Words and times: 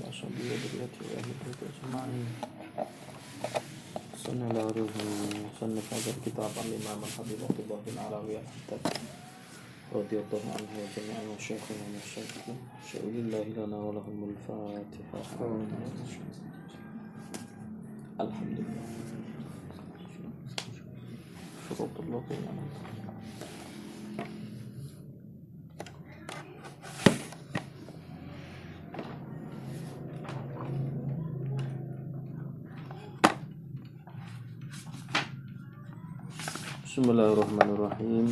وأصحابه 0.00 0.44
وذريته 0.50 1.00
وأهل 1.08 1.30
بيته 1.44 1.66
أجمعين 1.72 2.26
سنة 4.24 4.50
العروض 4.50 4.90
سنة 5.60 5.82
هذا 5.92 6.10
الكتاب 6.16 6.50
عن 6.58 6.66
الإمام 6.70 6.98
الحبيب 7.04 7.38
عبد 7.48 7.60
الله 7.64 7.78
بن 7.86 7.98
عراوي 7.98 8.34
الحداد 8.38 8.82
رضي 9.94 10.16
الله 10.22 10.42
عنه 10.54 10.72
وجميع 10.80 11.18
مشايخنا 11.36 11.76
ومشايخكم 11.86 12.56
شهود 12.92 13.14
الله 13.14 13.44
لنا 13.56 13.76
ولهم 13.76 14.18
الفاتحة 14.30 15.18
الحمد 18.20 18.58
لله 18.60 18.86
شروط 21.68 22.00
الله 22.00 22.24
يعني 22.30 22.97
Bismillahirrahmanirrahim 36.98 38.26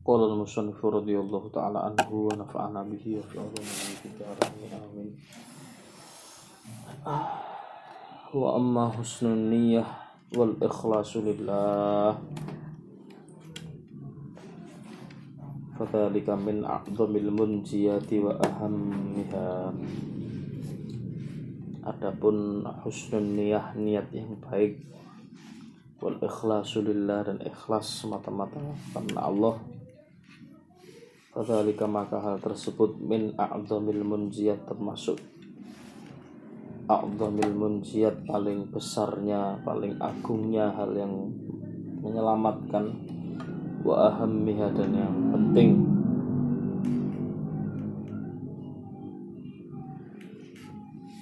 Qala 0.00 0.24
al-musannif 0.24 0.80
radhiyallahu 0.80 1.52
ta'ala 1.52 1.92
anhu 1.92 2.32
wa 2.32 2.32
nafa'ana 2.32 2.80
bihi 2.88 3.20
wa 3.20 3.28
fi 3.28 3.44
ulumi 3.44 3.92
fi 4.00 4.08
amin 4.72 5.08
wa 8.32 8.56
amma 8.56 8.88
husnul 8.96 9.36
niyyah 9.36 9.84
wal 10.32 10.56
min 16.36 16.60
a'dhamil 16.60 17.32
munjiyati 17.32 18.20
wa 18.20 18.36
ahammiha. 18.36 19.72
Adapun 21.80 22.68
husnul 22.84 23.24
niyah 23.24 23.72
niat 23.72 24.12
yang 24.12 24.36
baik. 24.44 24.76
Wal 26.04 26.20
ikhlasu 26.20 26.84
lillah 26.84 27.24
dan 27.24 27.40
ikhlas 27.40 28.04
semata-mata 28.04 28.60
karena 28.92 29.20
Allah. 29.24 29.56
Fadzalika 31.32 31.88
maka 31.88 32.20
hal 32.20 32.36
tersebut 32.44 33.00
min 33.00 33.32
a'dhamil 33.40 34.04
munjiyat 34.04 34.68
termasuk 34.68 35.16
a'dhamil 36.90 37.54
munjiyat 37.54 38.26
paling 38.26 38.66
besarnya, 38.68 39.62
paling 39.62 39.94
agungnya 40.02 40.74
hal 40.74 40.90
yang 40.92 41.30
menyelamatkan 42.02 42.98
wa 43.80 44.12
ahammiha 44.12 44.66
dan 44.76 44.90
yang 44.92 45.16
penting. 45.32 45.70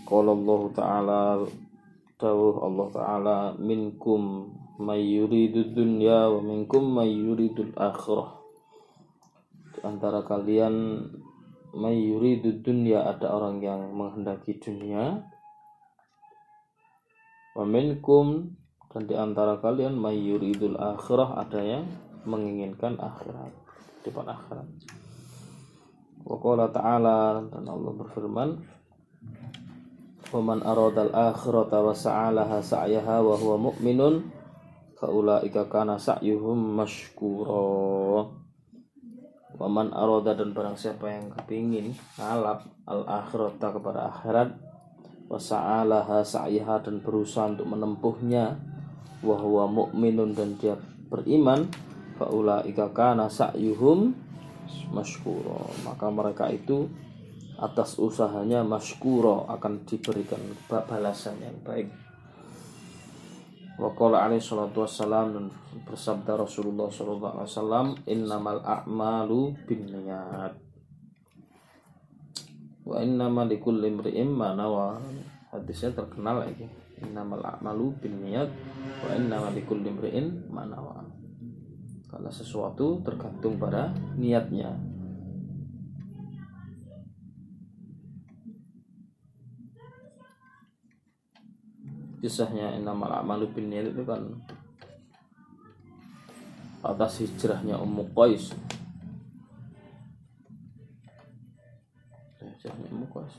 Qala 0.09 0.33
Allah 0.33 0.63
Ta'ala 0.73 1.23
Dawuh 2.17 2.65
Allah 2.65 2.87
Ta'ala 2.97 3.39
Minkum 3.61 4.49
may 4.81 5.05
yuridu 5.05 5.69
dunya 5.77 6.33
wa 6.33 6.41
minkum 6.41 6.81
may 6.97 7.13
yuridul 7.13 7.77
akhirah 7.77 8.41
Di 9.77 9.85
antara 9.85 10.25
kalian 10.25 11.05
may 11.77 12.01
yuridu 12.01 12.65
dunya 12.65 13.05
ada 13.05 13.29
orang 13.37 13.61
yang 13.61 13.93
menghendaki 13.93 14.57
dunia. 14.57 15.21
Wa 17.53 17.69
minkum 17.69 18.57
dan 18.89 19.05
di 19.05 19.13
antara 19.13 19.61
kalian 19.61 19.93
may 19.93 20.17
yuridul 20.17 20.81
akhirah 20.81 21.37
ada 21.45 21.61
yang 21.61 21.85
menginginkan 22.29 23.01
akhirat 23.01 23.51
depan 24.05 24.29
akhirat. 24.29 24.69
Wa 26.29 26.37
ta'ala 26.69 27.41
dan 27.49 27.65
Allah 27.65 27.93
berfirman 27.97 28.51
Wa 30.29 30.45
man 30.45 30.61
aradal 30.61 31.09
akhirata 31.09 31.81
wa 31.81 31.97
sa'alaha 31.97 32.61
sa'yaha 32.61 33.25
wa 33.25 33.33
huwa 33.33 33.73
mu'minun 33.73 34.29
faulaika 35.01 35.65
kana 35.73 35.97
sa'yuhum 35.97 36.77
mashkura. 36.77 38.29
Wa 39.57 39.67
man 39.73 39.89
arada 39.89 40.37
dan 40.37 40.53
barang 40.53 40.77
siapa 40.77 41.09
yang 41.09 41.33
kepingin 41.33 41.97
ngalap 42.21 42.61
al 42.85 43.09
akhirata 43.09 43.73
kepada 43.73 44.13
akhirat 44.13 44.53
wa 45.33 45.41
sa'alaha 45.41 46.21
sa'yaha 46.21 46.85
dan 46.85 47.01
berusaha 47.01 47.57
untuk 47.57 47.69
menempuhnya 47.73 48.61
wa 49.25 49.37
huwa 49.41 49.65
mu'minun 49.65 50.37
dan 50.37 50.61
dia 50.61 50.77
beriman 51.09 51.73
faulaika 52.19 52.91
kana 52.91 53.31
sa'yuhum 53.31 54.11
masykura 54.91 55.71
maka 55.87 56.11
mereka 56.11 56.51
itu 56.51 56.91
atas 57.59 57.99
usahanya 57.99 58.63
masykura 58.63 59.51
akan 59.51 59.83
diberikan 59.83 60.39
balasan 60.71 61.35
yang 61.43 61.59
baik. 61.67 61.91
Wa 63.79 63.91
qala 63.95 64.27
alaihi 64.27 64.43
salatu 64.43 64.87
wassalam 64.87 65.35
dan 65.35 65.45
bersabda 65.87 66.39
Rasulullah 66.39 66.91
sallallahu 66.91 67.35
alaihi 67.43 67.51
wasallam 67.51 67.87
innamal 68.07 68.63
a'malu 68.63 69.55
binniyat. 69.67 70.55
Wa 72.87 73.03
innamal 73.03 73.51
likulli 73.51 73.91
imri'in 73.91 74.31
ma 74.31 74.55
nawa. 74.55 74.99
Hadisnya 75.51 75.95
terkenal 75.95 76.43
lagi. 76.47 76.67
Innamal 77.03 77.43
a'malu 77.43 77.95
binniyat. 78.03 78.51
Wa 79.03 79.15
innamal 79.15 79.55
likulli 79.55 79.95
imri'in 79.95 80.47
ma 80.51 80.67
nawa 80.67 81.08
karena 82.09 82.33
sesuatu 82.33 83.05
tergantung 83.05 83.61
pada 83.61 83.93
niatnya. 84.17 84.73
Kisahnya 92.19 92.75
innamal 92.75 93.23
a'malu 93.23 93.47
binniyat 93.55 93.95
itu 93.95 94.03
kan 94.03 94.43
atas 96.83 97.23
hijrahnya 97.23 97.79
Ummu 97.79 98.11
Qais. 98.11 98.51
Hijrahnya 102.43 102.89
Ummu 102.91 103.07
Qais. 103.07 103.35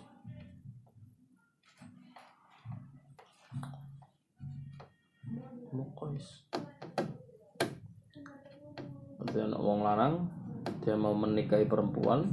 Ummu 5.69 5.85
Qais 5.97 6.48
dan 9.29 9.53
wong 9.53 9.85
lanang 9.85 10.25
dia 10.81 10.97
mau 10.97 11.13
menikahi 11.13 11.65
perempuan 11.69 12.25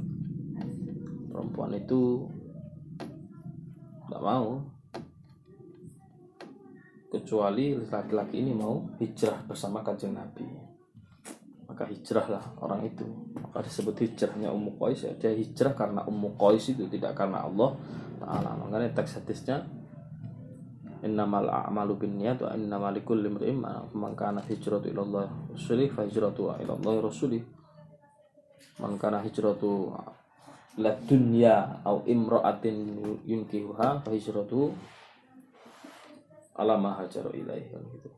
perempuan 1.37 1.77
itu 1.77 2.25
tidak 4.07 4.23
mau. 4.25 4.65
Kecuali 7.13 7.77
laki-laki 7.77 8.41
ini 8.41 8.57
mau 8.57 8.87
hijrah 8.97 9.45
bersama 9.45 9.85
kanjeng 9.85 10.17
Nabi. 10.17 10.47
Maka 11.69 11.85
hijrahlah 11.91 12.57
orang 12.63 12.89
itu. 12.89 13.05
Maka 13.37 13.61
disebut 13.67 13.99
hijrahnya 14.01 14.49
Ummu 14.49 14.81
Qais 14.81 15.05
ya. 15.05 15.13
Dia 15.19 15.37
hijrah 15.37 15.77
karena 15.77 16.01
Ummu 16.09 16.39
Qais 16.41 16.73
itu 16.73 16.89
tidak 16.89 17.13
karena 17.19 17.45
Allah 17.45 17.77
Ta'ala. 18.23 18.51
Makanya 18.57 18.97
teks 18.97 19.21
hadisnya 19.21 19.65
innamal 21.07 21.47
a'malu 21.47 21.95
binniyat 21.97 22.43
wa 22.43 22.51
innamal 22.59 22.91
likulli 22.91 23.31
imrin 23.31 23.63
ma 23.63 23.81
man 23.95 24.13
kana 24.19 24.43
hijratu 24.43 24.91
ila 24.91 25.01
Allah 25.07 25.25
rasuli 25.55 25.87
fa 25.87 26.03
hijratu 26.03 26.51
ila 26.51 26.73
Allah 26.75 26.95
rasuli. 27.01 27.39
Man 28.83 28.99
kana 28.99 29.23
hijratu 29.23 29.95
la 30.83 30.93
dunya 31.09 31.81
au 31.87 32.05
imra'atin 32.05 32.77
yunkihuha 33.25 34.05
fa 34.05 34.11
hijratu 34.11 34.75
ala 36.59 36.75
ma 36.77 36.99
hajaru 36.99 37.33
ilaihi 37.33 37.71
kan 37.71 37.83
gitu. 37.95 38.11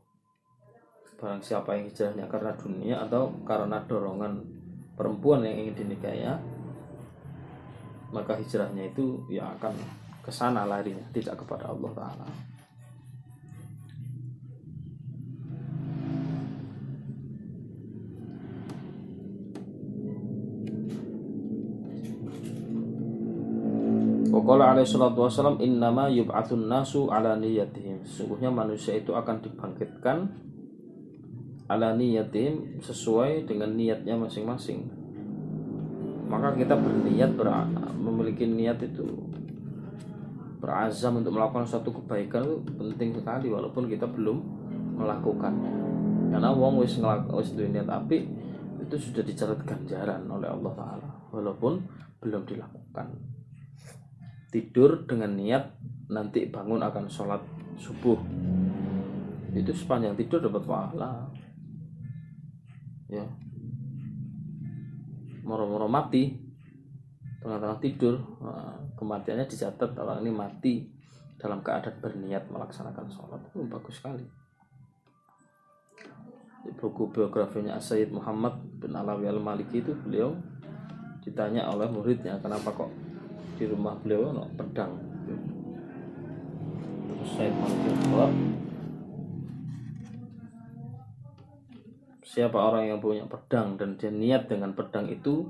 Barang 1.19 1.43
siapa 1.43 1.75
yang 1.77 1.87
hijrahnya 1.87 2.25
karena 2.27 2.51
dunia 2.57 2.95
atau 3.07 3.31
karena 3.47 3.79
dorongan 3.87 4.43
perempuan 4.99 5.47
yang 5.47 5.55
ingin 5.63 5.75
dinikahinya 5.85 6.35
maka 8.11 8.35
hijrahnya 8.35 8.89
itu 8.89 9.21
ya 9.29 9.47
akan 9.55 9.71
ke 10.25 10.31
sana 10.33 10.65
larinya 10.65 11.05
tidak 11.15 11.39
kepada 11.39 11.71
Allah 11.71 11.91
taala 11.93 12.27
Waqala 24.49 24.73
alaihi 24.73 24.89
salatu 24.89 25.29
wassalam 25.29 25.61
innama 25.61 26.09
yub'atun 26.09 26.65
nasu 26.65 27.05
ala 27.05 27.37
niyatihim. 27.37 28.01
Sesungguhnya 28.01 28.49
manusia 28.49 28.97
itu 28.97 29.13
akan 29.13 29.45
dibangkitkan 29.45 30.25
ala 31.69 31.93
niyatihim 31.93 32.81
sesuai 32.81 33.45
dengan 33.45 33.77
niatnya 33.77 34.17
masing-masing. 34.17 34.89
Maka 36.33 36.57
kita 36.57 36.73
berniat 36.73 37.37
ber 37.37 37.45
memiliki 38.01 38.49
niat 38.49 38.81
itu 38.81 39.05
berazam 40.57 41.21
untuk 41.21 41.37
melakukan 41.37 41.69
suatu 41.69 41.93
kebaikan 42.01 42.41
itu 42.41 42.57
penting 42.73 43.21
sekali 43.21 43.53
walaupun 43.53 43.85
kita 43.85 44.09
belum 44.09 44.41
melakukannya 44.97 45.73
karena 46.33 46.49
wong 46.49 46.81
wis 46.81 46.97
wis 47.37 47.53
niat 47.53 47.85
api 47.85 48.25
itu 48.81 48.95
sudah 48.97 49.23
dicatat 49.23 49.61
ganjaran 49.61 50.25
oleh 50.27 50.51
Allah 50.51 50.73
Taala 50.75 51.09
walaupun 51.31 51.79
belum 52.19 52.43
dilakukan 52.43 53.28
tidur 54.49 55.05
dengan 55.05 55.37
niat 55.37 55.77
nanti 56.09 56.49
bangun 56.49 56.81
akan 56.81 57.05
sholat 57.05 57.41
subuh. 57.77 58.17
Itu 59.53 59.73
sepanjang 59.73 60.17
tidur 60.17 60.41
dapat 60.41 60.65
pahala. 60.65 61.25
Ya. 63.09 63.25
Moro-moro 65.45 65.89
mati 65.89 66.37
tengah-tengah 67.41 67.79
tidur 67.81 68.21
nah, 68.43 68.77
kematiannya 68.99 69.47
dicatat 69.47 69.95
orang 69.95 70.21
ini 70.21 70.31
mati 70.33 70.73
dalam 71.39 71.63
keadaan 71.63 71.97
berniat 72.03 72.49
melaksanakan 72.51 73.07
sholat. 73.09 73.41
Itu 73.49 73.65
bagus 73.65 73.97
sekali. 73.97 74.25
Di 76.59 76.75
buku 76.75 77.09
biografinya 77.09 77.79
Sayyid 77.79 78.11
Muhammad 78.11 78.59
bin 78.77 78.91
Alawi 78.93 79.31
al-Maliki 79.31 79.79
itu 79.79 79.95
beliau 79.95 80.35
ditanya 81.23 81.71
oleh 81.71 81.87
muridnya 81.87 82.35
kenapa 82.43 82.75
kok 82.75 82.91
di 83.59 83.67
rumah 83.67 83.91
beliau 83.99 84.31
no 84.31 84.47
pedang. 84.55 84.95
Terus 87.11 87.29
Sayyid 87.35 87.51
Maliki 87.59 87.91
jawab 88.07 88.31
siapa 92.23 92.55
orang 92.55 92.87
yang 92.87 92.99
punya 93.03 93.27
pedang 93.27 93.75
dan 93.75 93.99
dia 93.99 94.07
niat 94.07 94.47
dengan 94.47 94.71
pedang 94.71 95.11
itu 95.11 95.43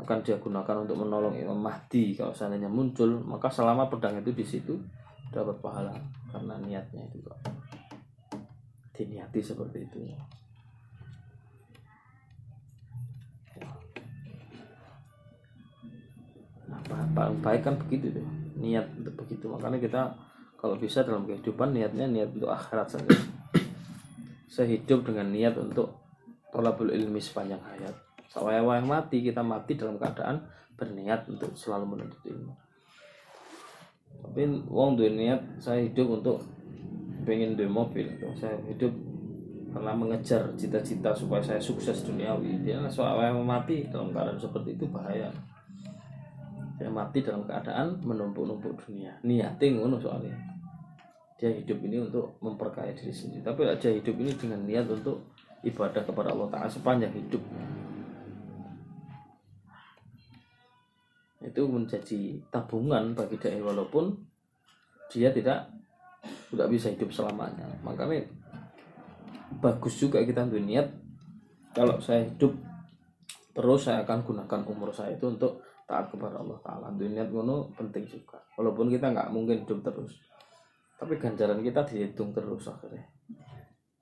akan 0.00 0.24
dia 0.24 0.40
gunakan 0.40 0.88
untuk 0.88 0.96
menolong 0.96 1.36
Imam 1.36 1.60
Mahdi. 1.60 2.16
Kalau 2.16 2.32
seandainya 2.32 2.72
muncul 2.72 3.20
maka 3.20 3.52
selama 3.52 3.92
pedang 3.92 4.16
itu 4.16 4.32
di 4.32 4.46
situ 4.48 4.80
dapat 5.28 5.60
pahala 5.60 5.92
karena 6.32 6.56
niatnya 6.64 7.04
itu 7.12 7.20
kok 7.28 7.36
diniati 8.96 9.40
seperti 9.40 9.84
itu 9.84 9.98
paling 17.12 17.40
baik 17.40 17.62
kan 17.64 17.74
begitu 17.76 18.12
tuh 18.14 18.26
niat 18.60 18.86
untuk 18.98 19.14
begitu 19.24 19.48
makanya 19.50 19.78
kita 19.82 20.00
kalau 20.60 20.78
bisa 20.78 21.02
dalam 21.02 21.26
kehidupan 21.26 21.74
niatnya 21.74 22.06
niat 22.06 22.30
untuk 22.32 22.52
akhirat 22.52 22.86
saja 22.86 23.10
saya 24.46 24.68
hidup 24.68 25.08
dengan 25.08 25.32
niat 25.32 25.56
untuk 25.58 25.96
tolabul 26.52 26.92
ilmi 26.92 27.18
sepanjang 27.18 27.60
hayat 27.60 27.96
Sawaya 28.32 28.64
mati, 28.80 29.20
kita 29.20 29.44
mati 29.44 29.76
dalam 29.76 30.00
keadaan 30.00 30.40
berniat 30.72 31.28
untuk 31.28 31.52
selalu 31.52 31.84
menuntut 31.84 32.16
ilmu. 32.24 32.56
Tapi 34.24 34.48
wong 34.72 34.96
duwe 34.96 35.12
niat 35.12 35.60
saya 35.60 35.84
hidup 35.84 36.16
untuk 36.16 36.40
pengen 37.28 37.60
duwe 37.60 37.68
mobil, 37.68 38.08
saya 38.32 38.56
hidup 38.64 38.88
karena 39.68 39.92
mengejar 39.92 40.48
cita-cita 40.56 41.12
supaya 41.12 41.44
saya 41.44 41.60
sukses 41.60 42.08
duniawi. 42.08 42.64
Dia 42.64 42.80
soalnya 42.88 43.36
mati 43.36 43.84
dalam 43.92 44.16
keadaan 44.16 44.40
seperti 44.40 44.80
itu 44.80 44.88
bahaya. 44.88 45.28
Saya 46.82 46.90
mati 46.90 47.22
dalam 47.22 47.46
keadaan 47.46 48.02
menumpuk-numpuk 48.02 48.74
dunia. 48.82 49.14
Niatin 49.22 49.78
ngono 49.78 50.02
soalnya. 50.02 50.34
Dia 51.38 51.54
hidup 51.54 51.78
ini 51.86 52.02
untuk 52.02 52.34
memperkaya 52.42 52.90
diri 52.90 53.14
sendiri. 53.14 53.46
Tapi 53.46 53.70
aja 53.70 53.86
hidup 53.86 54.18
ini 54.18 54.34
dengan 54.34 54.66
niat 54.66 54.90
untuk 54.90 55.30
ibadah 55.62 56.02
kepada 56.02 56.34
Allah 56.34 56.50
Ta'ala 56.50 56.66
sepanjang 56.66 57.14
hidupnya. 57.14 57.82
itu 61.42 61.62
menjadi 61.66 62.38
tabungan 62.54 63.12
bagi 63.18 63.36
dai 63.36 63.58
walaupun 63.58 64.14
dia 65.10 65.34
tidak 65.34 65.68
tidak 66.48 66.68
bisa 66.70 66.88
hidup 66.94 67.10
selamanya 67.10 67.66
makanya 67.82 68.22
bagus 69.58 69.98
juga 69.98 70.22
kita 70.22 70.46
niat 70.46 70.88
kalau 71.74 71.98
saya 71.98 72.24
hidup 72.24 72.54
terus 73.52 73.84
saya 73.84 74.06
akan 74.06 74.24
gunakan 74.24 74.60
umur 74.70 74.94
saya 74.94 75.12
itu 75.12 75.28
untuk 75.28 75.60
taat 75.92 76.08
kepada 76.08 76.40
Allah 76.40 76.56
Taala 76.64 76.88
niat 76.96 77.28
ngono 77.28 77.68
penting 77.76 78.08
juga 78.08 78.40
walaupun 78.56 78.88
kita 78.88 79.12
nggak 79.12 79.28
mungkin 79.28 79.60
hidup 79.60 79.84
terus 79.84 80.16
tapi 80.96 81.20
ganjaran 81.20 81.60
kita 81.60 81.84
dihitung 81.84 82.32
terus 82.32 82.64
akhirnya 82.64 83.04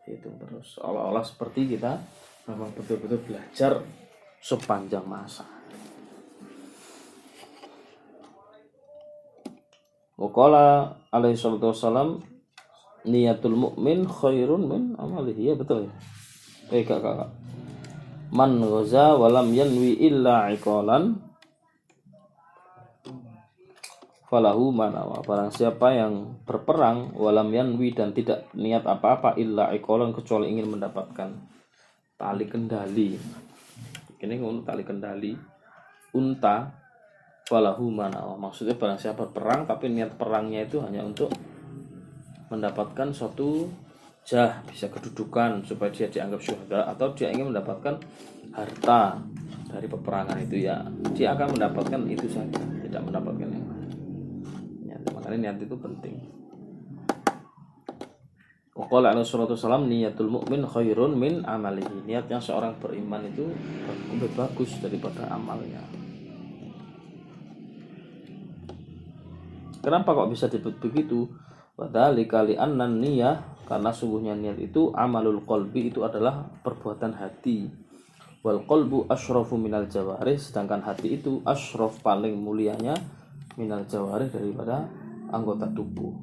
dihitung 0.07 0.39
terus 0.39 0.79
seolah-olah 0.79 1.27
seperti 1.27 1.75
kita 1.75 1.99
memang 2.47 2.71
betul-betul 2.79 3.19
belajar 3.27 3.83
sepanjang 4.39 5.03
masa 5.03 5.43
Waqala 10.21 11.01
alaihi 11.09 11.33
salatu 11.33 11.73
wassalam 11.73 12.21
niatul 13.09 13.57
mu'min 13.57 14.05
khairun 14.05 14.69
min 14.69 14.83
amalihi. 15.01 15.49
Ya 15.49 15.55
betul 15.57 15.89
ya. 15.89 15.93
Eh 16.77 16.85
kak 16.85 17.01
kak. 17.01 17.33
Man 18.29 18.61
ghaza 18.61 19.17
walam 19.17 19.49
yanwi 19.57 19.97
illa 19.97 20.53
iqalan 20.53 21.30
falahu 24.31 24.71
manawa. 24.71 25.21
Barang 25.27 25.51
siapa 25.51 25.91
yang 25.91 26.41
berperang 26.47 27.13
walam 27.19 27.51
yanwi 27.51 27.91
dan 27.91 28.15
tidak 28.15 28.47
niat 28.55 28.87
apa-apa 28.87 29.35
illa 29.37 29.75
iqalan 29.75 30.15
kecuali 30.15 30.55
ingin 30.55 30.71
mendapatkan 30.71 31.35
tali 32.15 32.47
kendali. 32.47 33.19
Ini 34.23 34.35
ngomong 34.39 34.63
tali 34.63 34.87
kendali 34.87 35.35
unta 36.15 36.71
falahu 37.51 37.91
manawa 37.91 38.39
maksudnya 38.39 38.79
barang 38.79 38.99
siapa 38.99 39.27
perang 39.35 39.67
tapi 39.67 39.91
niat 39.91 40.15
perangnya 40.15 40.63
itu 40.63 40.79
hanya 40.79 41.03
untuk 41.03 41.35
mendapatkan 42.47 43.11
suatu 43.11 43.67
jah 44.23 44.63
bisa 44.71 44.87
kedudukan 44.87 45.67
supaya 45.67 45.91
dia 45.91 46.07
dianggap 46.07 46.39
syuhada 46.39 46.87
atau 46.87 47.11
dia 47.11 47.35
ingin 47.35 47.51
mendapatkan 47.51 47.99
harta 48.55 49.19
dari 49.67 49.87
peperangan 49.91 50.39
itu 50.39 50.67
ya 50.67 50.79
dia 51.11 51.35
akan 51.35 51.59
mendapatkan 51.59 52.01
itu 52.07 52.27
saja 52.31 52.63
tidak 52.87 53.03
mendapatkan 53.03 53.50
lain 55.31 55.47
niat 55.47 55.57
niat 55.57 55.67
itu 55.71 55.77
penting 55.79 56.17
Waqala 58.81 59.13
alaihi 59.13 59.29
salatu 59.29 59.59
niatul 59.85 60.33
mu'min 60.33 60.65
khairun 60.65 61.13
min 61.13 61.45
amalihi. 61.45 62.09
Niatnya 62.09 62.41
seorang 62.41 62.81
beriman 62.81 63.21
itu 63.29 63.45
lebih 64.09 64.33
bagus 64.33 64.73
daripada 64.81 65.29
amalnya. 65.29 65.85
Kenapa 69.85 70.17
kok 70.17 70.33
bisa 70.33 70.49
disebut 70.49 70.81
begitu? 70.81 71.29
Padahal 71.77 72.17
kali 72.25 72.57
anan 72.57 73.05
niyah 73.05 73.61
karena 73.69 73.93
sungguhnya 73.93 74.33
niat 74.33 74.57
itu 74.57 74.93
amalul 74.97 75.45
kolbi 75.45 75.93
itu 75.93 76.01
adalah 76.01 76.49
perbuatan 76.65 77.21
hati. 77.21 77.69
Wal 78.41 78.65
kolbu 78.65 79.13
ashrafu 79.13 79.61
minal 79.61 79.93
jawarih 79.93 80.41
sedangkan 80.41 80.81
hati 80.81 81.21
itu 81.21 81.45
ashraf 81.45 82.01
paling 82.01 82.33
mulianya 82.33 82.97
minal 83.61 83.85
jawarih 83.85 84.33
daripada 84.33 84.89
anggota 85.31 85.71
tubuh. 85.71 86.15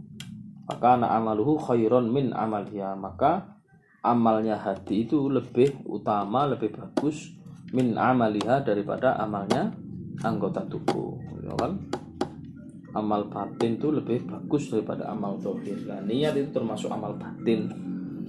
Maka 0.67 0.99
anak 0.99 1.11
amaluhu 1.15 1.55
khairon 1.57 2.11
min 2.11 2.35
amalnya 2.35 2.91
maka 2.93 3.57
amalnya 4.03 4.59
hati 4.59 5.07
itu 5.07 5.31
lebih 5.31 5.83
utama 5.87 6.43
lebih 6.43 6.75
bagus 6.75 7.31
min 7.71 7.95
amaliha 7.95 8.63
daripada 8.67 9.15
amalnya 9.15 9.71
anggota 10.23 10.63
tubuh 10.67 11.19
ya 11.43 11.55
kan 11.55 11.79
amal 12.97 13.29
batin 13.29 13.77
itu 13.77 13.93
lebih 13.93 14.25
bagus 14.25 14.73
daripada 14.73 15.05
amal 15.13 15.37
zahir. 15.37 15.77
Nah, 15.85 16.01
niat 16.01 16.33
itu 16.33 16.49
termasuk 16.49 16.89
amal 16.89 17.13
batin. 17.13 17.69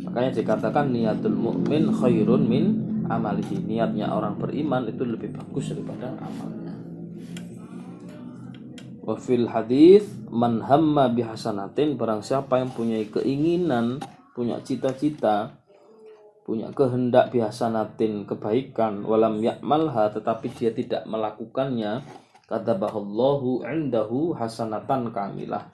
Makanya 0.04 0.30
dikatakan 0.36 0.92
niatul 0.92 1.32
mukmin 1.32 1.88
khairun 1.88 2.44
min 2.44 2.64
amalihi. 3.08 3.64
Niatnya 3.64 4.12
orang 4.12 4.36
beriman 4.36 4.84
itu 4.84 5.08
lebih 5.08 5.32
bagus 5.32 5.72
daripada 5.72 6.12
amalnya. 6.20 6.67
Wa 9.08 9.16
fil 9.16 9.48
hadis 9.48 10.04
man 10.28 10.60
hamma 10.60 11.08
bihasanatin 11.08 11.96
barang 11.96 12.20
siapa 12.20 12.60
yang 12.60 12.68
punya 12.68 13.00
keinginan, 13.08 14.04
punya 14.36 14.60
cita-cita, 14.60 15.56
punya 16.44 16.68
kehendak 16.76 17.32
bihasanatin 17.32 18.28
kebaikan 18.28 19.00
walam 19.08 19.40
yakmalha 19.40 20.12
tetapi 20.12 20.52
dia 20.52 20.76
tidak 20.76 21.08
melakukannya 21.08 22.04
katabahallahu 22.52 23.64
indahu 23.64 24.36
hasanatan 24.36 25.08
kamilah. 25.08 25.72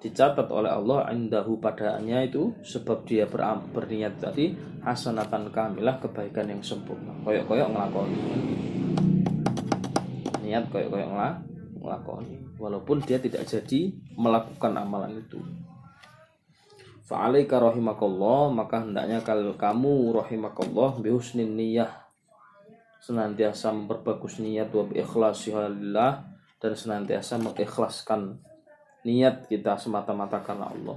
Dicatat 0.00 0.48
oleh 0.48 0.72
Allah 0.72 1.12
indahu 1.12 1.60
padaannya 1.60 2.32
itu 2.32 2.56
sebab 2.64 3.04
dia 3.04 3.28
beram, 3.28 3.60
berniat 3.76 4.16
tadi 4.16 4.56
hasanatan 4.80 5.52
kamilah 5.52 6.00
kebaikan 6.00 6.48
yang 6.48 6.64
sempurna. 6.64 7.12
Koyok-koyok 7.28 7.68
ngelakoni. 7.76 8.16
Niat 10.48 10.64
koyok-koyok 10.72 11.10
ngelakoni 11.12 11.53
walaupun 12.56 13.04
dia 13.04 13.20
tidak 13.20 13.44
jadi 13.44 13.92
melakukan 14.16 14.72
amalan 14.74 15.20
itu. 15.20 15.38
Fa'alaika 17.04 17.60
rahimakallah 17.60 18.48
maka 18.48 18.80
hendaknya 18.80 19.20
kalau 19.20 19.52
kamu 19.60 20.16
rahimakallah 20.16 20.96
bihusnin 21.04 21.52
niyah. 21.52 21.92
Senantiasa 23.04 23.68
memperbagus 23.76 24.40
niat 24.40 24.72
wa 24.72 24.88
ikhlasihalillah 24.88 26.12
dan 26.56 26.72
senantiasa 26.72 27.36
mengikhlaskan 27.36 28.40
niat 29.04 29.44
kita 29.52 29.76
semata-mata 29.76 30.40
karena 30.40 30.72
Allah. 30.72 30.96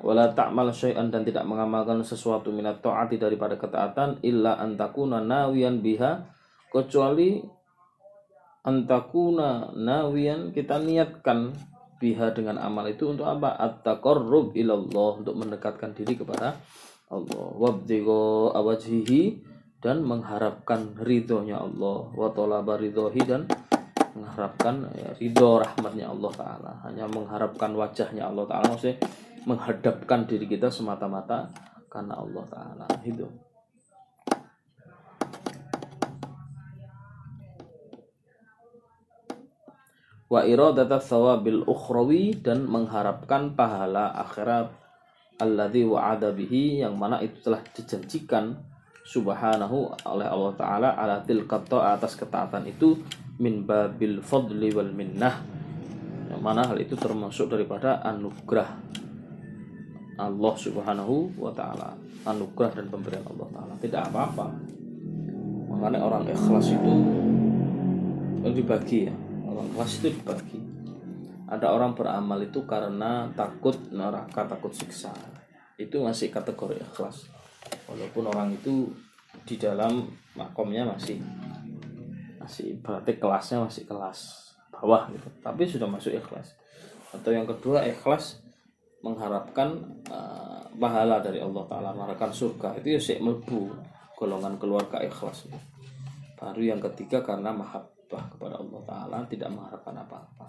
Wala 0.00 0.32
ta'mal 0.32 0.72
syai'an 0.72 1.12
dan 1.12 1.28
tidak 1.28 1.44
mengamalkan 1.44 2.00
sesuatu 2.00 2.48
minat 2.48 2.80
taati 2.80 3.20
daripada 3.20 3.60
ketaatan 3.60 4.24
illa 4.24 4.56
antakuna 4.56 5.20
nawiyan 5.20 5.84
biha 5.84 6.24
kecuali 6.72 7.44
antakuna 8.64 9.70
nawiyan 9.76 10.50
kita 10.56 10.80
niatkan 10.80 11.52
biha 12.00 12.32
dengan 12.32 12.58
amal 12.58 12.88
itu 12.88 13.12
untuk 13.12 13.28
apa? 13.28 13.54
At-taqarrub 13.60 14.56
ilallah 14.56 15.20
untuk 15.20 15.36
mendekatkan 15.38 15.92
diri 15.94 16.18
kepada 16.18 16.58
Allah. 17.12 17.48
Wabdigho 17.60 18.50
awajhihi 18.56 19.52
dan 19.84 20.02
mengharapkan 20.02 20.96
ridhonya 20.96 21.60
Allah. 21.60 22.08
Wa 22.16 22.32
talaba 22.32 22.80
ridhohi 22.80 23.22
dan 23.24 23.44
mengharapkan 24.16 24.88
ya, 24.96 25.12
ridho 25.16 25.60
rahmatnya 25.60 26.08
Allah 26.08 26.32
Ta'ala. 26.32 26.72
Hanya 26.88 27.04
mengharapkan 27.08 27.70
wajahnya 27.76 28.28
Allah 28.32 28.44
Ta'ala 28.48 28.72
maksudnya 28.72 28.96
menghadapkan 29.44 30.24
diri 30.24 30.48
kita 30.48 30.72
semata-mata 30.72 31.52
karena 31.92 32.16
Allah 32.16 32.44
Ta'ala. 32.48 32.86
Itu 33.04 33.28
wa 40.34 40.42
iradata 40.42 40.98
thawabil 40.98 41.62
ukhrawi 41.62 42.34
dan 42.42 42.66
mengharapkan 42.66 43.54
pahala 43.54 44.10
akhirat 44.18 44.66
alladzi 45.38 45.86
wa'ada 45.86 46.34
bihi 46.34 46.82
yang 46.82 46.98
mana 46.98 47.22
itu 47.22 47.38
telah 47.38 47.62
dijanjikan 47.70 48.58
subhanahu 49.06 49.94
oleh 50.10 50.26
Allah 50.26 50.52
taala 50.58 50.88
ala 50.98 51.22
tilka 51.22 51.62
atas 51.70 52.18
ketaatan 52.18 52.66
itu 52.66 52.98
min 53.38 53.62
babil 53.62 54.18
fadli 54.18 54.74
wal 54.74 54.90
minnah 54.90 55.38
yang 56.34 56.42
mana 56.42 56.66
hal 56.66 56.82
itu 56.82 56.98
termasuk 56.98 57.46
daripada 57.46 58.02
anugerah 58.02 58.74
Allah 60.14 60.54
Subhanahu 60.54 61.34
wa 61.38 61.50
taala. 61.50 61.94
Anugerah 62.22 62.70
dan 62.78 62.86
pemberian 62.86 63.26
Allah 63.26 63.48
taala. 63.50 63.74
Tidak 63.82 64.02
apa-apa. 64.10 64.46
Makanya 65.74 66.00
orang 66.06 66.22
ikhlas 66.30 66.70
itu 66.70 66.94
dibagi 68.46 69.10
ya. 69.10 69.14
Orang 69.54 69.70
ikhlas 69.70 70.02
itu 70.02 70.10
dibagi. 70.10 70.58
Ada 71.46 71.70
orang 71.70 71.94
beramal 71.94 72.42
itu 72.42 72.66
karena 72.66 73.30
takut 73.38 73.78
neraka, 73.94 74.50
takut 74.50 74.74
siksa. 74.74 75.14
Itu 75.78 76.02
masih 76.02 76.34
kategori 76.34 76.82
ikhlas. 76.82 77.30
Walaupun 77.86 78.34
orang 78.34 78.50
itu 78.58 78.90
di 79.46 79.54
dalam 79.54 80.10
makomnya 80.34 80.82
masih 80.90 81.22
masih 82.42 82.82
berarti 82.82 83.16
kelasnya 83.22 83.62
masih 83.62 83.86
kelas 83.86 84.50
bawah 84.74 85.06
gitu. 85.14 85.30
Tapi 85.38 85.62
sudah 85.70 85.86
masuk 85.86 86.10
ikhlas. 86.10 86.58
Atau 87.14 87.30
yang 87.30 87.46
kedua 87.46 87.86
ikhlas 87.86 88.42
mengharapkan 89.06 89.78
uh, 90.10 90.66
pahala 90.74 91.22
dari 91.22 91.38
Allah 91.38 91.62
Ta'ala 91.70 91.94
mengharapkan 91.94 92.34
surga 92.34 92.82
itu 92.82 92.98
ya 92.98 93.22
melbu 93.22 93.70
golongan 94.18 94.56
keluarga 94.56 94.98
ikhlas 95.04 95.46
baru 96.40 96.62
yang 96.74 96.80
ketiga 96.82 97.20
karena 97.20 97.52
mahabbah 98.04 98.24
kepada 98.36 98.54
Allah 98.60 98.80
Ta'ala 98.84 99.18
tidak 99.24 99.48
mengharapkan 99.48 99.96
apa-apa. 99.96 100.48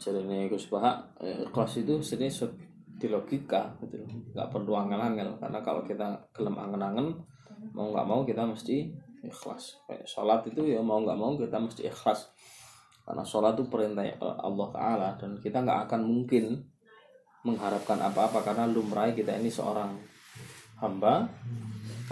Jadi 0.00 0.48
Gus 0.48 0.70
Baha 0.70 1.04
eh, 1.20 1.44
ikhlas 1.44 1.82
itu 1.82 2.00
sini 2.00 2.30
di 2.96 3.10
logika 3.10 3.74
gitu 3.82 3.98
nggak 4.30 4.48
perlu 4.54 4.78
angen-angen 4.78 5.34
karena 5.42 5.58
kalau 5.58 5.82
kita 5.82 6.06
gelem 6.30 6.54
angen-angen 6.54 7.18
mau 7.74 7.90
nggak 7.90 8.06
mau 8.06 8.22
kita 8.22 8.46
mesti 8.46 8.88
ikhlas. 9.26 9.82
Kayak 9.90 10.06
sholat 10.06 10.40
itu 10.48 10.62
ya 10.70 10.80
mau 10.80 11.02
nggak 11.02 11.18
mau 11.18 11.34
kita 11.34 11.58
mesti 11.58 11.90
ikhlas. 11.90 12.30
Karena 13.02 13.26
sholat 13.26 13.58
itu 13.58 13.66
perintah 13.66 14.06
Allah 14.22 14.68
Ta'ala 14.70 15.08
dan 15.18 15.36
kita 15.42 15.60
nggak 15.60 15.90
akan 15.90 16.00
mungkin 16.06 16.62
mengharapkan 17.42 17.98
apa-apa 17.98 18.38
karena 18.46 18.70
lumrah 18.70 19.10
kita 19.10 19.34
ini 19.34 19.50
seorang 19.50 19.98
hamba 20.78 21.26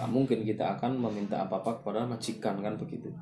tak 0.01 0.09
mungkin 0.09 0.41
kita 0.41 0.81
akan 0.81 0.97
meminta 0.97 1.45
apa-apa 1.45 1.77
kepada 1.77 2.09
majikan 2.09 2.57
kan 2.57 2.73
begitu? 2.73 3.13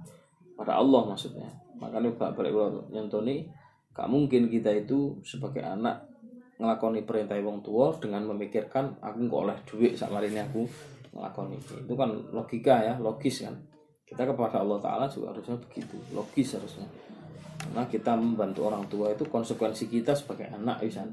Pada 0.56 0.80
Allah 0.80 1.12
maksudnya. 1.12 1.52
Makanya 1.76 2.16
gak 2.16 2.40
balik 2.40 2.56
nyontoni 2.88 3.44
gak 3.92 4.08
mungkin 4.08 4.48
kita 4.48 4.72
itu 4.72 5.20
sebagai 5.28 5.60
anak 5.60 6.08
ngelakoni 6.56 7.04
perintah 7.04 7.36
wong 7.44 7.60
tua 7.60 7.92
dengan 8.00 8.24
memikirkan 8.32 8.96
aku 9.04 9.28
kok 9.28 9.42
oleh 9.44 9.58
duit 9.68 9.92
saat 10.00 10.16
ini 10.24 10.40
aku 10.40 10.64
ngelakoni. 11.12 11.60
Itu 11.84 12.00
kan 12.00 12.16
logika 12.32 12.80
ya 12.80 12.96
logis 12.96 13.44
kan? 13.44 13.60
Kita 14.08 14.24
kepada 14.24 14.64
Allah 14.64 14.80
Ta'ala 14.80 15.06
juga 15.12 15.36
harusnya 15.36 15.60
begitu. 15.60 16.00
Logis 16.16 16.56
harusnya. 16.56 16.88
Karena 17.60 17.84
kita 17.92 18.16
membantu 18.16 18.72
orang 18.72 18.88
tua 18.88 19.12
itu 19.12 19.28
konsekuensi 19.28 19.92
kita 19.92 20.16
sebagai 20.16 20.48
anak 20.48 20.80
bisa? 20.80 21.04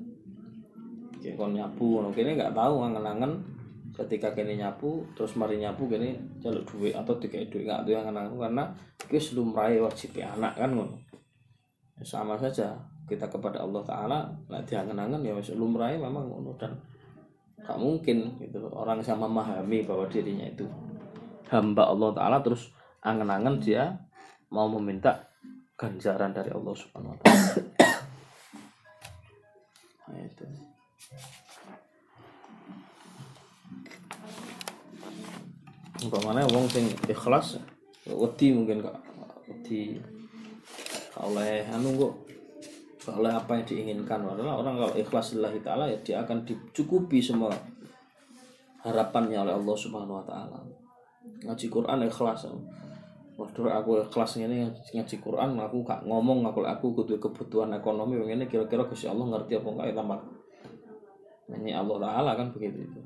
Kayak 1.19 1.43
kon 1.43 1.59
nyapu 1.59 2.07
kini 2.15 2.39
nggak 2.39 2.55
tahu 2.55 2.87
ngangen-ngangen 2.87 3.56
ketika 3.97 4.37
kini 4.37 4.61
nyapu 4.61 5.01
terus 5.17 5.33
mari 5.41 5.57
nyapu 5.57 5.89
kini 5.89 6.13
jaluk 6.37 6.69
duit 6.69 6.93
atau 6.93 7.17
tiga 7.17 7.41
duit 7.49 7.65
nggak 7.65 7.89
tuh 7.89 7.93
yang 7.97 8.05
ngangen 8.13 8.37
karena 8.37 8.65
sebelum 9.09 9.57
meraih 9.57 9.81
wajib 9.81 10.13
anak 10.21 10.53
kan 10.53 10.71
ngono 10.77 10.97
ya, 11.97 12.05
sama 12.05 12.37
saja 12.37 12.77
kita 13.09 13.25
kepada 13.33 13.65
Allah 13.65 13.83
Taala 13.89 14.19
lah 14.53 14.61
dia 14.69 14.85
ngangen 14.85 15.25
ya 15.25 15.33
sebelum 15.41 15.81
meraih 15.81 15.97
memang 15.97 16.29
ngono 16.29 16.53
dan 16.61 16.77
gak 17.65 17.81
mungkin 17.81 18.37
gitu 18.39 18.69
orang 18.71 19.01
sama 19.01 19.27
memahami 19.27 19.83
bahwa 19.89 20.05
dirinya 20.07 20.45
itu 20.45 20.69
hamba 21.49 21.89
Allah 21.89 22.13
Taala 22.13 22.39
terus 22.45 22.71
angen-angen 23.01 23.59
dia 23.59 23.97
mau 24.53 24.69
meminta 24.69 25.27
ganjaran 25.77 26.33
dari 26.33 26.51
Allah 26.51 26.75
Subhanahu 26.75 27.15
wa 27.15 27.19
taala. 27.23 27.45
Nah, 30.07 30.23
itu. 35.97 36.13
Umpamanya 36.13 36.45
wong 36.53 36.69
sing 36.69 36.93
ikhlas 37.09 37.57
wedi 38.07 38.55
mungkin 38.55 38.85
kak 38.85 38.97
wedi 39.49 39.99
oleh 41.17 41.65
anu 41.73 41.91
kok 41.97 42.15
oleh 43.17 43.33
apa 43.33 43.57
yang 43.57 43.65
diinginkan 43.67 44.21
adalah 44.23 44.61
orang 44.61 44.77
kalau 44.79 44.95
ikhlas 44.99 45.35
lillahi 45.35 45.59
taala 45.63 45.89
ya 45.89 45.99
dia 46.05 46.17
akan 46.23 46.45
dicukupi 46.45 47.23
semua 47.23 47.55
harapannya 48.85 49.43
oleh 49.43 49.55
Allah 49.57 49.77
Subhanahu 49.79 50.23
wa 50.23 50.27
taala. 50.27 50.59
Ngaji 51.43 51.67
Quran 51.67 52.07
ikhlas. 52.07 52.47
Waduh 53.37 53.69
aku 53.69 54.01
kelas 54.09 54.41
ini 54.41 54.65
ngaji 54.97 55.17
Quran 55.21 55.61
aku 55.61 55.85
gak 55.85 56.09
ngomong 56.09 56.49
aku 56.49 56.65
aku 56.65 56.97
kudu 56.97 57.21
kebutuhan 57.21 57.69
ekonomi 57.77 58.17
ini 58.17 58.49
kira-kira 58.49 58.89
Gusti 58.89 59.13
Allah 59.13 59.29
ngerti 59.29 59.61
apa 59.61 59.69
enggak 59.77 59.87
ya 59.93 59.95
tambah 60.01 60.21
nyanyi 61.53 61.73
Allah 61.77 61.97
Ta'ala 62.01 62.31
kan 62.33 62.49
begitu 62.57 62.89
itu 62.89 63.01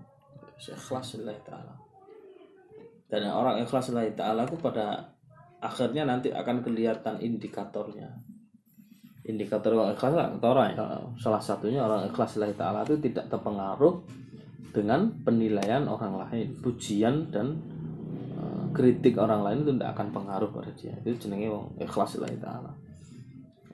ikhlas 0.71 1.19
lillahi 1.19 1.43
ta'ala 1.43 1.90
dan 3.11 3.26
orang 3.26 3.59
ikhlas 3.67 3.90
lillahi 3.90 4.14
ta'ala 4.14 4.47
itu 4.47 4.55
pada 4.62 5.02
akhirnya 5.59 6.07
nanti 6.07 6.31
akan 6.31 6.62
kelihatan 6.62 7.19
indikatornya. 7.19 8.07
Indikator 9.26 9.75
orang 9.75 9.99
ikhlas 9.99 10.14
orang 10.40 10.69
ya 10.73 10.87
salah 11.19 11.43
satunya 11.43 11.83
orang 11.83 12.07
ikhlas 12.07 12.38
lillahi 12.38 12.55
ta'ala 12.55 12.87
itu 12.87 13.02
tidak 13.02 13.26
terpengaruh 13.26 14.07
dengan 14.71 15.11
penilaian 15.26 15.90
orang 15.90 16.23
lain. 16.23 16.55
Pujian 16.62 17.35
dan 17.35 17.59
kritik 18.71 19.19
orang 19.19 19.43
lain 19.43 19.67
itu 19.67 19.75
tidak 19.75 19.99
akan 19.99 20.09
pengaruh 20.14 20.49
pada 20.55 20.71
dia. 20.79 20.95
Itu 21.02 21.26
jenenge 21.26 21.50
wong 21.50 21.83
ikhlas 21.83 22.14
lillahi 22.17 22.38
taala. 22.38 22.71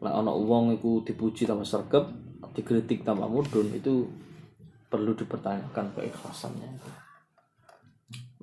Lah 0.00 0.12
ana 0.16 0.32
wong 0.32 0.80
iku 0.80 1.04
dipuji 1.04 1.44
tambah 1.44 1.68
sergap 1.68 2.08
dikritik 2.56 3.04
tambah 3.04 3.28
mudun 3.28 3.68
itu 3.76 4.08
perlu 4.88 5.12
dipertanyakan 5.12 5.92
keikhlasannya 5.92 7.04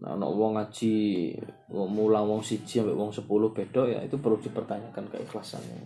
nah 0.01 0.17
ana 0.17 0.25
wong 0.25 0.57
ngaji 0.57 0.95
wong 1.69 1.89
mulang 1.93 2.25
wong 2.25 2.41
siji 2.41 2.81
sampai 2.81 2.97
wong 2.97 3.13
sepuluh 3.13 3.53
bedo 3.53 3.85
ya 3.85 4.01
itu 4.01 4.17
perlu 4.17 4.41
dipertanyakan 4.41 5.05
keikhlasannya. 5.11 5.79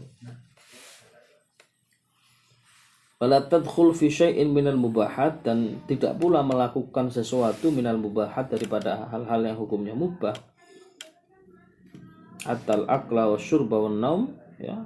Wala 3.18 3.42
tadkhul 3.50 3.98
fi 3.98 4.14
syai'in 4.14 4.54
minal 4.54 4.78
mubahat 4.78 5.42
dan 5.42 5.82
tidak 5.90 6.22
pula 6.22 6.46
melakukan 6.46 7.10
sesuatu 7.10 7.74
minal 7.74 7.98
mubahat 7.98 8.54
daripada 8.54 9.10
hal-hal 9.10 9.42
yang 9.42 9.58
hukumnya 9.58 9.98
mubah. 9.98 10.38
Atal 12.46 12.86
akla 12.86 13.26
wa 13.34 13.42
syurba 13.42 13.82
wa 13.82 13.90
naum 13.90 14.38
ya. 14.62 14.86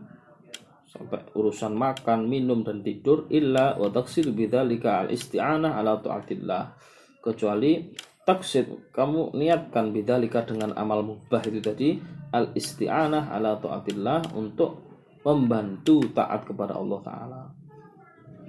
Sampai 0.88 1.24
urusan 1.36 1.76
makan, 1.76 2.28
minum 2.28 2.64
dan 2.64 2.84
tidur 2.84 3.28
illa 3.32 3.76
wa 3.76 3.92
taksir 3.92 4.32
bidzalika 4.32 5.04
al 5.04 5.12
isti'anah 5.12 5.76
ala 5.76 6.00
taatillah. 6.00 6.72
Kecuali 7.20 7.92
taksir 8.28 8.70
kamu 8.94 9.34
niatkan 9.34 9.92
bidzalika 9.92 10.46
dengan 10.46 10.78
amal 10.78 11.02
mubah 11.02 11.42
itu 11.48 11.60
tadi 11.60 11.90
al 12.32 12.54
isti'anah 12.54 13.34
ala 13.34 13.58
taatillah 13.58 14.38
untuk 14.38 14.82
membantu 15.22 16.06
taat 16.14 16.46
kepada 16.46 16.78
Allah 16.78 17.00
taala. 17.02 17.42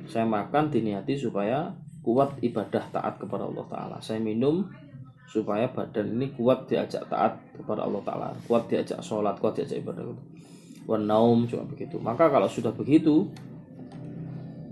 Saya 0.08 0.26
makan 0.26 0.72
diniati 0.72 1.14
supaya 1.14 1.72
kuat 2.02 2.40
ibadah 2.42 2.84
taat 2.90 3.14
kepada 3.22 3.46
Allah 3.46 3.66
taala. 3.70 3.96
Saya 4.02 4.18
minum 4.18 4.66
supaya 5.32 5.64
badan 5.72 6.12
ini 6.20 6.28
kuat 6.36 6.68
diajak 6.68 7.08
taat 7.08 7.40
kepada 7.56 7.88
Allah 7.88 8.04
Ta'ala. 8.04 8.28
Kuat 8.44 8.68
diajak 8.68 9.00
sholat 9.00 9.40
kuat 9.40 9.56
diajak 9.56 9.80
ibadah 9.80 10.04
wanaum 10.84 11.48
cuma 11.48 11.64
begitu. 11.64 11.96
Maka 11.96 12.28
kalau 12.28 12.50
sudah 12.50 12.74
begitu 12.74 13.32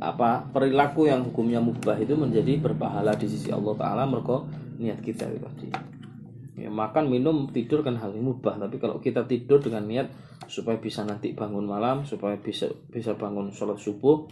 apa 0.01 0.49
perilaku 0.53 1.09
yang 1.09 1.25
hukumnya 1.25 1.61
mubah 1.61 1.97
itu 2.01 2.17
menjadi 2.17 2.57
berpahala 2.57 3.13
di 3.17 3.29
sisi 3.29 3.53
Allah 3.53 3.77
Taala 3.77 4.09
mereka 4.09 4.45
niat 4.81 5.05
kita 5.05 5.29
itu 5.29 5.45
tadi. 5.45 5.69
Ya, 6.57 6.69
makan 6.69 7.09
minum 7.09 7.49
tidur 7.53 7.81
kan 7.81 7.97
hal 7.97 8.13
yang 8.13 8.33
mubah 8.33 8.61
tapi 8.61 8.77
kalau 8.77 9.01
kita 9.01 9.25
tidur 9.25 9.61
dengan 9.61 9.87
niat 9.87 10.09
supaya 10.45 10.77
bisa 10.77 11.07
nanti 11.07 11.33
bangun 11.33 11.65
malam 11.65 12.05
supaya 12.05 12.37
bisa 12.37 12.69
bisa 12.91 13.17
bangun 13.17 13.49
sholat 13.55 13.81
subuh 13.81 14.29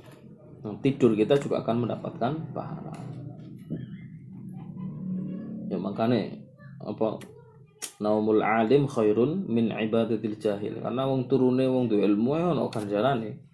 nah, 0.60 0.76
tidur 0.82 1.14
kita 1.14 1.40
juga 1.40 1.64
akan 1.64 1.88
mendapatkan 1.88 2.32
pahala. 2.52 2.92
Ya 5.68 5.76
makanya 5.80 6.36
apa 6.84 7.20
naumul 8.02 8.40
alim 8.44 8.88
khairun 8.88 9.46
min 9.48 9.72
ibadatil 9.72 10.36
jahil. 10.36 10.80
Karena 10.84 11.08
wong 11.08 11.28
turune 11.32 11.64
wong 11.64 11.88
duwe 11.88 12.04
ilmu 12.08 12.30
ya 12.36 12.52
ono 12.52 12.68
ganjarane 12.68 13.48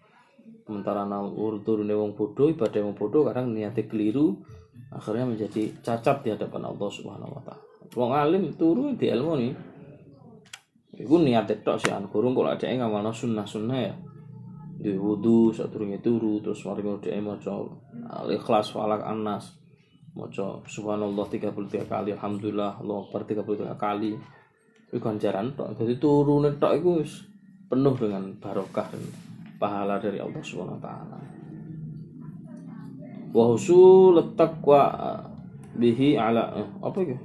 sementara 0.65 1.05
naur 1.05 1.61
turune 1.61 1.93
wong 1.93 2.17
bodoh 2.17 2.49
ibadah 2.49 2.81
wong 2.81 2.97
bodoh 2.97 3.29
kadang 3.29 3.53
niatnya 3.53 3.85
keliru 3.85 4.41
akhirnya 4.95 5.27
menjadi 5.27 5.75
cacat 5.83 6.23
di 6.23 6.31
hadapan 6.31 6.71
Allah 6.71 6.91
Subhanahu 6.91 7.35
wa 7.35 7.43
taala. 7.43 7.65
Wong 7.95 8.13
alim 8.15 8.55
turu 8.55 8.95
di 8.95 9.11
ilmu 9.11 9.33
nih. 9.39 9.55
Iku 10.95 11.19
niat 11.19 11.51
tok 11.67 11.83
sih 11.83 11.91
an 11.91 12.07
kurung 12.07 12.39
kalau 12.39 12.55
ada 12.55 12.71
yang 12.71 12.87
ngamalno 12.87 13.11
sunnah-sunnah 13.11 13.81
ya. 13.83 13.95
Di 14.75 14.95
wudu 14.95 15.51
saturunge 15.51 15.99
turu 15.99 16.39
terus 16.39 16.63
mari 16.67 16.83
dhek 16.83 17.19
maca 17.19 17.51
al-ikhlas 18.23 18.71
falak 18.71 19.03
anas. 19.03 19.59
Maca 20.15 20.63
subhanallah 20.63 21.27
33 21.27 21.91
kali 21.91 22.15
alhamdulillah 22.15 22.79
Allah 22.79 22.99
Akbar 23.03 23.27
33 23.27 23.75
kali. 23.75 24.15
Iku 24.95 25.03
ganjaran 25.03 25.59
tok. 25.59 25.75
Dadi 25.75 25.99
turune 25.99 26.55
tok 26.55 26.73
iku 26.79 27.03
penuh 27.67 27.95
dengan 27.99 28.31
barokah 28.39 28.87
dan 28.95 29.03
pahala 29.59 29.99
dari 29.99 30.23
Allah 30.23 30.43
Subhanahu 30.43 30.79
wa 30.79 30.83
taala. 30.83 31.19
Wa 33.35 33.50
husul 33.50 34.14
taqwa 34.38 34.95
bihi 35.75 36.14
ala 36.14 36.55
eh, 36.55 36.69
apa 36.79 36.99
itu? 37.03 37.19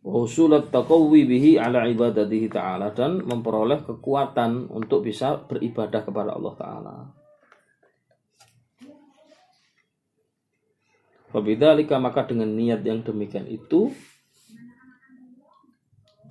Wa 0.00 0.24
husul 0.24 0.56
bihi 1.28 1.60
ala 1.60 1.84
ibadatihi 1.84 2.48
ta'ala 2.48 2.96
dan 2.96 3.20
memperoleh 3.20 3.84
kekuatan 3.84 4.72
untuk 4.72 5.04
bisa 5.04 5.44
beribadah 5.44 6.00
kepada 6.00 6.32
Allah 6.32 6.54
taala. 6.56 6.96
Wabidzalika 11.36 12.00
maka 12.00 12.24
dengan 12.24 12.48
niat 12.48 12.80
yang 12.86 13.04
demikian 13.04 13.44
itu 13.44 13.92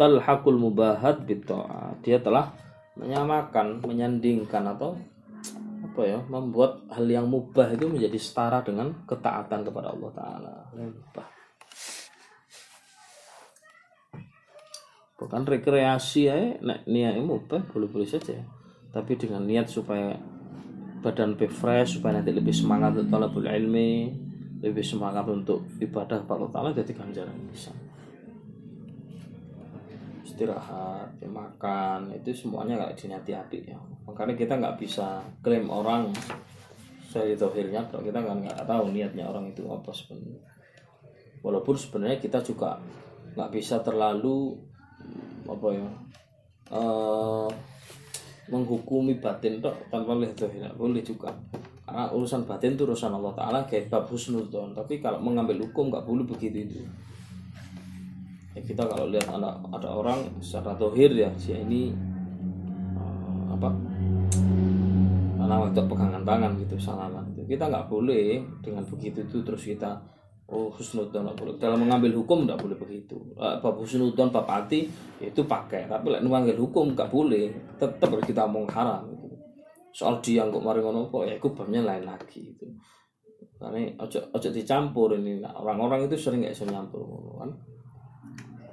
talhaqul 0.02 0.58
mubahat 0.58 1.28
bitta'at. 1.28 2.02
Dia 2.02 2.18
telah 2.24 2.63
menyamakan, 2.98 3.82
menyandingkan 3.82 4.64
atau 4.78 4.98
apa 5.84 6.02
ya, 6.06 6.20
membuat 6.26 6.86
hal 6.90 7.06
yang 7.06 7.30
mubah 7.30 7.74
itu 7.74 7.86
menjadi 7.86 8.18
setara 8.18 8.66
dengan 8.66 8.94
ketaatan 9.06 9.62
kepada 9.62 9.94
Allah 9.94 10.12
taala. 10.14 10.56
Mubah. 10.74 11.28
Bukan 15.20 15.42
rekreasi 15.46 16.22
ya, 16.28 16.38
nek 16.60 16.90
niat 16.90 17.22
mubah 17.22 17.62
boleh-boleh 17.70 18.10
saja. 18.10 18.42
Tapi 18.94 19.18
dengan 19.18 19.46
niat 19.46 19.70
supaya 19.70 20.18
badan 21.02 21.36
lebih 21.36 21.52
fresh, 21.52 22.00
supaya 22.00 22.22
nanti 22.22 22.32
lebih 22.32 22.54
semangat 22.56 22.96
untuk 22.96 23.10
talabul 23.12 23.46
ilmi, 23.46 24.14
lebih 24.64 24.86
semangat 24.86 25.28
untuk 25.28 25.68
ibadah 25.84 26.24
kepada 26.24 26.40
Allah 26.40 26.54
Ta'ala 26.56 26.70
jadi 26.72 26.96
ganjaran 26.96 27.36
bisa 27.52 27.76
istirahat 30.34 31.14
ya 31.22 31.30
makan 31.30 32.10
itu 32.10 32.34
semuanya 32.34 32.82
nggak 32.82 32.98
diniati 32.98 33.38
api 33.38 33.70
ya. 33.70 33.78
Makanya 34.10 34.34
kita 34.34 34.58
nggak 34.58 34.82
bisa 34.82 35.22
klaim 35.46 35.70
orang 35.70 36.10
saya 37.06 37.38
tohirnya 37.38 37.86
kalau 37.94 38.02
kita 38.02 38.18
nggak 38.18 38.38
nggak 38.42 38.66
tahu 38.66 38.90
niatnya 38.90 39.30
orang 39.30 39.54
itu 39.54 39.62
apa 39.70 39.94
sebenarnya. 39.94 40.42
Walaupun 41.46 41.78
sebenarnya 41.78 42.18
kita 42.18 42.42
juga 42.42 42.82
nggak 43.38 43.50
bisa 43.54 43.78
terlalu 43.86 44.58
apa 45.46 45.68
ya 45.70 45.88
uh, 46.74 47.50
menghukumi 48.50 49.22
batin 49.22 49.62
tok 49.62 49.78
tanpa 49.94 50.18
lihat 50.18 50.34
tohir 50.34 50.66
boleh 50.74 51.06
juga. 51.06 51.30
Karena 51.86 52.10
urusan 52.10 52.50
batin 52.50 52.74
itu 52.74 52.90
urusan 52.90 53.14
Allah 53.14 53.38
Taala 53.38 53.60
kayak 53.70 53.94
bab 53.94 54.10
husnudon 54.10 54.74
tapi 54.74 54.98
kalau 54.98 55.22
mengambil 55.22 55.62
hukum 55.62 55.94
nggak 55.94 56.10
boleh 56.10 56.26
begitu 56.26 56.66
itu 56.66 56.82
ya 58.54 58.62
kita 58.62 58.84
kalau 58.86 59.10
lihat 59.10 59.26
ada 59.30 59.58
ada 59.74 59.90
orang 59.90 60.20
secara 60.38 60.78
tohir 60.78 61.10
ya 61.14 61.30
si 61.38 61.54
ini 61.54 61.90
uh, 62.98 63.58
apa 63.58 63.70
karena 65.38 65.56
waktu 65.60 65.82
pegangan 65.90 66.24
tangan 66.24 66.52
gitu 66.62 66.76
salaman 66.78 67.26
itu 67.34 67.58
kita 67.58 67.68
nggak 67.68 67.90
boleh 67.90 68.46
dengan 68.62 68.86
begitu 68.86 69.26
itu 69.26 69.42
terus 69.42 69.64
kita 69.66 69.98
oh 70.54 70.70
husnudon 70.70 71.26
nggak 71.26 71.38
boleh. 71.40 71.54
Dalam 71.58 71.80
mengambil 71.82 72.12
hukum 72.20 72.44
nggak 72.44 72.60
boleh 72.60 72.78
begitu. 72.78 73.16
Uh, 73.40 73.58
bab 73.64 73.80
husnudon 73.80 74.30
bab 74.30 74.46
hati 74.46 74.86
itu 75.24 75.42
pakai. 75.48 75.88
Tapi 75.88 76.14
like, 76.14 76.24
mengambil 76.24 76.62
hukum 76.62 76.94
nggak 76.94 77.10
boleh 77.10 77.50
tetap 77.80 78.12
kita 78.22 78.46
omong 78.46 78.70
haram 78.70 79.08
gitu. 79.10 79.36
soal 79.94 80.18
dia 80.26 80.42
nggak 80.42 80.58
mari 80.66 80.82
ngono 80.82 81.06
kok 81.06 81.22
ya 81.30 81.38
babnya 81.38 81.86
lain 81.86 82.10
lagi 82.10 82.50
itu 82.50 82.66
karena 83.62 83.94
ojo 84.02 84.20
ojo 84.34 84.50
dicampur 84.50 85.14
ini. 85.16 85.38
Nah, 85.38 85.54
orang-orang 85.54 86.10
itu 86.10 86.18
sering 86.18 86.42
nggak 86.42 86.58
bisa 86.58 86.66
nyampur 86.66 87.06
kan 87.40 87.54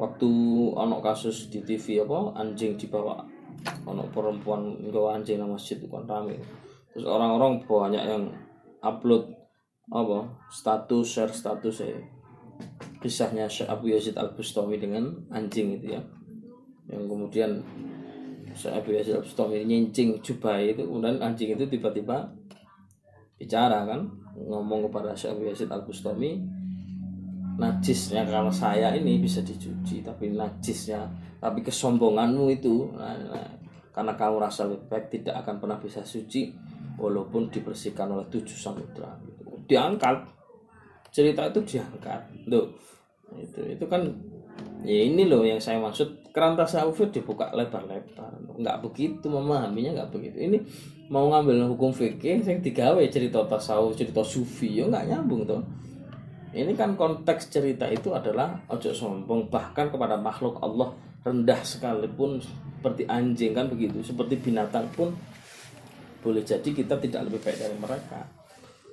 waktu 0.01 0.31
ono 0.73 1.05
kasus 1.05 1.53
di 1.53 1.61
TV 1.61 2.01
apa 2.01 2.41
anjing 2.41 2.81
dibawa 2.81 3.21
ono 3.85 4.09
perempuan 4.09 4.81
nggak 4.89 5.21
anjing 5.21 5.37
nama 5.37 5.53
masjid 5.53 5.77
kan 5.85 6.09
rame. 6.09 6.41
Terus 6.97 7.05
orang-orang 7.05 7.61
banyak 7.69 8.05
yang 8.09 8.25
upload 8.81 9.29
apa 9.93 10.25
status 10.49 11.05
share 11.05 11.35
status 11.35 11.85
ya 11.85 12.01
kisahnya 13.05 13.45
Syekh 13.49 13.69
Abu 13.69 13.93
Yazid 13.93 14.17
Al 14.17 14.33
Bustami 14.33 14.81
dengan 14.81 15.13
anjing 15.29 15.77
itu 15.77 15.93
ya. 15.93 16.01
Yang 16.89 17.05
kemudian 17.05 17.51
Syekh 18.57 18.75
Abu 18.81 18.97
Yazid 18.97 19.21
Al 19.21 19.25
Bustami 19.25 19.69
nyincing 19.69 20.25
jubah 20.25 20.57
itu 20.65 20.89
kemudian 20.89 21.21
anjing 21.21 21.53
itu 21.53 21.69
tiba-tiba 21.69 22.33
bicara 23.37 23.85
kan 23.85 24.09
ngomong 24.37 24.89
kepada 24.89 25.13
Syekh 25.13 25.37
Abu 25.37 25.43
Yazid 25.53 25.69
Al 25.69 25.85
Bustami 25.85 26.60
najisnya 27.59 28.23
kalau 28.29 28.53
saya 28.53 28.95
ini 28.95 29.19
bisa 29.19 29.41
dicuci 29.43 30.05
tapi 30.05 30.31
najisnya 30.31 31.09
tapi 31.41 31.65
kesombonganmu 31.65 32.45
itu 32.53 32.93
nah, 32.95 33.17
nah, 33.17 33.49
karena 33.91 34.15
kamu 34.15 34.37
rasa 34.39 34.71
lebih 34.71 34.87
baik 34.87 35.07
tidak 35.11 35.43
akan 35.45 35.59
pernah 35.59 35.79
bisa 35.83 36.01
suci 36.07 36.55
walaupun 37.01 37.51
dibersihkan 37.51 38.13
oleh 38.13 38.29
tujuh 38.29 38.55
samudra. 38.55 39.17
Diangkat. 39.67 40.29
Cerita 41.11 41.51
itu 41.51 41.61
diangkat. 41.77 42.23
Loh 42.47 42.71
itu 43.35 43.63
itu 43.63 43.85
kan 43.87 44.03
ya 44.87 45.01
ini 45.11 45.27
loh 45.27 45.43
yang 45.43 45.59
saya 45.59 45.83
maksud. 45.83 46.23
Keran 46.31 46.55
tasawuf 46.55 47.11
dibuka 47.11 47.51
lebar-lebar. 47.51 48.31
Nggak 48.55 48.79
begitu 48.87 49.27
memahaminya 49.27 49.99
nggak 49.99 50.11
begitu. 50.15 50.39
Ini 50.39 50.59
mau 51.11 51.27
ngambil 51.27 51.75
hukum 51.75 51.91
fikih 51.91 52.47
saya 52.47 52.63
digawe 52.63 53.03
cerita 53.11 53.43
tasawuf 53.43 53.99
cerita 53.99 54.23
sufi 54.23 54.79
ya 54.79 54.87
nggak 54.87 55.11
nyambung 55.11 55.43
tuh 55.43 55.59
ini 56.51 56.75
kan 56.75 56.99
konteks 56.99 57.47
cerita 57.55 57.87
itu 57.87 58.11
adalah 58.11 58.59
ojo 58.67 58.91
sombong 58.91 59.47
bahkan 59.47 59.87
kepada 59.87 60.19
makhluk 60.19 60.59
Allah 60.59 60.91
rendah 61.23 61.63
sekalipun 61.63 62.43
seperti 62.43 63.07
anjing 63.07 63.55
kan 63.55 63.71
begitu 63.71 64.03
seperti 64.03 64.41
binatang 64.41 64.91
pun 64.91 65.15
boleh 66.21 66.43
jadi 66.43 66.67
kita 66.67 66.99
tidak 66.99 67.31
lebih 67.31 67.41
baik 67.41 67.59
dari 67.59 67.77
mereka. 67.79 68.21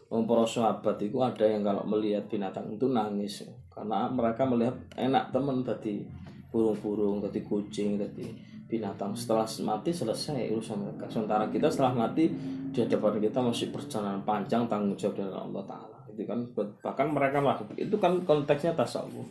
Para 0.07 0.45
sahabat 0.47 0.95
itu 1.03 1.19
ada 1.19 1.43
yang 1.43 1.67
kalau 1.67 1.83
melihat 1.83 2.23
binatang 2.31 2.71
itu 2.71 2.87
nangis 2.87 3.43
karena 3.67 4.07
mereka 4.07 4.47
melihat 4.47 4.79
enak 4.95 5.35
teman 5.35 5.59
tadi 5.67 6.07
burung-burung 6.47 7.19
tadi 7.19 7.43
kucing 7.43 7.99
tadi 7.99 8.31
binatang. 8.71 9.11
Setelah 9.11 9.43
mati 9.67 9.91
selesai 9.91 10.47
urusan 10.55 10.79
mereka. 10.79 11.11
Sementara 11.11 11.51
kita 11.51 11.67
setelah 11.67 12.07
mati 12.07 12.31
di 12.71 12.79
hadapan 12.79 13.19
kita 13.19 13.39
masih 13.43 13.67
perjalanan 13.67 14.23
panjang 14.23 14.63
tanggung 14.71 14.95
jawab 14.95 15.19
dari 15.19 15.35
Allah 15.35 15.65
Taala 15.67 15.96
kan 16.25 16.47
bahkan 16.81 17.11
mereka 17.11 17.37
melakukan 17.43 17.77
itu 17.77 17.93
kan 17.99 18.17
konteksnya 18.23 18.73
tasawuf. 18.73 19.27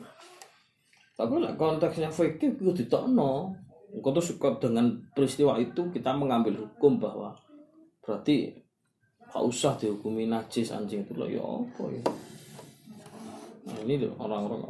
Tapi 1.16 1.34
lah 1.40 1.56
konteksnya 1.56 2.12
fikih 2.12 2.60
itu 2.60 2.84
ditokno. 2.84 3.56
Engkau 3.96 4.12
tuh 4.12 4.20
suka 4.20 4.60
dengan 4.60 4.92
peristiwa 5.16 5.56
itu 5.56 5.88
kita 5.88 6.12
mengambil 6.12 6.68
hukum 6.68 7.00
bahwa 7.00 7.32
berarti 8.04 8.52
gak 9.24 9.40
usah 9.40 9.72
dihukumi 9.80 10.28
najis 10.28 10.68
anjing. 10.76 11.08
Itu 11.08 11.16
loh 11.16 11.26
ya 11.30 11.40
apa 11.40 11.82
ya? 11.88 12.02
Nah 13.66 13.76
ini 13.88 14.04
loh 14.04 14.12
orang-orang. 14.20 14.60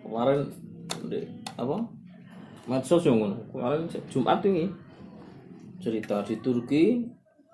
Kemarin 0.00 0.40
di 1.12 1.20
apa? 1.60 1.76
Medsos 2.64 3.04
yang 3.04 3.20
kemarin 3.52 3.90
Jumat 4.08 4.40
ini 4.48 4.70
cerita 5.82 6.22
di 6.22 6.38
Turki 6.38 7.02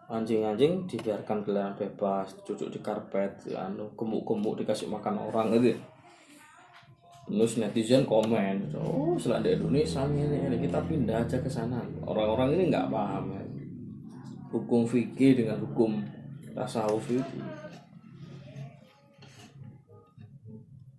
anjing-anjing 0.09 0.88
dibiarkan 0.88 1.44
keliaran 1.44 1.77
bebas 1.77 2.33
duduk 2.49 2.73
di 2.73 2.81
karpet 2.81 3.53
anu 3.53 3.92
gemuk-gemuk 3.92 4.64
dikasih 4.64 4.88
makan 4.88 5.21
orang 5.29 5.53
gitu. 5.61 5.77
Terus 7.29 7.61
netizen 7.61 8.09
komen 8.09 8.73
oh 8.73 9.21
setelah 9.21 9.44
di 9.44 9.53
Indonesia 9.53 10.01
ini 10.09 10.57
kita 10.64 10.81
pindah 10.81 11.29
aja 11.29 11.37
ke 11.37 11.51
sana. 11.53 11.85
Orang-orang 12.09 12.57
ini 12.57 12.73
nggak 12.73 12.88
paham 12.88 13.37
ya. 13.37 13.44
hukum 14.49 14.88
fikih 14.88 15.44
dengan 15.44 15.61
hukum 15.61 16.01
tasawuf 16.57 17.05
itu. 17.12 17.38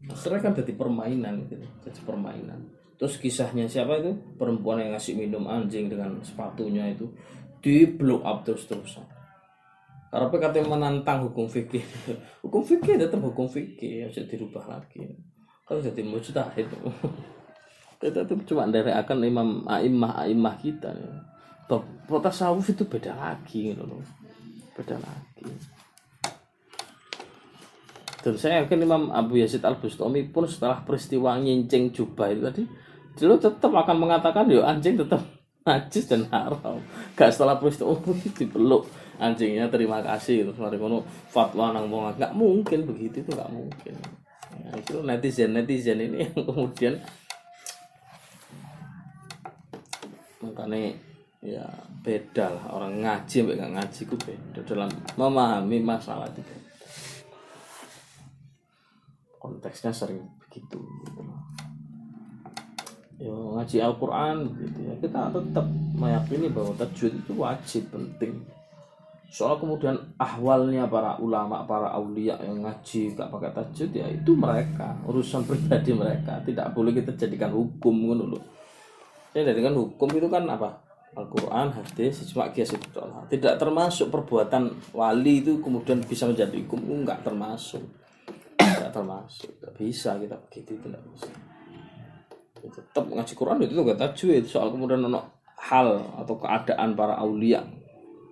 Akhirnya 0.05 0.37
kan 0.37 0.53
jadi 0.53 0.73
permainan 0.77 1.49
gitu. 1.49 1.65
Jadi 1.81 1.99
permainan. 2.05 2.61
Terus 3.01 3.17
kisahnya 3.17 3.65
siapa 3.65 3.97
itu? 3.97 4.13
Perempuan 4.37 4.85
yang 4.85 4.93
ngasih 4.93 5.17
minum 5.17 5.49
anjing 5.49 5.89
dengan 5.89 6.21
sepatunya 6.21 6.93
itu 6.93 7.09
di 7.59 7.87
blow 7.87 8.23
up 8.23 8.47
terus 8.47 8.65
terusan 8.65 9.03
karena 10.09 10.25
katanya 10.25 10.73
menantang 10.73 11.29
hukum 11.29 11.45
fikih. 11.45 11.85
Hukum 12.43 12.65
fikih 12.65 12.97
tetap 12.97 13.21
hukum 13.21 13.45
fikih 13.45 14.05
ya 14.05 14.07
jadi 14.09 14.25
dirubah 14.25 14.65
lagi. 14.65 15.05
Kalau 15.69 15.85
jadi 15.85 16.01
mujtahid. 16.01 16.65
Kita 18.01 18.25
tuh 18.25 18.41
cuma 18.49 18.65
dari 18.65 18.89
akan 18.89 19.17
imam 19.21 19.49
aimah 19.69 20.25
aimah 20.25 20.55
kita 20.55 20.87
ya. 20.87 21.11
tasawuf 22.07 22.71
itu 22.71 22.87
beda 22.87 23.11
lagi 23.11 23.75
gitu 23.75 23.83
loh. 23.83 24.01
Beda 24.73 24.95
lagi. 24.97 25.45
Dan 28.23 28.35
saya 28.39 28.63
yakin 28.63 28.83
Imam 28.83 29.03
Abu 29.11 29.39
Yazid 29.39 29.63
Al 29.67 29.79
Bustami 29.79 30.23
pun 30.27 30.47
setelah 30.47 30.79
peristiwa 30.83 31.35
nyincing 31.39 31.91
jubah 31.91 32.31
itu 32.31 32.41
tadi 32.43 32.63
dia 33.19 33.35
tetap 33.35 33.71
akan 33.71 33.95
mengatakan 33.99 34.47
yo 34.47 34.63
anjing 34.63 34.95
tetap 34.95 35.23
najis 35.69 36.09
dan 36.09 36.25
haram. 36.33 36.81
Gak 37.13 37.29
setelah 37.29 37.61
peristiwa 37.61 37.93
oh, 37.93 38.01
dipeluk. 38.33 38.89
Anjingnya 39.19 39.67
terima 39.67 39.99
kasih 40.01 40.47
terus 40.47 40.57
mari 40.57 40.79
kono 40.81 41.05
fatwa 41.29 41.75
nang 41.75 41.91
wong. 41.91 42.17
Nggak 42.17 42.33
mungkin 42.33 42.79
begitu 42.87 43.21
itu 43.21 43.31
nggak 43.35 43.51
mungkin. 43.51 43.93
Nah, 44.59 44.73
itu 44.79 44.95
netizen 45.05 45.53
netizen 45.53 45.99
ini 46.01 46.25
yang 46.25 46.39
kemudian 46.47 46.93
makanya 50.39 50.95
ya 51.43 51.67
beda 52.01 52.47
lah. 52.47 52.65
Orang 52.73 53.03
ngaji 53.03 53.43
sampai 53.43 53.59
nggak 53.59 53.73
ngaji 53.75 54.01
itu 54.07 54.15
beda 54.17 54.59
dalam 54.63 54.89
memahami 55.19 55.77
masalah 55.83 56.25
itu 56.31 56.41
konteksnya 59.39 59.91
sering 59.95 60.19
begitu 60.47 60.79
gitu. 60.79 61.23
Ya 63.19 63.29
ngaji 63.29 63.77
Al-Quran 63.83 64.37
gitu 64.63 64.79
ya. 64.87 64.93
Kita 65.03 65.29
tetap 65.35 65.65
meyakini 65.99 66.47
bahwa 66.49 66.71
tajwid 66.79 67.13
itu 67.19 67.33
wajib 67.35 67.83
penting. 67.91 68.39
Soal 69.29 69.61
kemudian 69.61 69.93
ahwalnya 70.17 70.89
para 70.89 71.21
ulama 71.21 71.61
para 71.67 71.93
aulia 71.93 72.33
yang 72.41 72.65
ngaji 72.65 73.13
gak 73.13 73.29
pakai 73.29 73.53
tajwid 73.53 73.91
ya 73.93 74.07
itu 74.09 74.33
mereka 74.33 74.95
urusan 75.05 75.45
pribadi 75.49 75.91
mereka. 75.91 76.39
Tidak 76.41 76.71
boleh 76.71 76.95
kita 76.95 77.13
jadikan 77.13 77.51
hukum 77.51 78.15
kan 78.15 78.17
dulu 78.23 78.39
ya 79.29 79.45
jadikan 79.45 79.77
hukum 79.77 80.09
itu 80.17 80.27
kan 80.31 80.45
apa? 80.49 80.81
Al-Quran 81.09 81.73
hadis 81.73 82.21
cuma 82.29 82.53
kias 82.53 82.69
itu 82.69 82.85
tidak 83.33 83.57
termasuk 83.57 84.13
perbuatan 84.13 84.69
wali 84.93 85.41
itu 85.41 85.57
kemudian 85.57 86.05
bisa 86.05 86.29
menjadi 86.29 86.53
hukum. 86.65 87.01
Enggak 87.01 87.25
termasuk. 87.25 87.81
Tidak 88.53 88.93
termasuk. 88.93 89.49
Tidak 89.57 89.73
bisa 89.73 90.21
kita 90.21 90.37
begitu 90.37 90.77
tidak 90.77 91.01
bisa 91.09 91.48
tetap 92.67 93.05
ngaji 93.07 93.33
Quran 93.33 93.63
itu 93.63 93.73
enggak 93.79 93.99
tajwid. 93.99 94.43
Soal 94.43 94.75
kemudian 94.75 95.07
ono 95.07 95.23
hal 95.55 96.03
atau 96.19 96.35
keadaan 96.35 96.95
para 96.99 97.15
aulia. 97.15 97.63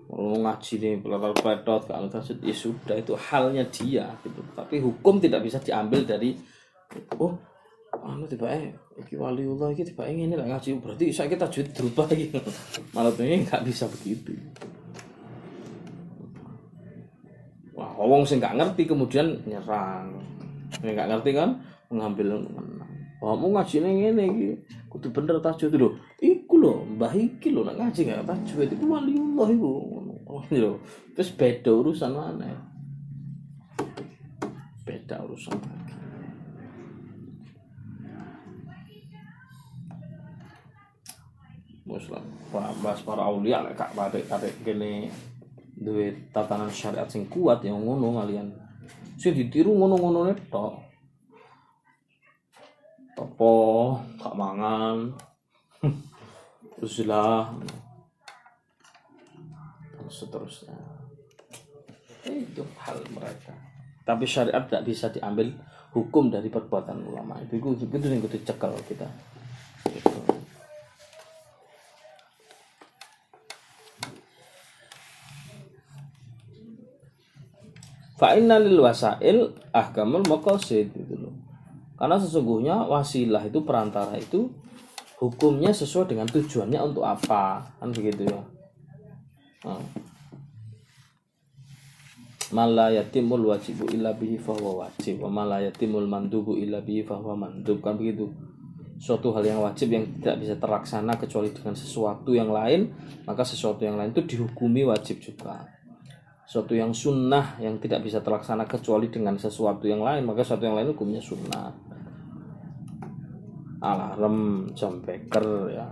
Mau 0.07 0.39
ngaji 0.39 0.73
nih 0.79 0.93
pelatar 1.03 1.35
pedot 1.35 1.83
kalau 1.87 2.07
tajwid 2.07 2.39
ya 2.43 2.55
sudah 2.55 2.95
itu 2.95 3.15
halnya 3.15 3.63
dia 3.71 4.07
gitu. 4.23 4.39
Tapi 4.55 4.79
hukum 4.83 5.19
tidak 5.19 5.43
bisa 5.43 5.59
diambil 5.59 6.03
dari 6.03 6.35
oh 7.19 7.35
anu 7.97 8.23
tiba 8.29 8.47
eh 8.47 8.71
iki 8.95 9.19
waliullah 9.19 9.75
iki 9.75 9.83
tiba 9.87 10.07
ini 10.07 10.31
lah 10.35 10.47
ngaji. 10.47 10.79
Berarti 10.79 11.11
saya 11.11 11.27
kita 11.27 11.47
tajwid 11.47 11.75
berubah 11.75 12.07
gitu. 12.15 12.39
Malah 12.95 13.11
ini 13.23 13.43
nggak 13.43 13.63
bisa 13.67 13.87
begitu. 13.91 14.31
Wah 17.77 17.93
wong 17.99 18.25
sih 18.25 18.41
nggak 18.41 18.55
ngerti 18.57 18.83
kemudian 18.89 19.43
nyerang. 19.45 20.17
Nggak 20.81 21.07
ngerti 21.13 21.31
kan 21.35 21.61
mengambil 21.91 22.43
Wah, 23.17 23.33
mau 23.33 23.49
ngaji 23.49 23.81
nih 23.81 24.13
ini, 24.13 24.53
kudu 24.93 25.09
bener 25.09 25.41
tajwid 25.41 25.73
lho. 25.73 25.97
Iku 26.21 26.61
lho, 26.61 26.85
mbah 26.85 27.17
iki 27.17 27.49
lho 27.49 27.65
nak 27.65 27.81
ngaji 27.81 28.13
gak 28.13 28.29
tajwid 28.29 28.77
iku 28.77 28.85
waliullah 28.93 29.49
iku. 29.49 29.71
Oh. 30.29 30.45
Terus 31.17 31.29
beda 31.33 31.71
urusan 31.73 32.13
mana? 32.13 32.45
Beda 34.85 35.17
urusan 35.25 35.57
lagi. 35.57 35.97
Muslim, 41.87 42.21
bahas 42.53 42.99
para 43.01 43.23
aulia 43.25 43.63
kak 43.73 43.95
batik 43.95 44.27
kate 44.27 44.51
kene 44.61 45.07
duwe 45.73 46.11
tatanan 46.35 46.69
syariat 46.69 47.07
sing 47.09 47.25
kuat 47.31 47.65
yang 47.65 47.81
ngono 47.81 48.21
kalian. 48.21 48.51
Sing 49.17 49.33
ditiru 49.33 49.73
ngono-ngono 49.73 50.29
tok 50.51 50.86
topo 53.17 53.97
kak 54.21 54.37
mangan. 54.37 55.09
Uzlah 56.85 57.49
dan 59.97 60.07
seterusnya. 60.13 60.77
Itu 62.21 62.61
hal 62.77 63.01
mereka. 63.09 63.57
Tapi 64.05 64.29
syariat 64.29 64.61
tidak 64.69 64.85
bisa 64.85 65.09
diambil 65.09 65.49
hukum 65.97 66.29
dari 66.29 66.53
perbuatan 66.53 67.01
ulama. 67.01 67.41
Itu 67.41 67.57
itu 67.57 67.89
itu 67.89 68.05
yang 68.05 68.21
kita 68.21 68.53
cekal 68.53 68.77
kita. 68.85 69.09
Gitu. 69.89 70.21
Fa'inna 78.17 78.61
lil 78.61 78.81
wasail 78.81 79.53
ahkamul 79.73 80.25
maqasid 80.25 80.89
itu 80.93 81.13
loh 81.17 81.46
karena 81.97 82.17
sesungguhnya 82.21 82.85
wasilah 82.85 83.41
itu 83.49 83.65
perantara 83.65 84.13
itu 84.21 84.53
hukumnya 85.17 85.73
sesuai 85.73 86.13
dengan 86.13 86.29
tujuannya 86.29 86.77
untuk 86.77 87.01
apa? 87.01 87.65
Kan 87.81 87.89
begitu 87.89 88.29
ya. 88.29 88.41
Nah. 89.65 89.81
mala 92.47 92.87
yatimul 92.87 93.51
wajibu 93.51 93.91
illa 93.91 94.15
bihi 94.15 94.39
fahuwa 94.39 94.87
wajib 94.87 95.19
wa 95.19 95.27
mala 95.27 95.59
yatimul 95.59 96.07
mandubu 96.07 96.55
illa 96.55 96.79
bihi 96.85 97.01
fahuwa 97.01 97.33
mandub. 97.33 97.81
Kan 97.81 97.97
begitu. 97.97 98.29
Suatu 99.01 99.33
hal 99.33 99.45
yang 99.45 99.61
wajib 99.61 99.93
yang 99.93 100.05
tidak 100.21 100.41
bisa 100.41 100.55
terlaksana 100.57 101.17
kecuali 101.17 101.53
dengan 101.53 101.73
sesuatu 101.77 102.33
yang 102.33 102.49
lain 102.49 102.93
maka 103.29 103.45
sesuatu 103.45 103.85
yang 103.85 103.97
lain 103.97 104.13
itu 104.13 104.21
dihukumi 104.37 104.85
wajib 104.85 105.17
juga. 105.17 105.65
Sesuatu 106.45 106.77
yang 106.77 106.93
sunnah 106.93 107.57
yang 107.59 107.81
tidak 107.81 108.05
bisa 108.05 108.21
terlaksana 108.23 108.63
kecuali 108.69 109.09
dengan 109.09 109.35
sesuatu 109.35 109.89
yang 109.89 110.05
lain 110.05 110.23
maka 110.23 110.45
sesuatu 110.45 110.63
yang 110.69 110.77
lain 110.77 110.93
hukumnya 110.95 111.19
sunnah 111.19 111.86
alarm 113.81 114.69
jam 114.73 115.01
beker 115.01 115.73
ya. 115.73 115.87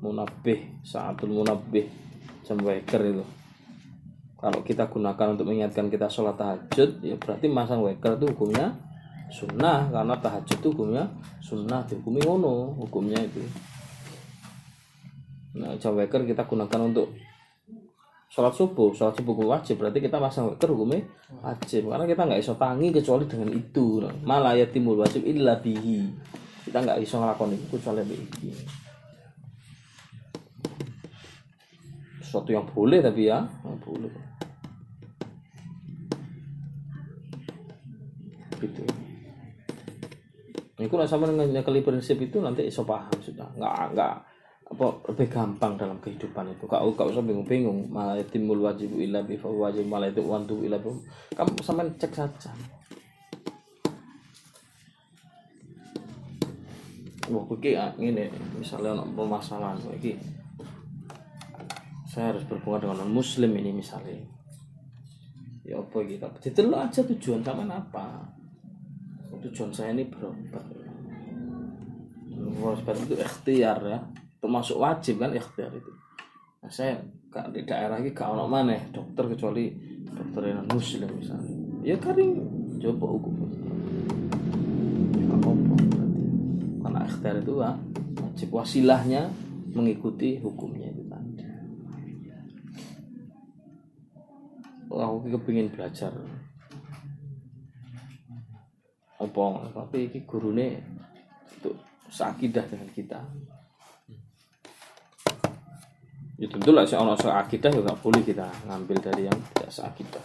Munabih 0.00 0.80
saatul 0.80 1.36
munabih 1.36 1.86
jam 2.42 2.56
beker 2.56 3.00
itu. 3.04 3.24
Kalau 4.40 4.64
kita 4.64 4.88
gunakan 4.88 5.36
untuk 5.36 5.52
mengingatkan 5.52 5.92
kita 5.92 6.08
sholat 6.08 6.40
tahajud 6.40 7.04
ya 7.04 7.12
berarti 7.20 7.46
masang 7.52 7.84
weker 7.84 8.16
itu 8.16 8.32
hukumnya 8.32 8.72
sunnah. 9.28 9.92
Karena 9.92 10.16
tahajud 10.16 10.56
itu 10.56 10.68
hukumnya 10.72 11.04
sunnah 11.44 11.84
dihukumi 11.84 12.24
ngono 12.24 12.80
hukumnya 12.80 13.20
itu. 13.20 13.44
Nah 15.60 15.76
jam 15.76 15.92
weker 15.92 16.24
kita 16.24 16.48
gunakan 16.48 16.80
untuk 16.88 17.12
sholat 18.32 18.56
subuh. 18.56 18.96
Sholat 18.96 19.20
subuh 19.20 19.36
wajib 19.44 19.76
berarti 19.76 20.00
kita 20.00 20.16
masang 20.16 20.48
weker 20.48 20.72
hukumnya 20.72 21.04
wajib. 21.44 21.92
Karena 21.92 22.08
kita 22.08 22.24
nggak 22.24 22.40
iso 22.40 22.56
tangi 22.56 22.88
kecuali 22.96 23.28
dengan 23.28 23.52
itu. 23.52 24.00
Malah 24.24 24.56
ya 24.56 24.64
timbul 24.72 24.96
wajib 25.04 25.20
illa 25.28 25.60
bihi 25.60 26.08
kita 26.70 26.78
nggak 26.86 27.02
bisa 27.02 27.18
ngelakuin 27.18 27.58
itu 27.58 27.66
kecuali 27.74 28.06
begini 28.06 28.62
sesuatu 32.30 32.54
yang 32.54 32.62
boleh 32.62 33.02
tapi 33.02 33.26
ya 33.26 33.42
yang 33.66 33.74
boleh. 33.82 34.14
Gitu. 38.62 38.86
Kalau 40.78 41.06
sama 41.10 41.26
dengan 41.26 41.50
nyekali 41.50 41.82
prinsip 41.82 42.22
itu 42.22 42.38
nanti 42.38 42.70
iso 42.70 42.86
paham 42.86 43.18
sudah. 43.18 43.50
Nggak 43.58 43.98
nggak 43.98 44.14
apa 44.70 44.86
lebih 45.10 45.26
gampang 45.26 45.74
dalam 45.74 45.98
kehidupan 45.98 46.54
itu. 46.54 46.70
Kau 46.70 46.94
kau 46.94 47.10
usah 47.10 47.24
bingung-bingung. 47.26 47.90
Malah 47.90 48.22
timbul 48.30 48.62
wajib 48.62 48.94
ilah 48.94 49.26
bi 49.26 49.34
wajib 49.34 49.90
malah 49.90 50.06
itu 50.06 50.22
wantu 50.22 50.62
ilah 50.62 50.78
kamu 51.34 51.58
sama 51.66 51.82
cek 51.98 52.14
saja 52.14 52.54
wah 57.30 57.46
iki 57.46 57.74
ngene. 57.74 58.28
Misalnya 58.58 58.98
ono 58.98 59.06
permasalahan 59.14 59.78
iki 59.96 60.18
saya 62.10 62.34
harus 62.34 62.42
berhubungan 62.42 62.90
dengan 62.90 63.06
non 63.06 63.14
muslim 63.14 63.54
ini 63.54 63.70
misalnya. 63.70 64.18
Ya 65.62 65.78
apa 65.78 66.02
gitu 66.02 66.26
lo 66.66 66.82
aja 66.82 67.06
tujuan 67.06 67.46
sama 67.46 67.62
apa? 67.70 68.26
Tujuan 69.40 69.70
saya 69.70 69.94
ini 69.94 70.04
berobat. 70.10 70.66
Batin 72.84 73.06
itu 73.06 73.14
ikhtiar 73.14 73.78
ya. 73.86 73.98
Termasuk 74.42 74.82
wajib 74.82 75.22
kan 75.22 75.30
ikhtiar 75.30 75.70
itu. 75.70 75.92
Nah, 76.60 76.68
saya 76.68 76.98
di 77.54 77.62
daerah 77.62 78.02
ini 78.02 78.10
gak 78.10 78.26
ono 78.26 78.50
mana 78.50 78.76
dokter 78.90 79.30
kecuali 79.30 79.70
dokter 80.10 80.50
yang 80.50 80.66
muslim 80.66 81.08
misalnya. 81.14 81.54
Ya 81.86 81.96
kering 81.96 82.36
coba 82.82 83.06
hukum 83.06 83.39
ikhtiar 87.20 87.36
itu 87.44 87.60
wajib 87.60 88.48
wasilahnya 88.48 89.28
mengikuti 89.76 90.40
hukumnya 90.40 90.88
itu 90.88 91.04
tadi 91.04 91.44
aku 94.88 95.28
kepingin 95.36 95.68
belajar. 95.68 96.16
Apa 99.20 99.68
tapi 99.76 100.08
ini 100.08 100.24
gurune 100.24 100.80
itu 101.60 101.76
seakidah 102.08 102.64
dengan 102.64 102.88
kita. 102.88 103.20
Ya 106.40 106.48
tentu 106.48 106.72
lah 106.72 106.88
seorang 106.88 107.20
seakidah 107.20 107.68
juga 107.68 107.84
ya 107.84 107.86
nggak 107.92 108.00
boleh 108.00 108.22
kita 108.24 108.48
ngambil 108.64 108.96
dari 109.04 109.28
yang 109.28 109.36
tidak 109.52 109.68
seakidah. 109.68 110.24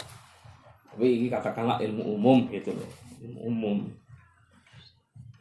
Tapi 0.95 1.07
ini 1.11 1.27
katakanlah 1.27 1.83
ilmu 1.83 2.15
umum 2.15 2.47
gitu 2.55 2.71
loh 2.71 2.87
ilmu 3.19 3.39
umum 3.51 3.77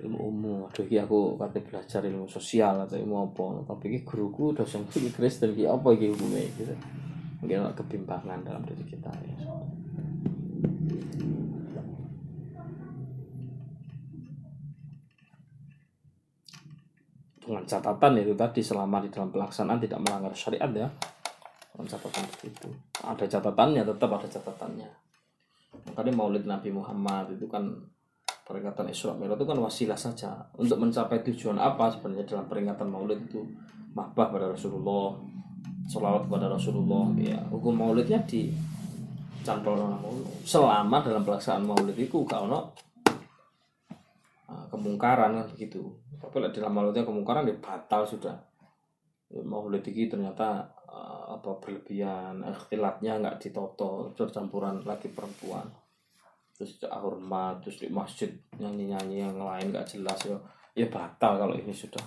ilmu 0.02 0.18
umum. 0.18 0.59
Aduh 0.66 0.85
ini 0.88 0.98
aku 0.98 1.38
kata 1.38 1.62
belajar 1.62 2.02
ilmu 2.02 2.26
sosial 2.26 2.83
atau 2.83 2.98
ilmu 2.98 3.30
apa. 3.30 3.62
Tapi 3.70 3.85
ini 3.94 3.98
guruku 4.02 4.50
dosen 4.57 4.83
ini 4.98 5.11
Kristen 5.14 5.54
ini 5.54 5.68
apa 5.70 5.94
ini 5.94 6.11
hukumnya 6.11 6.42
gitu. 6.59 6.74
Mungkin 7.44 7.61
ada 7.61 7.76
kebimbangan 7.76 8.40
dalam 8.42 8.62
diri 8.66 8.85
kita 8.88 9.12
ya. 9.12 9.37
dengan 17.44 17.68
catatan 17.68 18.24
itu 18.24 18.33
tadi 18.33 18.64
selama 18.64 19.04
di 19.04 19.12
dalam 19.12 19.28
pelaksanaan 19.28 19.76
tidak 19.76 20.00
melanggar 20.00 20.33
syariat 20.33 20.72
ya. 20.72 20.88
Dengan 21.70 21.87
catatan 21.92 22.24
itu. 22.40 22.68
Ada 23.04 23.24
catatannya 23.28 23.83
tetap 23.85 24.11
ada 24.11 24.26
catatannya. 24.26 24.90
Makanya 25.92 26.12
maulid 26.16 26.48
Nabi 26.48 26.72
Muhammad 26.72 27.37
itu 27.37 27.44
kan 27.44 27.68
peringatan 28.44 28.92
Isra 28.92 29.16
Mi'raj 29.16 29.40
itu 29.40 29.46
kan 29.48 29.59
wasilah 29.59 29.96
saja. 29.96 30.37
Untuk 30.61 30.76
mencapai 30.76 31.24
tujuan 31.24 31.57
apa 31.57 31.88
sebenarnya 31.88 32.28
dalam 32.28 32.46
peringatan 32.46 32.88
maulid 32.88 33.18
itu? 33.24 33.40
Mahbah 33.96 34.28
pada 34.28 34.52
Rasulullah 34.52 35.16
selawat 35.88 36.28
kepada 36.28 36.52
Rasulullah 36.52 37.09
ya. 37.16 37.40
Hukum 37.48 37.80
maulidnya 37.80 38.20
di 38.28 38.52
cantol 39.44 39.76
selama 40.44 41.04
dalam 41.04 41.24
pelaksanaan 41.24 41.64
maulid 41.64 41.96
itu 41.96 42.24
kau 42.24 42.46
kemungkaran 44.70 45.40
kan 45.40 45.46
begitu. 45.57 45.80
Tapi 46.20 46.44
dalam 46.52 46.72
maulidnya 46.74 47.07
kemungkaran 47.07 47.48
ya 47.48 47.57
batal 47.62 48.04
sudah. 48.04 48.37
Ya, 49.33 49.40
maulid 49.40 49.83
ini 49.88 50.07
ternyata 50.07 50.68
uh, 50.85 51.38
apa 51.38 51.59
berlebihan 51.59 52.44
ikhtilatnya 52.44 53.18
nggak 53.18 53.38
ditoto 53.40 54.12
bercampuran 54.14 54.85
lagi 54.85 55.11
perempuan 55.11 55.66
terus 56.54 56.78
hormat 56.86 57.58
terus 57.66 57.82
di 57.82 57.90
masjid 57.90 58.30
nyanyi 58.62 58.94
nyanyi 58.94 59.16
yang 59.26 59.38
lain 59.42 59.74
nggak 59.74 59.90
jelas 59.90 60.18
ya. 60.22 60.38
Ya 60.74 60.86
batal 60.90 61.38
kalau 61.38 61.54
ini 61.54 61.74
sudah. 61.74 62.02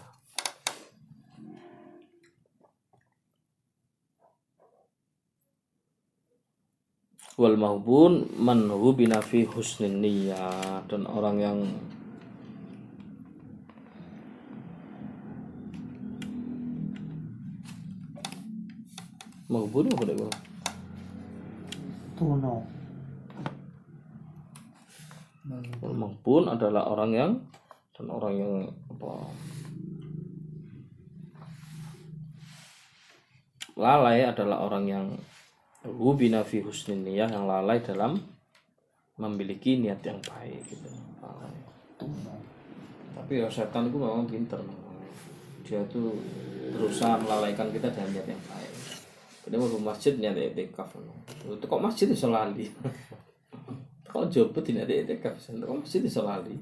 Wal 7.37 7.53
mahbun 7.53 8.33
man 8.41 8.65
hubina 8.73 9.21
fi 9.21 9.45
husnin 9.45 10.01
niyah 10.01 10.81
dan 10.89 11.05
orang 11.05 11.37
yang 11.37 11.59
Maghbun 19.47 19.87
apa 19.95 20.03
dak 20.03 20.19
Tuno. 22.19 22.76
Maghbun 25.81 26.51
adalah 26.51 26.91
orang 26.91 27.11
yang 27.15 27.31
dan 27.95 28.07
orang 28.13 28.33
yang 28.35 28.53
apa 28.93 29.11
lalai 33.77 34.27
adalah 34.27 34.67
orang 34.67 34.85
yang 34.85 35.05
wubina 35.87 36.43
fi 36.43 36.59
husnin 36.61 37.07
yang 37.07 37.31
lalai 37.47 37.79
dalam 37.79 38.19
memiliki 39.17 39.81
niat 39.81 40.03
yang 40.05 40.19
baik 40.21 40.61
gitu. 40.67 40.89
Lalai. 41.23 41.55
Tapi 43.17 43.33
ya 43.41 43.47
setan 43.49 43.89
itu 43.89 43.97
memang 43.97 44.29
pinter 44.29 44.61
dia 45.65 45.81
tuh 45.91 46.15
berusaha 46.75 47.17
melalaikan 47.19 47.71
kita 47.73 47.89
dengan 47.89 48.13
niat 48.13 48.27
yang 48.29 48.43
baik. 48.45 48.73
Ini 49.47 49.55
mau 49.55 49.95
masjid 49.95 50.13
nyari 50.19 50.51
etikaf 50.51 50.91
itu 51.47 51.63
kok 51.63 51.79
masjid 51.79 52.11
itu 52.11 52.27
lali 52.27 52.67
kok 54.07 54.27
jopo 54.31 54.59
tidak 54.63 54.87
ada 54.87 54.93
etikaf 55.03 55.35
kok 55.37 55.77
masjid 55.77 56.01
itu 56.01 56.21
lali? 56.23 56.55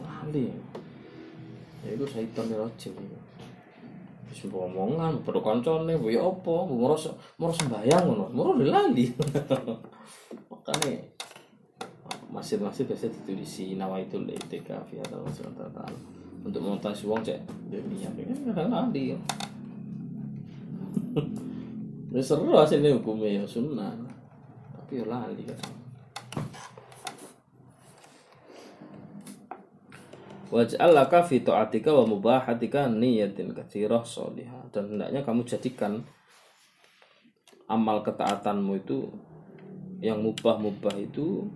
Lali. 0.00 0.48
Ya 1.84 1.88
itu 1.92 2.04
saya 2.08 2.24
itu 2.24 2.40
nih 2.40 2.56
rojim 2.56 2.92
Wis 4.32 4.40
omongan, 4.50 5.22
perlu 5.22 5.44
ya 6.10 6.26
apa, 6.26 6.54
bu 6.66 6.74
moros 6.74 7.06
moros 7.38 7.54
sembayang 7.60 8.02
ngono, 8.02 8.24
moros 8.34 8.66
lali. 8.66 9.12
Makanya 10.50 10.90
masjid-masjid 12.34 12.82
biasa 12.88 13.14
ditulisi 13.14 13.78
nawaitul 13.78 14.26
itikaf 14.26 14.90
ya 14.90 15.06
Allah 15.06 15.30
Subhanahu 15.30 15.94
untuk 16.42 16.60
montasi 16.60 17.06
uang 17.06 17.22
cek 17.22 17.38
dunia 17.70 18.10
ini 18.18 18.34
kadang 18.50 18.74
lali. 18.74 19.14
Ini 22.14 22.22
seru 22.22 22.54
hasilnya 22.54 22.94
hukumnya 22.94 23.42
ya 23.42 23.42
sunnah. 23.42 23.90
Tapi 24.94 25.02
ya 25.02 25.10
lali 25.10 25.42
kan. 25.42 25.58
Waj'al 30.54 30.94
laka 30.94 31.26
fi 31.26 31.42
ta'atika 31.42 31.90
wa 31.90 32.06
mubahatika 32.06 32.86
niyatin 32.86 33.50
katsirah 33.50 34.06
sholihah 34.06 34.70
dan 34.70 34.94
hendaknya 34.94 35.26
kamu 35.26 35.42
jadikan 35.50 35.98
amal 37.66 38.06
ketaatanmu 38.06 38.86
itu 38.86 39.10
yang 39.98 40.22
mubah-mubah 40.22 40.94
itu 41.02 41.50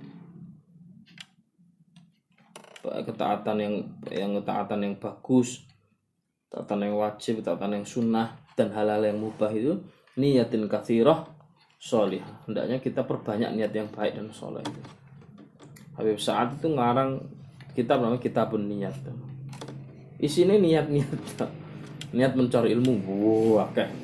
ketaatan 2.83 3.57
yang 3.62 3.74
yang 4.11 4.35
ketaatan 4.42 4.83
yang 4.83 4.94
bagus 4.98 5.62
ketaatan 6.51 6.90
yang 6.90 6.98
wajib 6.98 7.38
ketaatan 7.38 7.79
yang 7.79 7.87
sunnah 7.87 8.35
dan 8.59 8.74
hal-hal 8.74 9.07
yang 9.07 9.22
mubah 9.22 9.55
itu 9.55 9.79
niatin 10.18 10.66
kathiroh 10.66 11.38
solih. 11.79 12.21
Hendaknya 12.45 12.83
kita 12.83 13.07
perbanyak 13.07 13.55
niat 13.55 13.73
yang 13.73 13.88
baik 13.88 14.19
dan 14.19 14.29
soleh. 14.35 14.67
Habib 15.95 16.19
saat 16.19 16.59
itu 16.59 16.69
ngarang 16.75 17.23
kitab 17.73 18.03
namanya 18.03 18.23
kitabun 18.23 18.67
niat. 18.67 18.95
Isinya 20.19 20.59
niat-niat. 20.59 21.38
Niat 22.11 22.33
mencari 22.35 22.75
ilmu. 22.75 22.95
Wah 23.55 23.71
kayak 23.71 23.95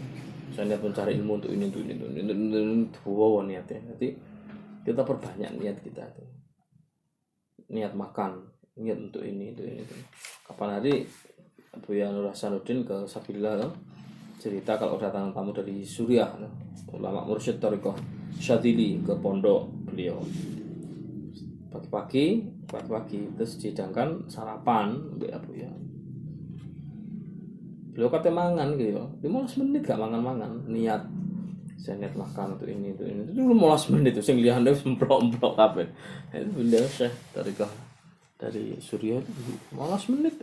saya 0.54 0.70
niat 0.70 0.82
mencari 0.86 1.18
ilmu 1.18 1.42
untuk 1.42 1.50
ini 1.50 1.66
untuk 1.66 1.82
ini 1.82 1.92
untuk 1.98 2.08
ini, 2.14 2.20
untuk 2.22 2.62
ini, 2.62 2.86
wow 3.10 3.42
niatnya. 3.42 3.82
Jadi 3.94 4.08
kita 4.86 5.02
perbanyak 5.02 5.50
niat 5.58 5.76
kita 5.82 6.06
itu. 6.14 6.24
Niat 7.74 7.98
makan 7.98 8.54
niat 8.78 8.98
untuk 8.98 9.22
ini 9.26 9.50
untuk 9.50 9.66
ini 9.66 9.82
itu 9.82 9.94
kapan 10.46 10.78
hari 10.78 10.94
Abu 11.74 11.94
Nur 11.94 12.30
Hasanuddin 12.30 12.86
ke 12.86 13.06
Sabillah 13.06 13.66
cerita 14.44 14.76
kalau 14.76 15.00
datang 15.00 15.32
tamu 15.32 15.56
dari 15.56 15.80
Suriah 15.80 16.28
ulama 16.92 17.24
mursyid 17.24 17.56
Toriko 17.56 17.96
Syadili 18.36 19.00
ke 19.00 19.16
pondok 19.16 19.72
beliau. 19.88 20.20
Pagi-pagi 21.72 22.44
pagi-pagi 22.68 23.32
terus 23.40 23.56
dihidangkan 23.56 24.28
sarapan 24.28 24.92
untuk 25.16 25.32
Abu 25.32 25.56
ya 25.56 25.72
beliau 27.94 28.10
kata 28.10 28.28
mangan 28.28 28.74
gitu 28.76 29.00
15 29.24 29.64
menit 29.64 29.80
gak 29.88 29.96
mangan-mangan. 29.96 30.68
Niat 30.68 31.08
saya 31.80 32.04
niat 32.04 32.12
makan 32.12 32.60
untuk 32.60 32.68
ini 32.68 32.92
untuk 32.92 33.08
ini. 33.08 33.24
Itu 33.32 33.40
15 33.48 33.92
menit 33.96 34.12
itu 34.12 34.20
saya 34.28 34.36
lihat 34.44 34.60
dia 34.60 34.76
semplok-semplok 34.76 35.54
apa 35.56 35.88
itu 36.36 36.50
beliau 36.52 36.84
saya 36.92 37.08
dari 37.32 37.52
dari 38.36 38.64
Suriah 38.76 39.24
itu 39.24 39.30
15 39.72 40.12
menit. 40.12 40.36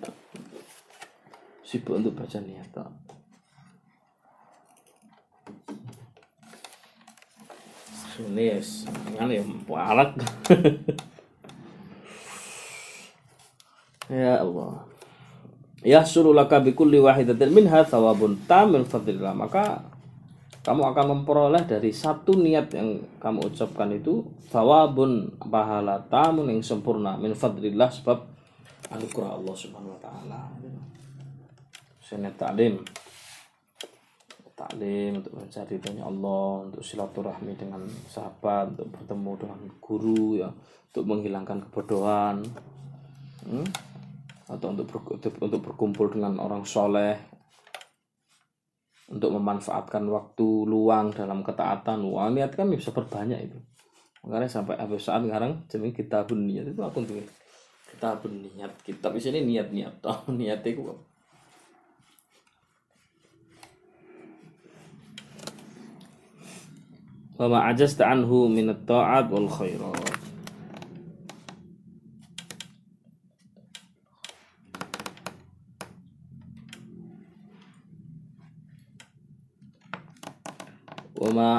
Sibuk 1.61 2.01
untuk 2.01 2.17
baca 2.17 2.39
niat 2.41 2.73
ini 8.19 8.52
ya 8.52 8.60
ngene 9.15 9.34
ya 9.39 9.43
parak 9.63 10.12
ya 14.12 14.43
Allah 14.43 14.84
ya 15.86 16.04
sululaka 16.04 16.60
bi 16.60 16.76
kulli 16.76 17.00
wahidatin 17.00 17.56
minha 17.56 17.80
thawabun 17.88 18.36
tamil 18.43 18.84
fadlillah 18.84 19.32
maka 19.32 19.88
kamu 20.62 20.93
akan 20.93 21.06
memperoleh 21.17 21.65
dari 21.65 21.89
satu 21.89 22.38
niat 22.38 22.69
yang 22.78 23.02
kamu 23.17 23.50
ucapkan 23.50 23.89
itu 23.89 24.21
thawabun 24.54 25.34
pahala 25.41 25.97
tamun 26.06 26.54
yang 26.54 26.62
sempurna 26.62 27.17
min 27.17 27.34
fadlillah 27.34 27.89
sebab 27.89 28.30
anugerah 28.91 29.39
Allah 29.39 29.56
Subhanahu 29.56 29.95
wa 29.95 30.02
taala. 30.04 30.39
Sunnah 32.04 32.34
taklim. 32.36 32.84
Taklim 34.62 35.17
untuk 35.17 35.34
mencari 35.34 35.82
tanya 35.82 36.06
Allah, 36.06 36.69
untuk 36.69 36.86
silaturahmi 36.86 37.58
dengan 37.58 37.82
sahabat, 38.06 38.78
untuk 38.78 38.93
bertemu 38.93 39.32
dengan 39.41 39.60
guru 39.82 40.26
ya, 40.38 40.50
untuk 40.93 41.04
menghilangkan 41.10 41.65
kebodohan. 41.65 42.45
Hmm? 43.50 43.65
Atau 44.45 44.78
untuk 44.78 44.86
ber, 44.86 45.00
untuk 45.17 45.62
berkumpul 45.65 46.13
dengan 46.13 46.38
orang 46.38 46.62
soleh, 46.62 47.17
untuk 49.10 49.34
memanfaatkan 49.34 50.06
waktu 50.06 50.47
luang 50.69 51.10
dalam 51.10 51.41
ketaatan. 51.41 52.06
Wah, 52.06 52.30
niat 52.30 52.54
kan 52.54 52.69
bisa 52.69 52.93
berbanyak 52.93 53.50
itu 53.50 53.58
makanya 54.21 54.50
sampai 54.50 54.78
habis 54.78 55.02
saat 55.02 55.26
sekarang 55.26 55.65
jadi 55.65 55.89
kita 55.89 56.30
niat 56.30 56.65
itu 56.69 56.82
aku 56.82 57.02
tuh 57.10 57.17
kita 57.89 58.21
niat 58.54 58.74
kita 58.86 59.10
di 59.10 59.21
sini 59.21 59.39
niat 59.41 59.74
niat 59.74 59.97
toh 59.97 60.30
niat 60.30 60.62
itu 60.62 60.86
wa 67.41 67.49
ma 67.49 67.73
ajasta 67.73 68.06
anhu 68.06 68.45
min 68.45 68.69
at-ta'at 68.69 69.34
wal 69.34 69.49
khairat. 69.49 69.97
Wa 81.17 81.30
ma 81.34 81.51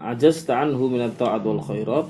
ajasta 0.00 0.64
anhu 0.64 0.88
min 0.88 1.04
at-ta'at 1.04 1.44
wal 1.44 1.60
khairat. 1.60 2.08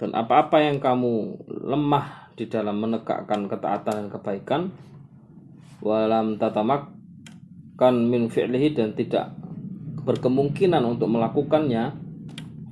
Dan 0.00 0.16
apa-apa 0.16 0.64
yang 0.64 0.80
kamu 0.80 1.44
lemah 1.44 2.32
di 2.40 2.48
dalam 2.48 2.80
menegakkan 2.80 3.52
ketaatan 3.52 3.94
dan 4.00 4.08
kebaikan 4.08 4.62
walam 5.84 6.40
tatamakkan 7.76 8.08
min 8.08 8.32
fi'lihi 8.32 8.72
dan 8.72 8.96
tidak 8.96 9.36
berkemungkinan 10.08 10.80
untuk 10.88 11.12
melakukannya. 11.12 11.92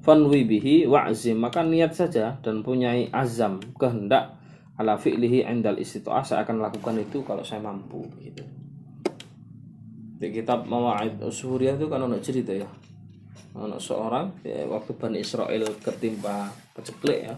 Fanwi 0.04 0.44
bihi 0.44 0.84
wa'zim. 0.88 1.40
Maka 1.40 1.64
niat 1.64 1.96
saja 1.96 2.36
dan 2.44 2.60
punyai 2.60 3.08
azam 3.12 3.60
kehendak 3.76 4.36
ala 4.76 4.96
fi'lihi 4.96 5.44
indal 5.44 5.76
istita'ah. 5.80 6.24
Saya 6.24 6.44
akan 6.44 6.60
lakukan 6.60 6.96
itu 7.00 7.24
kalau 7.24 7.44
saya 7.44 7.60
mampu 7.60 8.04
gitu. 8.20 8.44
Di 10.20 10.28
kitab 10.32 10.64
Mawa'id 10.68 11.20
Usuhuriyah 11.20 11.76
itu 11.76 11.88
kan 11.88 12.04
ada 12.04 12.20
cerita 12.20 12.52
ya. 12.52 12.68
Ada 13.54 13.78
seorang 13.78 14.34
ya, 14.42 14.66
waktu 14.66 14.92
Bani 14.98 15.20
Israel 15.20 15.64
ketimpa 15.80 16.52
peceklek 16.76 17.20
ya. 17.28 17.34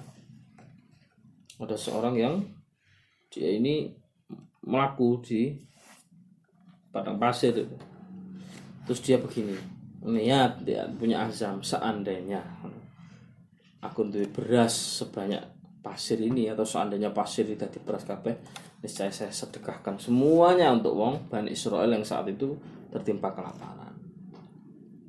Ada 1.63 1.77
seorang 1.79 2.15
yang 2.19 2.35
dia 3.31 3.53
ini 3.53 3.91
melaku 4.67 5.23
di 5.23 5.55
padang 6.97 7.21
pasir 7.21 7.53
itu. 7.53 7.77
terus 8.89 9.05
dia 9.05 9.21
begini 9.21 9.53
niat 10.07 10.65
dia 10.65 10.89
punya 10.97 11.29
azam 11.29 11.61
seandainya 11.61 12.41
aku 13.85 14.09
tuh 14.09 14.25
beras 14.33 15.05
sebanyak 15.05 15.45
pasir 15.85 16.19
ini 16.19 16.49
atau 16.49 16.65
seandainya 16.65 17.13
pasir 17.13 17.45
itu 17.45 17.63
di 17.69 17.79
beras 17.85 18.03
niscaya 18.83 19.13
saya 19.13 19.31
sedekahkan 19.31 20.01
semuanya 20.03 20.73
untuk 20.75 20.99
wong 20.99 21.15
Bani 21.31 21.53
Israel 21.55 21.91
yang 21.91 22.05
saat 22.05 22.29
itu 22.29 22.55
tertimpa 22.93 23.33
kelaparan. 23.33 23.95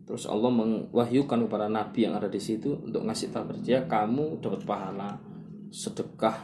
Terus 0.08 0.24
Allah 0.24 0.48
mewahyukan 0.48 1.46
kepada 1.46 1.68
nabi 1.68 2.08
yang 2.08 2.16
ada 2.16 2.32
di 2.32 2.40
situ 2.40 2.80
untuk 2.80 3.04
ngasih 3.04 3.30
tahu 3.30 3.60
dia 3.60 3.84
kamu 3.84 4.40
dapat 4.40 4.64
pahala 4.64 5.20
sedekah 5.68 6.40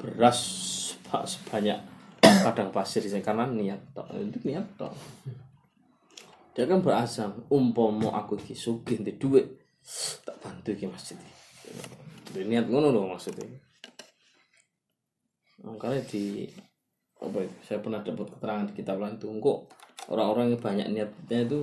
beras 0.00 0.40
sebanyak 1.28 1.93
padang 2.42 2.70
pasir 2.74 3.04
di 3.04 3.10
karena 3.22 3.46
niat 3.46 3.80
toh 3.94 4.06
itu 4.16 4.38
niat 4.48 4.66
toh 4.74 4.90
dia 6.54 6.66
kan 6.66 6.82
berasam 6.82 7.44
umpomo 7.50 8.14
aku 8.14 8.38
ki 8.38 8.54
sugih 8.54 9.02
di 9.02 9.14
duit 9.14 9.46
tak 10.26 10.38
bantu 10.42 10.74
ki 10.74 10.86
masjid 10.90 11.18
niat 12.42 12.66
ngono 12.66 12.90
loh 12.90 13.06
maksudnya. 13.14 13.46
Makanya 15.62 16.02
di 16.10 16.50
apa 17.22 17.38
itu 17.46 17.56
saya 17.62 17.78
pernah 17.78 18.02
dapat 18.02 18.26
keterangan 18.34 18.66
di 18.68 18.74
kitab 18.74 18.98
lain 18.98 19.16
itu 19.16 19.30
kok 19.30 19.58
orang-orang 20.10 20.52
yang 20.52 20.60
banyak 20.60 20.88
niatnya 20.90 21.38
itu 21.46 21.60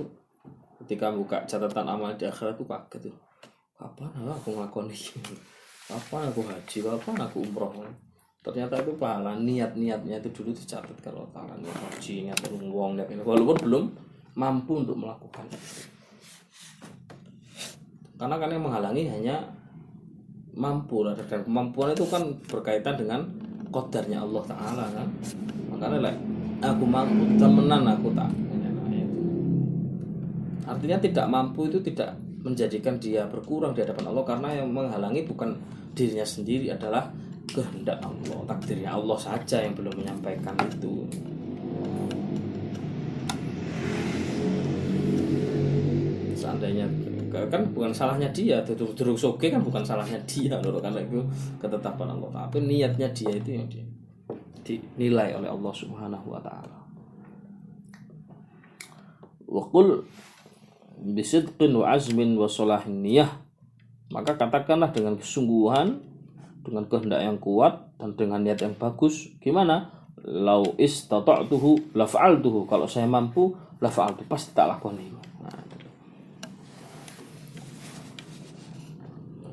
ketika 0.82 1.12
buka 1.12 1.44
catatan 1.44 1.86
amal 1.86 2.16
di 2.16 2.24
akhirat 2.24 2.56
itu 2.56 2.64
kaget 2.64 3.00
tuh. 3.12 3.16
Kapan 3.76 4.10
aku 4.30 4.48
ngelakuin 4.54 4.88
ini? 4.90 5.34
Kapan 5.90 6.30
aku 6.30 6.40
haji? 6.46 6.78
Kapan 6.86 7.16
aku 7.20 7.36
umroh 7.44 7.70
ternyata 8.42 8.82
itu 8.82 8.92
pahala 8.98 9.38
niat-niatnya 9.38 10.18
itu 10.18 10.28
dulu 10.34 10.50
dicatat 10.50 10.98
kalau 10.98 11.22
taala 11.30 11.54
niat 11.62 11.78
haji 11.78 12.26
niat 12.26 12.38
uang 12.50 12.98
niat 12.98 13.08
ini. 13.10 13.22
Walaupun 13.22 13.56
belum 13.62 13.84
mampu 14.34 14.82
untuk 14.82 14.98
melakukan. 14.98 15.46
Karena 18.18 18.34
kan 18.38 18.48
yang 18.54 18.62
menghalangi 18.62 19.04
hanya 19.10 19.36
mampu 20.54 21.02
lah 21.02 21.16
dan 21.16 21.42
kemampuan 21.42 21.96
itu 21.96 22.06
kan 22.06 22.22
berkaitan 22.46 22.94
dengan 22.94 23.20
kodarnya 23.72 24.22
Allah 24.22 24.42
Taala 24.46 24.84
kan? 24.94 25.08
Makanya 25.72 25.98
like, 25.98 26.20
aku 26.62 26.84
mampu 26.86 27.22
temenan 27.40 27.82
aku 27.88 28.12
tak. 28.14 28.30
Artinya 30.62 30.96
tidak 31.02 31.26
mampu 31.26 31.66
itu 31.66 31.82
tidak 31.82 32.14
menjadikan 32.42 32.98
dia 32.98 33.26
berkurang 33.26 33.74
di 33.74 33.82
hadapan 33.82 34.14
Allah 34.14 34.24
karena 34.26 34.48
yang 34.62 34.70
menghalangi 34.70 35.26
bukan 35.26 35.58
dirinya 35.94 36.26
sendiri 36.26 36.70
adalah 36.70 37.10
kehendak 37.52 38.00
Allah 38.00 38.40
takdirnya 38.48 38.90
Allah 38.96 39.18
saja 39.20 39.60
yang 39.60 39.76
belum 39.76 39.92
menyampaikan 40.00 40.56
itu. 40.66 41.04
Seandainya 46.32 46.88
kan 47.32 47.64
bukan 47.72 47.92
salahnya 47.92 48.28
dia 48.28 48.60
duduk 48.60 48.92
duduk 48.92 49.16
soke 49.16 49.48
kan 49.48 49.62
bukan 49.64 49.80
salahnya 49.80 50.20
dia 50.28 50.60
loh 50.60 50.80
karena 50.80 51.00
itu 51.00 51.24
ketetapan 51.56 52.12
Allah 52.12 52.44
tapi 52.44 52.60
niatnya 52.60 53.08
dia 53.16 53.32
itu 53.32 53.50
yang 53.56 53.64
dia 53.72 53.84
dinilai 54.62 55.34
oleh 55.34 55.50
Allah 55.50 55.72
Subhanahu 55.74 56.26
wa 56.30 56.40
taala. 56.40 56.78
Wa 59.48 59.62
qul 59.68 60.06
bisidqin 61.02 61.74
wa 61.74 61.92
azmin 61.92 62.38
wa 62.38 62.46
salahin 62.46 63.02
niyah. 63.02 63.30
Maka 64.12 64.36
katakanlah 64.36 64.92
dengan 64.92 65.16
kesungguhan 65.16 66.11
dengan 66.62 66.86
kehendak 66.86 67.20
yang 67.22 67.38
kuat 67.42 67.92
dan 67.98 68.14
dengan 68.14 68.40
niat 68.42 68.62
yang 68.62 68.74
bagus 68.78 69.30
gimana? 69.42 69.90
Lau 70.22 70.78
istata'tuhu 70.78 71.98
la 71.98 72.06
fa'altuhu 72.06 72.70
kalau 72.70 72.86
saya 72.86 73.10
mampu 73.10 73.50
la 73.82 73.90
fa'altu 73.90 74.22
pasti 74.30 74.54
tak 74.54 74.70
lakoni. 74.70 75.10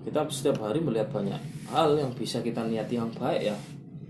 Kita 0.06 0.26
setiap 0.30 0.66
hari 0.66 0.82
melihat 0.82 1.10
banyak 1.10 1.38
hal 1.70 1.98
yang 1.98 2.14
bisa 2.14 2.42
kita 2.42 2.66
niati 2.66 2.98
yang 2.98 3.10
baik 3.18 3.54
ya. 3.54 3.58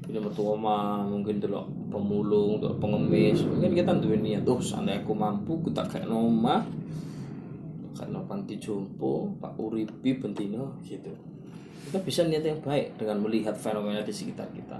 Ini 0.09 0.19
metu 0.19 0.41
oma 0.41 1.05
mungkin 1.05 1.39
dulu 1.39 1.63
pemulung 1.91 2.59
dulu 2.59 2.75
pengemis. 2.79 3.43
Mungkin 3.43 3.71
kita 3.71 3.95
tuh 3.99 4.15
niat 4.15 4.43
tuh 4.43 4.59
seandainya 4.59 5.03
aku 5.03 5.15
mampu 5.15 5.59
kita 5.63 5.87
kayak 5.87 6.07
noma 6.07 6.63
kayak 7.99 8.23
panti 8.31 8.55
jompo 8.55 9.35
pak 9.43 9.59
uripi 9.59 10.15
bentino 10.15 10.79
gitu 10.87 11.11
kita 11.87 11.99
bisa 12.03 12.21
niat 12.27 12.43
yang 12.43 12.59
baik 12.59 12.99
dengan 12.99 13.23
melihat 13.23 13.55
fenomena 13.55 14.03
di 14.03 14.13
sekitar 14.13 14.51
kita. 14.51 14.77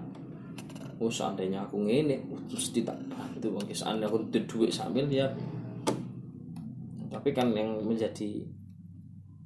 Oh 1.00 1.08
seandainya 1.08 1.64
aku 1.64 1.80
ngene 1.80 2.20
mesti 2.52 2.84
tak 2.84 3.00
bantu. 3.08 3.56
Mungkin 3.56 3.72
seandainya 3.72 4.12
aku 4.12 4.20
duit 4.28 4.72
sambil 4.76 5.08
ya. 5.08 5.32
Tapi 7.10 7.30
kan 7.32 7.56
yang 7.56 7.80
menjadi 7.82 8.43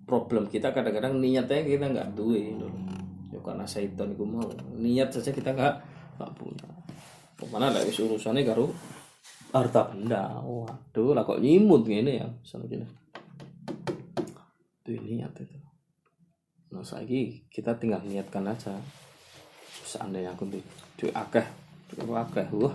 problem 0.03 0.49
kita 0.49 0.73
kadang-kadang 0.73 1.21
niatnya 1.21 1.63
kita 1.63 1.85
nggak 1.89 2.09
duwe 2.17 2.51
gitu 2.51 2.67
ya 3.31 3.39
karena 3.39 3.65
syaitan 3.69 4.09
itu 4.09 4.25
mau. 4.25 4.43
Niat 4.75 5.13
saja 5.13 5.29
kita 5.29 5.53
nggak 5.53 5.75
nggak 6.17 6.31
punya. 6.35 6.67
Ke 7.37 7.45
mana 7.47 7.69
lah 7.69 7.85
urusannya 7.85 8.43
karo 8.43 8.73
harta 9.53 9.93
benda. 9.93 10.41
Waduh 10.41 11.13
lah 11.13 11.21
kok 11.21 11.37
nyimut 11.37 11.85
gini 11.85 12.17
ya 12.17 12.27
misalnya 12.27 12.65
gini. 12.65 12.85
Itu 14.83 14.89
niat 14.99 15.31
itu 15.37 15.62
nah 16.73 16.81
lagi 16.81 17.45
kita 17.53 17.77
tinggal 17.77 18.01
niatkan 18.01 18.49
aja. 18.49 18.73
Seandainya 19.85 20.33
aku 20.33 20.49
tuh 20.97 21.13
akeh 21.13 21.45
tuh 21.93 22.17
akeh 22.17 22.49
wah. 22.49 22.73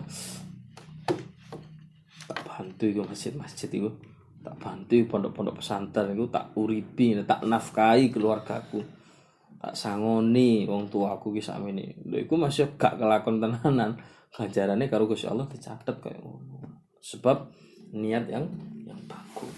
Tak 2.30 2.40
bantu 2.46 2.84
itu 2.86 3.03
masjid-masjid 3.03 3.66
itu 3.74 3.90
tak 4.38 4.55
bantu 4.62 4.94
pondok-pondok 5.11 5.59
pesantren 5.59 6.14
itu 6.14 6.30
tak 6.30 6.55
uripi 6.55 7.18
tak 7.26 7.42
nafkahi 7.42 8.14
keluargaku. 8.14 8.86
Tak 9.59 9.74
sangoni 9.74 10.62
wong 10.70 10.86
tua 10.86 11.18
aku 11.18 11.34
ki 11.34 11.42
sakmene. 11.42 11.99
Lho 12.07 12.22
iku 12.22 12.38
masih 12.38 12.78
gak 12.78 13.03
kelakon 13.03 13.42
tenanan. 13.42 13.99
Ganjarannya 14.30 14.86
karo 14.86 15.11
Gusti 15.11 15.26
Allah 15.26 15.51
dicatat 15.51 15.99
kayak 15.99 16.22
sebab 17.03 17.51
niat 17.90 18.30
yang 18.30 18.46
yang 18.86 19.01
bagus 19.11 19.57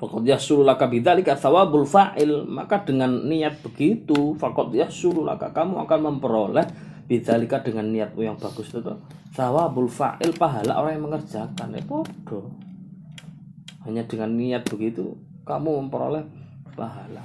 Fakot 0.00 0.24
yasulu 0.24 0.64
laka 0.64 0.88
bidzalika 0.88 1.36
thawabul 1.36 1.84
fa'il. 1.84 2.48
Maka 2.48 2.80
dengan 2.88 3.28
niat 3.28 3.60
begitu, 3.60 4.32
fakot 4.40 4.72
yasulu 4.72 5.28
laka 5.28 5.52
kamu 5.52 5.84
akan 5.84 6.00
memperoleh 6.08 6.64
bidzalika 7.04 7.60
dengan 7.60 7.92
niatmu 7.92 8.24
yang 8.24 8.40
bagus 8.40 8.72
itu 8.72 8.96
thawabul 9.36 9.92
fa'il 9.92 10.32
pahala 10.40 10.80
orang 10.80 10.96
yang 10.96 11.04
mengerjakan. 11.04 11.76
Ya 11.76 11.84
bodoh. 11.84 12.48
Hanya 13.84 14.08
dengan 14.08 14.40
niat 14.40 14.64
begitu 14.72 15.20
kamu 15.44 15.84
memperoleh 15.84 16.24
pahala. 16.72 17.20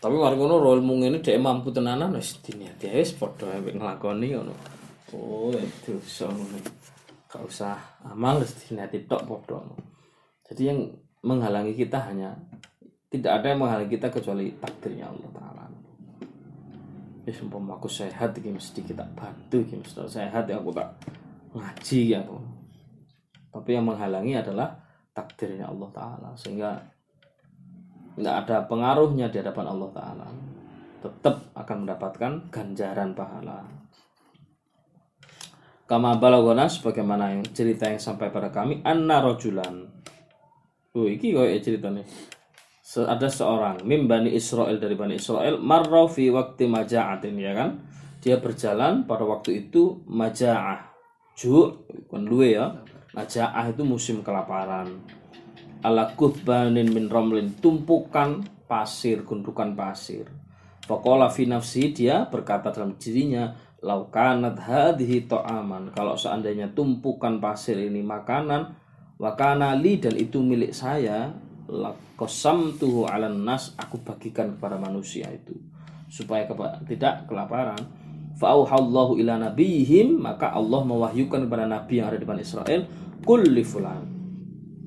Tapi 0.00 0.14
mari 0.16 0.38
ngono 0.38 0.56
role 0.62 0.80
mung 0.80 1.04
ini 1.04 1.20
dia 1.20 1.36
mampu 1.36 1.68
tenanan 1.74 2.16
wis 2.16 2.40
diniati 2.40 2.88
wis 2.88 3.12
padha 3.18 3.58
nglakoni 3.58 4.32
ngono. 4.32 4.54
Oh, 5.12 5.50
itu 5.50 5.98
so 6.06 6.30
Gak 7.26 7.42
usah 7.42 7.74
amal 8.06 8.38
wis 8.38 8.54
diniati 8.64 9.04
tok 9.10 9.26
padha 9.26 9.60
ngono. 9.60 9.89
Jadi 10.50 10.62
yang 10.66 10.80
menghalangi 11.22 11.78
kita 11.78 12.10
hanya 12.10 12.34
tidak 13.06 13.38
ada 13.38 13.46
yang 13.54 13.62
menghalangi 13.62 13.90
kita 13.94 14.10
kecuali 14.10 14.50
takdirnya 14.58 15.06
Allah 15.06 15.30
Taala. 15.30 15.64
Ya 17.22 17.32
sumpah 17.34 17.62
aku 17.78 17.86
sehat, 17.86 18.34
ini 18.42 18.58
mesti 18.58 18.82
kita 18.82 19.06
bantu, 19.14 19.62
ini 19.62 19.78
mesti 19.78 20.02
sehat 20.10 20.50
ya 20.50 20.58
aku 20.58 20.74
tak 20.74 20.90
ngaji 21.54 22.00
ya 22.14 22.18
aku. 22.26 22.38
Tapi 23.50 23.70
yang 23.78 23.86
menghalangi 23.86 24.34
adalah 24.38 24.74
takdirnya 25.14 25.70
Allah 25.70 25.90
Taala 25.94 26.30
sehingga 26.34 26.82
tidak 28.18 28.34
ada 28.46 28.56
pengaruhnya 28.66 29.30
di 29.30 29.38
hadapan 29.38 29.66
Allah 29.70 29.90
Taala. 29.94 30.28
Tetap 31.00 31.36
akan 31.56 31.76
mendapatkan 31.86 32.32
ganjaran 32.50 33.14
pahala. 33.14 33.64
Kama 35.86 36.22
balagona 36.22 36.70
sebagaimana 36.70 37.34
yang 37.34 37.42
cerita 37.50 37.90
yang 37.90 37.98
sampai 37.98 38.30
pada 38.30 38.54
kami 38.54 38.78
anna 38.86 39.18
rojulan 39.18 39.90
Oh, 40.90 41.06
iki 41.06 41.30
koyo 41.30 41.54
ceritane. 41.62 42.02
Se 42.82 43.06
ada 43.06 43.30
seorang 43.30 43.86
mim 43.86 44.10
Bani 44.10 44.34
Israel 44.34 44.74
dari 44.82 44.98
Bani 44.98 45.14
Israel 45.14 45.62
marra 45.62 46.10
fi 46.10 46.26
waqti 46.34 46.66
maja'atin 46.66 47.38
ya 47.38 47.54
kan. 47.54 47.70
Dia 48.18 48.42
berjalan 48.42 49.06
pada 49.06 49.22
waktu 49.22 49.70
itu 49.70 50.02
maja'ah. 50.10 50.90
Ju 51.38 51.86
kan 52.10 52.26
luwe 52.26 52.58
ya. 52.58 52.82
Maja'ah 53.14 53.70
itu 53.70 53.86
musim 53.86 54.26
kelaparan. 54.26 54.98
Ala 55.86 56.10
kuthbanin 56.18 56.90
min 56.90 57.06
romlin 57.06 57.54
tumpukan 57.62 58.42
pasir, 58.66 59.22
gundukan 59.22 59.78
pasir. 59.78 60.26
Faqala 60.90 61.30
fi 61.30 61.46
nafsi 61.46 61.94
dia 61.94 62.26
berkata 62.26 62.74
dalam 62.74 62.98
dirinya 62.98 63.54
laukanat 63.78 64.58
hadhihi 64.58 65.30
ta'aman 65.30 65.94
kalau 65.94 66.18
seandainya 66.18 66.74
tumpukan 66.74 67.38
pasir 67.38 67.78
ini 67.78 68.02
makanan 68.02 68.79
wakana 69.20 69.76
li 69.76 70.00
dan 70.00 70.16
itu 70.16 70.40
milik 70.40 70.72
saya 70.72 71.28
lakosam 71.68 72.72
tuh 72.80 73.04
alan 73.04 73.44
nas 73.44 73.76
aku 73.76 74.00
bagikan 74.00 74.56
kepada 74.56 74.80
manusia 74.80 75.28
itu. 75.28 75.54
Supaya 76.10 76.48
tidak 76.88 77.28
kelaparan. 77.28 77.78
Fa'auhallahu 78.40 79.20
ila 79.20 79.36
nabiyihim 79.36 80.16
maka 80.16 80.50
Allah 80.56 80.80
mewahyukan 80.82 81.44
kepada 81.44 81.68
nabi 81.68 82.00
yang 82.00 82.08
ada 82.08 82.16
di 82.16 82.24
Bani 82.24 82.40
Israel 82.40 82.88
kulli 83.20 83.60
fulan. 83.60 84.08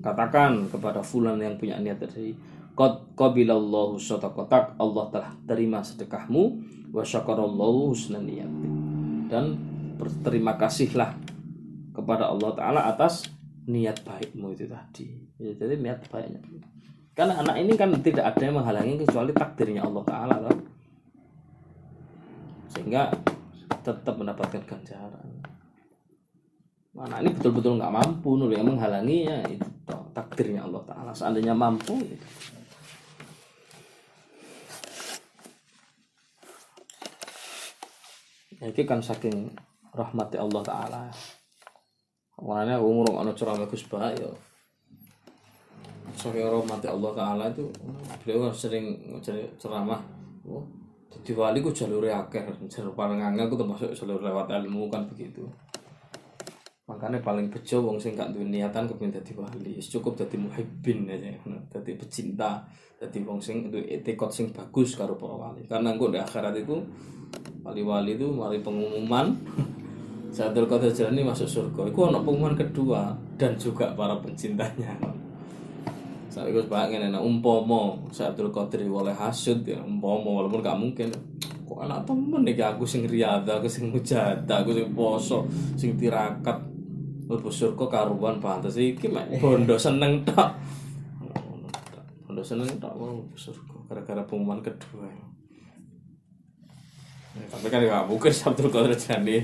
Katakan 0.01 0.67
kepada 0.67 1.05
fulan 1.05 1.37
yang 1.37 1.55
punya 1.55 1.77
niat 1.77 2.01
tadi 2.01 2.33
qad 2.73 3.13
qabilallahu 3.13 4.01
sadaqatak 4.01 4.81
Allah 4.81 5.05
telah 5.13 5.31
terima 5.45 5.85
sedekahmu 5.85 6.43
wa 6.89 7.05
syakarallahu 7.05 7.93
husnan 7.93 8.25
dan 9.29 9.53
berterima 10.01 10.57
kasihlah 10.57 11.13
kepada 11.93 12.33
Allah 12.33 12.51
taala 12.57 12.81
atas 12.89 13.29
niat 13.67 14.03
baikmu 14.03 14.55
itu 14.55 14.67
tadi. 14.67 15.07
Ya, 15.39 15.51
jadi 15.55 15.79
niat 15.79 16.07
baiknya. 16.11 16.39
Karena 17.13 17.45
anak 17.45 17.55
ini 17.61 17.73
kan 17.77 17.93
tidak 18.01 18.33
ada 18.33 18.41
yang 18.41 18.57
menghalangi 18.57 19.05
kecuali 19.05 19.31
takdirnya 19.31 19.85
Allah 19.85 20.03
Taala 20.05 20.37
loh. 20.49 20.57
sehingga 22.73 23.13
tetap 23.85 24.17
mendapatkan 24.17 24.65
ganjaran. 24.65 25.29
Anak 26.97 27.21
ini 27.21 27.29
betul-betul 27.37 27.77
nggak 27.77 27.93
mampu 27.93 28.33
nulis 28.33 28.57
yang 28.57 28.73
menghalanginya 28.73 29.45
itu 29.45 29.69
takdirnya 30.09 30.65
Allah 30.65 30.81
Taala. 30.89 31.11
Seandainya 31.13 31.53
mampu 31.53 32.01
gitu. 32.01 32.25
Ya, 38.57 38.73
ini 38.73 38.83
kan 38.89 39.05
saking 39.05 39.53
rahmati 39.93 40.41
Allah 40.41 40.61
Taala 40.65 41.03
Makanya 42.41 42.81
aku 42.81 42.87
ngurung 42.89 43.17
anak 43.21 43.37
ceramah 43.37 43.67
Gus 43.69 43.85
Bah 43.85 44.09
ya. 44.09 44.29
Saking 46.13 46.45
rahmati 46.45 46.87
Allah 46.89 47.11
Taala 47.13 47.45
itu 47.49 47.65
beliau 48.23 48.49
kan 48.49 48.53
sering 48.53 48.85
ceramah. 49.57 50.01
Oh, 50.43 50.65
jadi 51.09 51.37
wali 51.37 51.61
ku 51.61 51.69
jalur 51.69 52.03
akeh, 52.05 52.41
jalur 52.69 52.93
paling 52.93 53.21
angel 53.21 53.49
ku 53.49 53.55
termasuk 53.57 53.93
jalur 53.93 54.21
lewat 54.21 54.49
ilmu 54.49 54.89
kan 54.89 55.05
begitu. 55.09 55.45
Makanya 56.83 57.23
paling 57.23 57.47
bejo 57.47 57.79
wong 57.79 57.95
sing 57.95 58.13
gak 58.13 58.35
duwe 58.35 58.43
niatan 58.43 58.85
kepengin 58.91 59.15
dadi 59.15 59.31
wali, 59.39 59.79
cukup 59.79 60.19
dadi 60.19 60.35
muhibbin 60.35 61.07
aja, 61.07 61.31
dadi 61.71 61.95
pecinta, 61.95 62.59
dadi 62.99 63.23
wong 63.23 63.39
sing 63.39 63.71
duwe 63.71 63.87
etikot 63.87 64.29
sing 64.29 64.51
bagus 64.51 64.99
karo 64.99 65.15
para 65.15 65.33
wali. 65.33 65.63
Karena 65.63 65.95
engko 65.95 66.11
di 66.11 66.19
akhirat 66.19 66.59
itu 66.59 66.75
wali-wali 67.63 68.19
itu 68.19 68.27
mari 68.29 68.59
pengumuman 68.59 69.31
Satul 70.33 70.65
Qadir 70.65 70.89
Jilani 70.89 71.21
masuk 71.21 71.45
surga. 71.45 71.93
Itu 71.93 72.09
anak 72.09 72.25
pengumuman 72.25 72.57
kedua 72.57 73.13
dan 73.37 73.53
juga 73.53 73.93
para 73.93 74.17
pencintanya. 74.17 74.97
Saya 76.33 76.49
ikut 76.49 76.65
banget 76.65 77.05
enak 77.05 77.21
umpomo 77.21 78.01
Satul 78.09 78.49
Qadir 78.49 78.89
oleh 78.89 79.13
hasud 79.13 79.61
ya 79.61 79.77
umpomo 79.85 80.41
walaupun 80.41 80.65
gak 80.65 80.81
mungkin. 80.81 81.13
Kok 81.69 81.85
anak 81.85 82.09
temen 82.09 82.41
nih 82.41 82.57
aku 82.65 82.81
sing 82.81 83.05
riada, 83.05 83.61
aku 83.61 83.69
sing 83.69 83.93
mujada, 83.93 84.65
aku 84.65 84.73
sing 84.73 84.89
poso, 84.97 85.45
sing 85.77 85.93
tirakat. 86.01 86.57
Lebu 87.29 87.53
surga 87.53 87.85
karuan 87.87 88.41
pantas 88.41 88.75
iki 88.75 89.13
mek 89.13 89.29
bondo 89.41 89.77
seneng 89.77 90.25
tok. 90.25 90.49
Bondo 92.25 92.41
seneng 92.41 92.67
tok 92.81 92.93
mau 92.97 93.21
surga 93.37 93.73
gara-gara 93.85 94.25
pengumuman 94.25 94.65
kedua. 94.65 95.05
Ya, 95.05 95.32
tapi 97.33 97.65
kan 97.69 97.81
gak 97.81 98.05
mungkin 98.05 98.31
Sabtu 98.45 98.69
Qadir 98.69 98.93
Jilani 98.93 99.41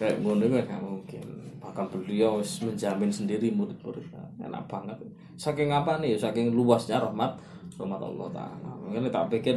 kayak 0.00 0.24
ngono 0.24 0.48
kan 0.48 0.64
nggak 0.64 0.82
mungkin. 0.82 1.24
Bahkan 1.60 1.84
beliau 1.92 2.40
menjamin 2.40 3.12
sendiri 3.12 3.52
murid-muridnya 3.52 4.24
enak 4.40 4.64
banget. 4.64 4.96
Saking 5.36 5.68
apa 5.68 6.00
nih? 6.00 6.16
Saking 6.16 6.56
luasnya 6.56 6.96
rahmat 6.96 7.36
rahmat 7.76 8.00
Allah 8.00 8.28
taala. 8.32 8.72
Mungkin 8.80 9.12
tak 9.12 9.28
pikir 9.28 9.56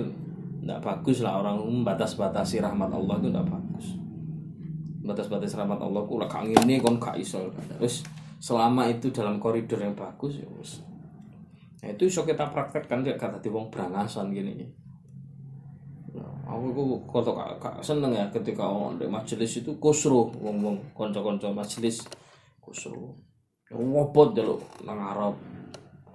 tidak 0.60 0.80
bagus 0.84 1.24
lah 1.24 1.40
orang 1.40 1.64
membatas-batasi 1.64 2.60
rahmat 2.60 2.92
Allah 2.92 3.16
itu 3.24 3.28
tidak 3.32 3.48
bagus. 3.48 3.86
Batas-batas 5.00 5.56
rahmat 5.56 5.80
Allah 5.80 6.04
ku 6.04 6.20
lah 6.20 6.28
ini 6.44 6.84
kon 6.84 7.00
gak 7.00 7.16
iso. 7.16 7.48
Terus 7.80 8.04
selama 8.44 8.92
itu 8.92 9.08
dalam 9.16 9.40
koridor 9.40 9.80
yang 9.80 9.96
bagus 9.96 10.44
ya 10.44 10.48
wis. 10.60 10.84
Nah, 11.80 11.96
itu 11.96 12.12
bisa 12.12 12.28
kita 12.28 12.52
praktekkan 12.52 13.08
kata 13.08 13.40
di 13.40 13.48
wong 13.48 13.72
berangasan 13.72 14.36
gini 14.36 14.68
aku 16.50 16.74
ku 16.74 16.84
kotok 17.06 17.62
kak 17.62 17.78
seneng 17.86 18.18
ya 18.18 18.26
ketika 18.34 18.66
orang 18.66 18.97
di 18.97 19.06
majelis 19.06 19.62
itu 19.62 19.78
kusru 19.78 20.34
wong 20.41 20.58
wong 20.66 20.76
konco 20.97 21.22
konco 21.22 21.54
majelis 21.54 22.02
kusru 22.58 23.14
ngopot 23.70 24.34
dulu 24.34 24.58
nang 24.86 24.97
Arab. 24.97 25.36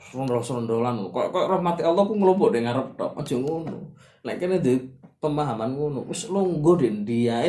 Serondol 0.04 0.42
serondolan 0.44 1.00
kok 1.10 1.32
kok 1.32 1.46
rahmati 1.48 1.82
Allah 1.86 2.04
pun 2.04 2.18
ngelompok 2.20 2.52
di 2.54 2.58
ngarep 2.66 2.98
tok 2.98 3.18
aja 3.18 3.34
ngono. 3.38 3.94
Nek 4.26 4.36
kene 4.36 4.58
di 4.60 4.74
pemahaman 5.22 5.74
ngono 5.74 6.04
wis 6.04 6.28
lungguh 6.28 6.76
di 6.82 6.88
dia 7.06 7.46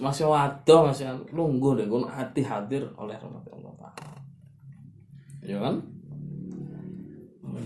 masih 0.00 0.24
waduh 0.24 0.88
masih 0.88 1.04
lungguh 1.34 1.76
deh 1.76 1.86
ngono 1.88 2.08
hati 2.08 2.40
hadir 2.46 2.86
oleh 2.96 3.16
rahmat 3.18 3.44
Allah 3.50 3.92
ya 5.42 5.58
kan? 5.58 5.74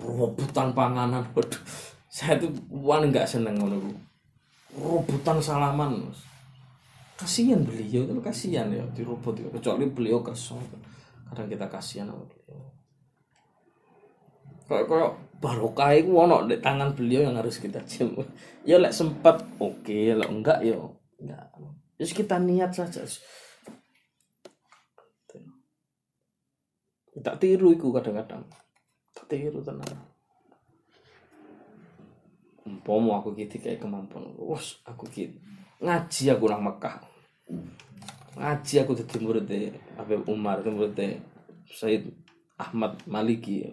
Rebutan 0.00 0.68
panganan 0.72 1.22
waduh. 1.36 1.62
Saya 2.08 2.40
tuh 2.40 2.50
wan 2.72 3.12
nggak 3.12 3.28
seneng 3.28 3.60
ngono 3.60 3.76
rebutan 4.74 5.38
salaman 5.38 6.10
kasihan 7.16 7.64
beliau 7.64 8.04
itu 8.04 8.20
kasihan 8.20 8.68
ya 8.68 8.84
dirobot 8.92 9.38
ya. 9.38 9.48
Kecuali 9.48 9.88
beliau 9.88 10.20
kesel. 10.20 10.60
Kadang 11.32 11.48
kita 11.48 11.66
kasihan 11.70 12.12
sama 12.12 12.24
beliau. 12.28 12.60
Kayak 14.66 14.84
kayak 14.90 15.12
barokah 15.38 15.90
itu 15.94 16.10
wono 16.10 16.42
di 16.44 16.58
tangan 16.58 16.90
beliau 16.92 17.30
yang 17.30 17.38
harus 17.38 17.62
kita 17.62 17.78
cium 17.86 18.18
ya 18.66 18.76
lek 18.76 18.92
sempat 18.92 19.46
oke. 19.62 19.86
Okay, 19.86 20.12
lek 20.12 20.28
enggak 20.28 20.58
ya 20.60 20.76
enggak. 21.22 21.46
Terus 21.96 22.12
kita 22.12 22.36
niat 22.36 22.74
saja. 22.74 23.06
Tak 27.16 27.40
tiru 27.40 27.72
itu 27.72 27.88
kadang-kadang. 27.88 28.44
Tiru 29.26 29.58
tenang 29.58 30.05
umpama 32.66 33.22
aku 33.22 33.32
gitu 33.38 33.62
kayak 33.62 33.78
kemampuan 33.78 34.26
wos 34.34 34.82
aku 34.82 35.06
gitu 35.14 35.38
ngaji 35.78 36.34
aku 36.34 36.44
nang 36.50 36.66
Mekah 36.66 36.98
ngaji 38.36 38.74
aku 38.82 38.92
jadi 38.98 39.16
murid 39.22 39.48
Habib 39.96 40.26
Umar 40.28 40.60
murid 40.66 41.22
Said 41.66 42.06
Ahmad 42.56 42.96
Maliki. 43.10 43.66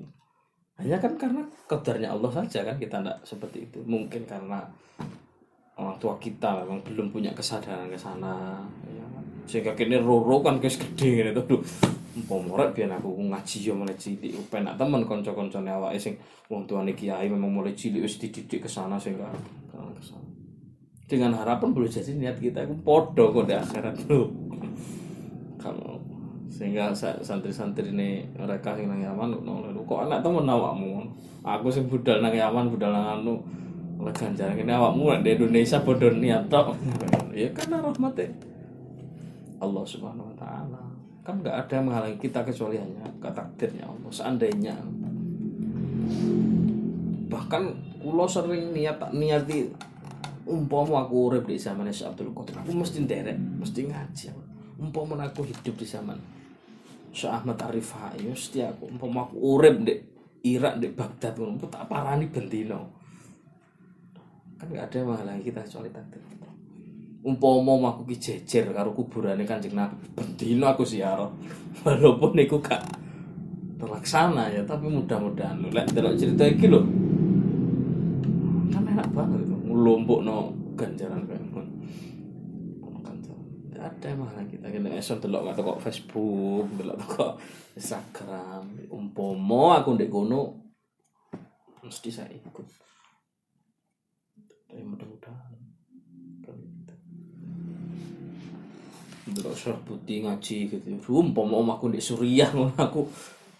Hanya 0.75 0.97
kan 0.97 1.15
karena 1.15 1.45
kadarnya 1.69 2.09
Allah 2.11 2.31
saja 2.33 2.65
kan 2.65 2.75
kita 2.81 2.99
tidak 2.99 3.17
seperti 3.23 3.69
itu. 3.69 3.79
Mungkin 3.85 4.25
karena 4.25 4.65
orang 5.77 5.97
tua 6.01 6.17
kita 6.17 6.65
memang 6.65 6.81
belum 6.81 7.13
punya 7.13 7.31
kesadaran 7.31 7.89
ke 7.89 7.97
sana 7.97 8.65
ya? 8.89 9.05
Sehingga 9.45 9.75
kini 9.75 9.99
roro 9.99 10.39
kan 10.39 10.59
guys 10.59 10.79
gede 10.79 11.33
gitu 11.33 11.41
tuh 11.43 11.61
pomorek 12.29 12.77
biar 12.77 12.93
aku 13.01 13.09
ngaji 13.25 13.57
yo 13.65 13.73
mulai 13.73 13.97
cilik 13.97 14.37
penak 14.53 14.77
temen 14.77 15.01
konco-koncone 15.01 15.69
awake 15.73 15.97
sing 15.97 16.13
wong 16.45 16.69
tuane 16.69 16.93
kiai 16.93 17.25
memang 17.25 17.49
mulai 17.49 17.73
cilik 17.73 18.05
wis 18.05 18.21
dididik 18.21 18.63
ke 18.63 18.69
sana 18.69 19.01
sehingga 19.01 19.25
ke 19.73 20.03
sana 20.03 20.23
dengan 21.09 21.33
harapan 21.33 21.73
boleh 21.73 21.89
jadi 21.89 22.13
niat 22.13 22.37
kita 22.37 22.69
itu 22.69 22.75
podo 22.85 23.33
kok 23.33 23.49
di 23.49 23.55
akhirat 23.57 23.95
tuh 24.05 24.29
kalau 25.57 26.03
sehingga 26.53 26.93
santri-santri 26.93 27.89
ini 27.89 28.29
mereka 28.37 28.77
yang 28.77 28.93
nang 28.93 29.01
Yaman 29.01 29.41
kok 29.89 30.05
anak 30.05 30.21
temen 30.21 30.45
awakmu? 30.45 31.01
Aku 31.41 31.73
sih 31.73 31.81
budal 31.81 32.21
nang 32.21 32.29
Yaman 32.29 32.69
budal 32.69 32.93
nang 32.93 33.19
anu 33.19 33.41
oleh 33.97 34.13
ganjaran 34.13 34.61
ini 34.61 34.69
awakmu 34.69 35.09
di 35.25 35.33
Indonesia 35.33 35.81
bodoh 35.81 36.13
niat 36.13 36.45
tok. 36.53 36.77
Ya 37.33 37.49
karena 37.49 37.81
rahmat 37.81 38.13
Allah 39.63 39.83
subhanahu 39.87 40.27
wa 40.29 40.35
ta'ala. 40.35 40.81
Kan 41.23 41.39
nggak 41.39 41.55
ada 41.55 41.73
yang 41.79 41.85
menghalangi 41.87 42.19
kita 42.19 42.43
kecuali 42.43 42.75
hanya 42.75 43.07
takdirnya 43.23 43.87
Allah 43.87 44.11
seandainya. 44.11 44.75
Bahkan 47.31 47.63
kulo 48.03 48.27
sering 48.27 48.75
niat 48.75 48.99
niati 49.15 49.71
umpama 50.43 51.07
aku 51.07 51.31
urip 51.31 51.47
di 51.47 51.55
zaman 51.55 51.87
Abdul 51.87 52.35
Qadir 52.35 52.59
aku 52.59 52.75
mesti 52.75 52.99
nderek 52.99 53.39
mesti 53.63 53.87
ngaji 53.87 54.27
umpama 54.75 55.15
aku 55.23 55.47
hidup 55.47 55.71
di 55.79 55.87
zaman 55.87 56.19
Syekh 57.15 57.31
Ahmad 57.31 57.61
Arif 57.63 57.95
Hai 57.95 58.25
mesti 58.27 58.65
aku. 58.65 58.91
Umpama 58.91 59.23
aku 59.23 59.39
urip 59.39 59.87
di 59.87 59.95
Irak 60.43 60.83
di 60.83 60.91
Baghdad 60.91 61.39
ngono 61.39 61.63
tak 61.71 61.87
parani 61.87 62.27
bendino 62.27 62.91
kan 64.59 64.67
nggak 64.67 64.83
ada 64.91 64.95
yang 64.99 65.07
menghalangi 65.07 65.43
kita 65.47 65.59
kecuali 65.63 65.89
takdir 65.91 66.21
umpama 67.23 67.79
aku 67.87 68.03
ki 68.11 68.19
jejer 68.19 68.75
karo 68.75 68.91
kuburane 68.91 69.47
Kanjeng 69.47 69.79
Nabi 69.79 69.95
bendino 70.11 70.67
aku 70.67 70.83
siar 70.83 71.23
walaupun 71.83 72.35
niku 72.35 72.59
gak 72.59 72.83
terlaksana 73.83 74.47
ya 74.47 74.63
tapi 74.63 74.87
mudah-mudahan. 74.87 75.59
Lek 75.71 75.91
delok 75.91 76.15
cerita 76.15 76.47
iki 76.47 76.71
lho. 76.71 76.79
Kan 78.71 78.83
enak 78.87 79.11
banget 79.11 79.43
itu 79.43 79.55
ngelompok 79.67 80.19
no 80.23 80.55
ganjaran 80.79 81.27
kayak 81.27 81.43
ngono. 81.51 81.71
Ada 83.83 84.15
emang 84.15 84.31
kita. 84.47 84.71
Kena 84.71 84.95
esok 84.95 85.27
delok 85.27 85.51
kata 85.51 85.59
kok 85.59 85.81
Facebook 85.83 86.71
delok 86.79 86.97
kok 87.03 87.33
Instagram. 87.75 88.87
Umpomo 88.87 89.75
aku 89.75 89.99
ndek 89.99 90.07
kono 90.07 90.63
mesti 91.83 92.07
saya 92.07 92.31
ikut. 92.31 92.67
Tapi 94.71 94.79
mudah-mudahan 94.87 95.52
delok 99.23 99.55
surah 99.55 99.79
putih 99.87 100.27
ngaji 100.27 100.57
gitu. 100.67 100.87
Umpomo 101.15 101.63
aku 101.63 101.87
ndek 101.87 102.03
Suriah 102.03 102.51
ngono 102.51 102.75
aku 102.75 103.07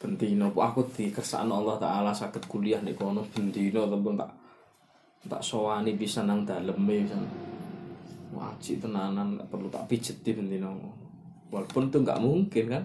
bentino 0.03 0.51
aku 0.51 0.83
dikersakno 0.91 1.63
Allah 1.63 1.79
taala 1.79 2.11
sakit 2.11 2.43
kuliah 2.51 2.83
di 2.83 2.91
kono 2.91 3.23
bentino 3.23 3.87
tapi 3.87 4.19
tak 4.19 4.31
tak 5.31 5.39
sowani 5.39 5.95
bisa 5.95 6.27
nang 6.27 6.43
daleme 6.43 7.07
bisa 7.07 7.15
wajib 8.35 8.83
tenanan 8.83 9.39
nggak 9.39 9.47
perlu 9.47 9.71
tak 9.71 9.87
pijeti 9.87 10.35
bentino 10.35 10.75
walaupun 11.47 11.87
itu 11.87 12.03
nggak 12.03 12.19
mungkin 12.19 12.65
kan 12.67 12.83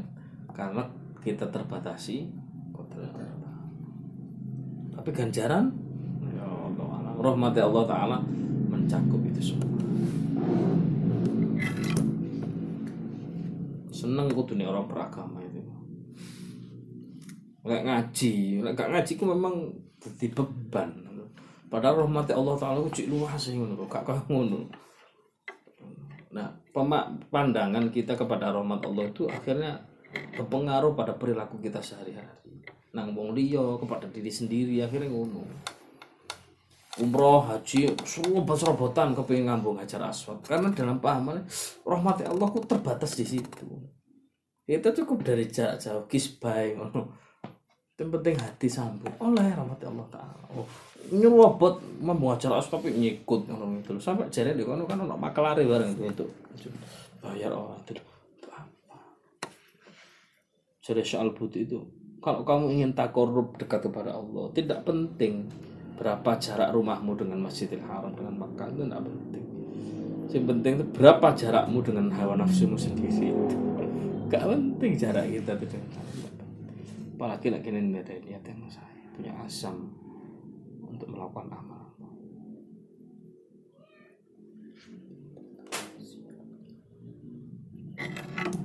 karena 0.55 0.87
kita 1.19 1.51
terbatasi 1.51 2.47
tapi 4.99 5.15
ganjaran? 5.15 5.71
Ya 6.35 6.43
Allah 6.43 7.15
rahmati 7.19 7.63
Allah 7.63 7.85
taala 7.87 8.19
mencakup 8.71 9.23
itu 9.25 9.55
semua 9.55 9.67
seneng 14.09 14.33
kudu 14.33 14.57
nih 14.57 14.65
orang 14.65 14.89
beragama 14.89 15.45
itu. 15.45 15.61
Nggak 17.61 17.83
ngaji 17.85 18.35
nggak 18.65 18.89
ngaji 18.89 19.13
ku 19.21 19.25
memang 19.29 19.55
jadi 20.01 20.33
beban. 20.33 20.91
Padahal 21.69 22.09
rahmati 22.09 22.33
Allah 22.33 22.57
taala 22.57 22.81
ku 22.81 22.89
cik 22.89 23.13
luas 23.13 23.37
sih 23.37 23.53
ngono 23.53 23.77
gak 23.85 24.09
ngono. 24.33 24.65
Nah 26.33 26.49
pandangan 27.29 27.93
kita 27.93 28.17
kepada 28.17 28.49
rahmat 28.57 28.81
Allah 28.89 29.13
itu 29.13 29.29
akhirnya 29.29 29.85
berpengaruh 30.33 30.97
pada 30.97 31.13
perilaku 31.13 31.61
kita 31.61 31.85
sehari-hari. 31.85 32.65
Nang 32.97 33.13
wong 33.13 33.37
liya 33.37 33.77
kepada 33.77 34.09
diri 34.09 34.33
sendiri 34.33 34.81
akhirnya 34.81 35.13
ngono. 35.13 35.45
Umroh 36.99 37.47
haji 37.53 37.95
semua 38.03 38.43
serobot-serobotan 38.43 39.13
kepingin 39.13 39.53
ngambung 39.53 39.77
hajar 39.77 40.09
aswad. 40.09 40.41
Karena 40.41 40.73
dalam 40.73 40.99
pahaman 41.05 41.45
rahmat 41.85 42.25
Allah 42.25 42.49
ku 42.49 42.65
terbatas 42.65 43.13
di 43.13 43.29
situ 43.29 43.98
itu 44.69 44.89
cukup 45.01 45.25
dari 45.25 45.49
jarak 45.49 45.81
jauh 45.81 46.05
kisbai 46.05 46.77
ngono. 46.77 47.09
Yang 47.97 48.09
penting 48.21 48.35
hati 48.37 48.69
sambung. 48.69 49.15
Oleh 49.17 49.49
rahmat 49.57 49.81
Allah 49.81 50.07
taala. 50.13 50.45
Oh, 50.55 50.69
nyerobot 51.09 51.81
membawa 52.05 52.37
aswad 52.37 52.69
tapi 52.69 52.93
nyikut 52.93 53.49
ngono 53.49 53.81
itu 53.81 53.97
sampai 53.97 54.29
jadi 54.29 54.53
di 54.53 54.63
kono 54.63 54.85
kan 54.85 55.01
ono 55.01 55.17
makelare 55.17 55.65
bareng 55.65 55.97
itu 55.97 56.05
untuk 56.05 56.29
bayar 57.25 57.57
orang 57.57 57.81
itu 57.89 57.97
apa? 58.53 58.97
Jadi 60.85 61.01
soal 61.01 61.33
putih 61.33 61.65
itu 61.65 61.81
kalau 62.21 62.45
kamu 62.45 62.77
ingin 62.77 62.93
takorup 62.93 63.57
dekat 63.57 63.89
kepada 63.89 64.21
Allah 64.21 64.53
tidak 64.53 64.85
penting 64.85 65.49
berapa 65.97 66.39
jarak 66.39 66.71
rumahmu 66.77 67.17
dengan 67.17 67.43
Masjidil 67.43 67.83
Haram 67.83 68.15
dengan 68.15 68.37
Makkah 68.37 68.71
itu 68.71 68.85
tidak 68.87 69.03
penting. 69.03 69.45
Yang 70.29 70.45
penting 70.45 70.73
itu 70.77 70.85
berapa 70.93 71.29
jarakmu 71.33 71.81
dengan 71.81 72.13
hawa 72.13 72.37
nafsumu 72.37 72.77
sendiri 72.77 73.33
gak 74.29 74.45
penting 74.45 74.93
jarak 74.93 75.25
kita 75.25 75.57
itu 75.57 75.67
dengan 75.73 76.05
apalagi 77.17 77.49
lagi 77.49 77.73
ini 77.73 77.97
ada 77.97 78.13
niat 78.13 78.45
yang 78.45 78.61
saya 78.69 78.93
punya 79.17 79.33
asam 79.43 79.89
untuk 80.85 81.09
melakukan 81.11 81.51
amal. 81.51 81.83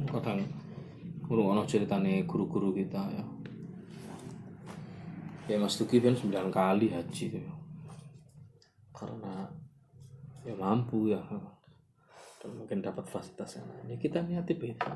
Kadang 0.06 0.46
kurung 1.26 1.58
ono 1.58 1.66
ceritane 1.66 2.28
guru-guru 2.30 2.70
kita 2.76 3.02
ya. 3.10 3.26
Ya 5.50 5.58
Mas 5.58 5.74
Tuki 5.80 5.98
kan 5.98 6.14
9 6.14 6.30
kali 6.54 6.94
haji 6.94 7.26
tuh. 7.34 7.58
karena 8.94 9.50
ya 10.46 10.54
mampu 10.54 11.10
ya. 11.10 11.20
Dan 12.38 12.54
mungkin 12.60 12.86
dapat 12.86 13.08
fasilitas 13.10 13.58
yang 13.58 13.66
lain 13.72 13.96
ya 13.96 13.98
kita 13.98 14.20
niati 14.22 14.54
beda 14.54 14.94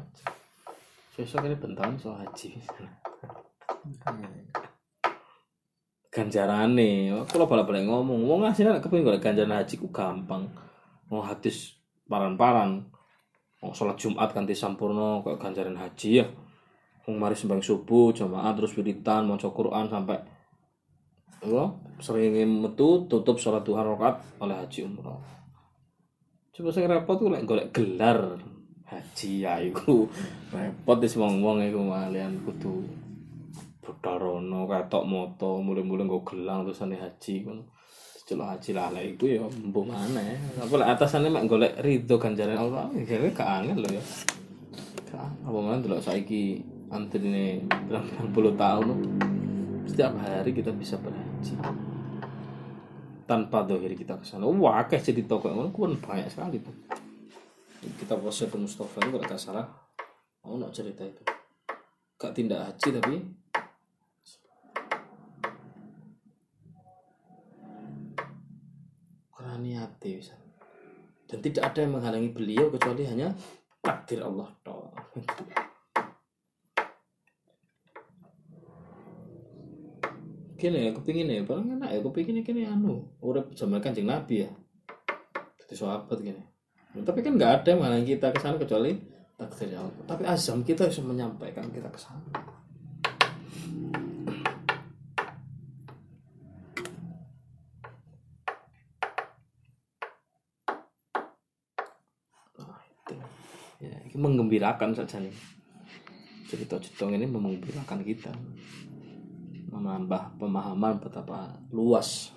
besok 1.17 1.49
ini 1.49 1.57
bentar 1.57 1.89
soal 1.97 2.21
haji 2.21 2.61
ganjaran 6.13 6.77
nih 6.77 7.09
kalau 7.25 7.49
balik-balik 7.49 7.89
ngomong 7.89 8.21
mau 8.21 8.37
ngasih 8.45 8.69
anak 8.69 8.85
kepingin 8.85 9.05
kalau 9.05 9.21
ganjaran 9.21 9.53
haji 9.53 9.75
ku 9.77 9.89
gampang. 9.93 10.49
Mau 11.13 11.21
hadis 11.21 11.77
paran-paran. 12.09 12.89
Mau 13.61 13.73
sholat 13.73 13.97
Jumat 14.01 14.33
ganti 14.33 14.57
sampurno 14.57 15.21
kayak 15.21 15.37
ganjaran 15.37 15.77
haji 15.77 16.09
ya? 16.21 16.25
Mau 17.05 17.17
mari 17.21 17.37
sembang 17.37 17.61
subuh 17.61 18.13
jamaah 18.17 18.53
terus 18.57 18.73
wiridan 18.77 19.29
mau 19.29 19.37
Quran 19.37 19.85
sampai 19.89 20.17
Allah 21.45 21.77
sering 22.01 22.33
metu 22.65 23.05
tutup 23.05 23.37
sholat 23.37 23.61
duha 23.61 23.85
rakaat 23.85 24.21
oleh 24.41 24.57
haji 24.57 24.89
umroh. 24.89 25.21
Coba 26.49 26.69
saya 26.73 26.97
repot 26.97 27.21
tuh 27.21 27.29
lek 27.29 27.45
golek 27.45 27.69
gelar 27.69 28.41
haji 28.87 29.31
ya 29.43 29.59
iku 29.59 30.07
repot 30.49 30.97
wis 31.03 31.19
wong-wong 31.19 31.67
iku 31.67 31.83
malian 31.83 32.39
kudu 32.47 32.87
budal 33.83 34.15
rono 34.19 34.67
ketok 34.67 35.03
moto 35.03 35.59
mulai-mulai 35.59 36.07
nggo 36.07 36.23
gelang 36.23 36.63
terusane 36.63 36.95
haji 36.95 37.35
ngono. 37.43 37.63
Celok 38.27 38.47
haji 38.51 38.71
lah 38.75 38.91
lek 38.91 39.15
iku 39.15 39.25
ya 39.27 39.43
empu 39.47 39.87
maneh. 39.87 40.35
Apa 40.59 40.73
lek 40.79 40.89
atasane 40.95 41.31
mak 41.31 41.47
golek 41.47 41.79
ridho 41.79 42.19
ganjaran 42.19 42.59
Allah, 42.59 42.91
ya 42.95 43.15
gak 43.31 43.47
angel 43.63 43.79
lho 43.83 43.89
ya. 43.95 44.03
Apa 45.17 45.57
mana 45.63 45.79
delok 45.79 46.03
saiki 46.03 46.59
antrine 46.87 47.67
80 47.91 48.31
tahun 48.55 48.87
setiap 49.87 50.13
hari 50.19 50.51
kita 50.55 50.71
bisa 50.75 50.95
berhaji 50.99 51.55
tanpa 53.27 53.67
dohir 53.67 53.91
kita 53.91 54.15
ke 54.15 54.23
sana 54.23 54.47
wah 54.47 54.83
kayak 54.87 55.03
jadi 55.03 55.27
toko 55.27 55.51
yang 55.51 55.71
kan 55.71 55.91
banyak 55.99 56.27
sekali 56.31 56.63
tuh 56.63 56.75
kita 57.81 58.17
proses 58.17 58.49
ke 58.49 58.57
Mustafa 58.57 59.01
itu 59.05 59.17
kalau 59.17 59.39
salah. 59.39 59.67
Mau 60.47 60.55
nak 60.55 60.73
cerita 60.73 61.03
itu? 61.03 61.21
Gak 62.17 62.33
tindak 62.33 62.65
haji 62.65 62.89
tapi 62.97 63.15
karena 69.37 69.53
niati 69.61 70.17
bisa 70.17 70.33
dan 71.29 71.45
tidak 71.45 71.69
ada 71.69 71.85
yang 71.85 71.93
menghalangi 71.93 72.33
beliau 72.33 72.73
kecuali 72.73 73.05
hanya 73.05 73.37
takdir 73.85 74.25
Allah 74.25 74.49
gini 80.57 80.89
ya 80.89 80.91
kepingin 80.97 81.29
ya 81.29 81.45
paling 81.45 81.77
enak 81.77 81.89
ya 81.93 81.99
kepingin 82.01 82.41
kini 82.41 82.65
anu. 82.65 83.13
Urip 83.21 83.53
zaman 83.53 83.77
kanjeng 83.77 84.09
nabi 84.09 84.49
ya. 84.49 84.51
Jadi 85.61 85.73
sahabat 85.77 86.17
gini 86.17 86.56
tapi 87.03 87.19
kan 87.25 87.35
nggak 87.35 87.51
ada 87.63 87.71
mana 87.75 88.01
kita 88.01 88.31
ke 88.31 88.39
sana 88.39 88.57
kecuali 88.57 88.95
takdir 89.37 89.77
Allah 89.77 90.05
tapi 90.09 90.23
azam 90.25 90.65
kita 90.65 90.89
bisa 90.89 91.01
menyampaikan 91.05 91.69
kita 91.69 91.89
ke 91.93 91.99
sana. 92.01 92.57
Ya, 103.77 103.93
menggembirakan 104.17 104.97
saja 104.97 105.21
nih. 105.21 105.29
Cerita 106.49 106.81
cetong 106.81 107.13
ini 107.13 107.29
menggembirakan 107.29 108.01
kita. 108.01 108.33
Menambah 109.69 110.41
pemahaman 110.41 110.97
betapa 110.97 111.53
luas 111.69 112.33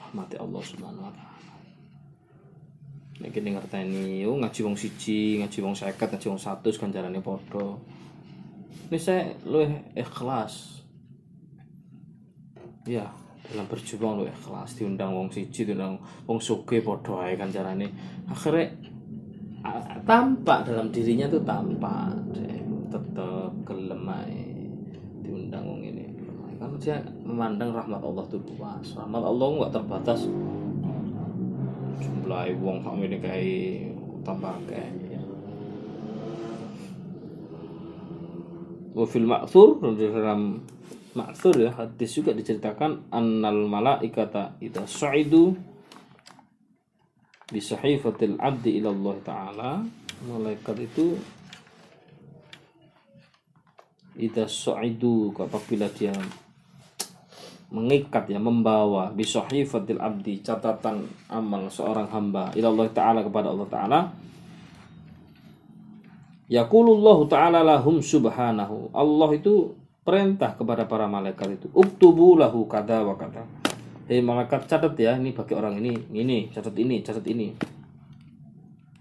rahmati 0.00 0.40
Allah 0.40 0.62
Subhanahu 0.64 1.04
wa 1.04 1.12
taala. 1.12 1.43
Nek 3.22 3.30
kene 3.30 3.54
ngerteni 3.54 4.26
yo 4.26 4.34
ngaji 4.34 4.60
wong 4.66 4.74
siji, 4.74 5.38
ngaji 5.38 5.58
wong 5.62 5.74
50, 5.78 5.94
ngaji 5.94 6.26
wong 6.26 6.40
100 6.40 6.82
ganjarane 6.82 7.18
padha. 7.22 7.66
Saya 8.94 9.34
luwih 9.46 9.70
ikhlas. 9.94 10.82
Ya, 12.84 13.08
dalam 13.48 13.66
berjuang 13.66 14.22
lu 14.22 14.24
ikhlas 14.26 14.76
diundang 14.76 15.14
wong 15.14 15.30
siji 15.30 15.66
diundang 15.66 15.98
wong 16.26 16.38
sugih 16.42 16.82
padha 16.82 17.30
ae 17.30 17.38
ganjarane. 17.38 17.86
Akhirnya 18.26 18.70
tampak 20.04 20.68
dalam 20.68 20.92
dirinya 20.92 21.30
tuh 21.30 21.40
tampak 21.46 22.12
tetap 22.92 23.50
gelem 23.64 24.04
ae 24.06 24.42
diundang 25.24 25.64
wong 25.66 25.80
ini 25.82 26.04
karena 26.60 26.76
dia 26.78 26.96
memandang 27.26 27.74
rahmat 27.74 28.00
Allah 28.00 28.24
itu 28.24 28.38
luas 28.54 28.86
rahmat 28.94 29.22
Allah 29.24 29.46
nggak 29.58 29.72
terbatas 29.74 30.20
jumlah 32.24 32.48
wong 32.56 32.80
sak 32.80 32.96
ini 33.04 33.20
kayak 33.20 33.92
tambah 34.24 34.56
ya. 34.72 35.20
Wa 38.96 39.04
fil 39.04 39.28
ma'thur 39.28 39.76
dalam 39.84 40.64
ma'thur 41.12 41.68
ya 41.68 41.70
hadis 41.76 42.16
juga 42.16 42.32
diceritakan 42.32 43.12
annal 43.12 43.68
malaikata 43.68 44.56
idza 44.56 44.88
su'idu 44.88 45.52
bi 47.52 47.60
sahifatil 47.60 48.40
abdi 48.40 48.80
ila 48.80 48.88
Allah 48.88 49.16
taala 49.20 49.70
malaikat 50.24 50.76
itu 50.80 51.20
idza 54.16 54.48
su'idu 54.48 55.36
apabila 55.36 55.92
dia 55.92 56.16
mengikat 57.74 58.30
ya 58.30 58.38
membawa 58.38 59.10
bisahifatil 59.10 59.98
abdi 59.98 60.38
catatan 60.46 61.10
amal 61.26 61.66
seorang 61.66 62.06
hamba 62.06 62.54
ila 62.54 62.70
Allah 62.70 62.86
taala 62.94 63.20
kepada 63.26 63.50
Allah 63.50 63.66
taala 63.66 64.00
Yaqulullahu 66.44 67.24
ta'ala 67.24 67.64
lahum 67.64 68.04
subhanahu. 68.04 68.92
Allah 68.92 69.28
itu 69.32 69.72
perintah 70.04 70.52
kepada 70.52 70.84
para 70.84 71.08
malaikat 71.08 71.56
itu. 71.56 71.66
Uktubu 71.72 72.36
lahu 72.36 72.68
kada 72.68 73.00
wa 73.00 73.16
kada. 73.16 73.48
Hei 74.04 74.20
malaikat 74.20 74.68
catat 74.68 74.92
ya, 75.00 75.16
ini 75.16 75.32
bagi 75.32 75.56
orang 75.56 75.80
ini, 75.80 75.96
ini, 76.12 76.52
catat 76.52 76.76
ini, 76.76 77.00
catat 77.00 77.24
ini. 77.24 77.56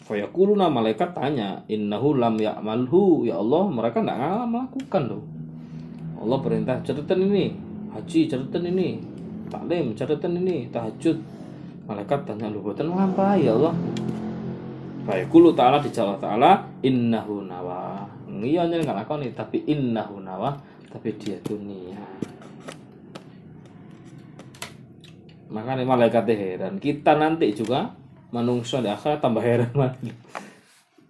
Fayaquluna 0.08 0.72
malaikat 0.72 1.12
tanya, 1.12 1.68
innahu 1.68 2.16
lam 2.16 2.40
ya'malhu. 2.40 3.28
Ya 3.28 3.36
Allah, 3.36 3.68
mereka 3.68 4.00
enggak 4.00 4.48
melakukan 4.48 5.04
loh. 5.12 5.24
Allah 6.24 6.40
perintah 6.40 6.80
catatan 6.80 7.28
ini, 7.28 7.52
haji 7.94 8.26
catatan 8.26 8.74
ini, 8.74 9.00
taklim 9.48 9.94
catatan 9.94 10.34
ini, 10.42 10.68
tahajud. 10.74 11.18
Malaikat 11.84 12.24
tanya 12.24 12.48
lu 12.48 12.64
buatan 12.64 12.96
apa 12.96 13.36
ya 13.36 13.54
Allah? 13.60 13.76
Fayaqulu 15.04 15.52
ta'ala 15.52 15.84
dijawab 15.84 16.16
ta'ala 16.18 16.64
innahu 16.80 17.44
nawa. 17.44 18.08
Iya 18.34 18.66
nyen 18.68 18.88
nggak 18.88 19.04
lakoni 19.04 19.36
tapi 19.36 19.62
innahu 19.68 20.24
nawa 20.24 20.56
tapi 20.88 21.12
dia 21.20 21.36
dunia. 21.44 22.00
Makanya 25.52 25.86
malaikat 25.86 26.24
heran. 26.34 26.80
Kita 26.80 27.20
nanti 27.20 27.52
juga 27.54 27.94
manungso 28.34 28.82
di 28.82 28.90
akhirat 28.90 29.22
tambah 29.22 29.44
heran 29.44 29.74
lagi. 29.84 30.10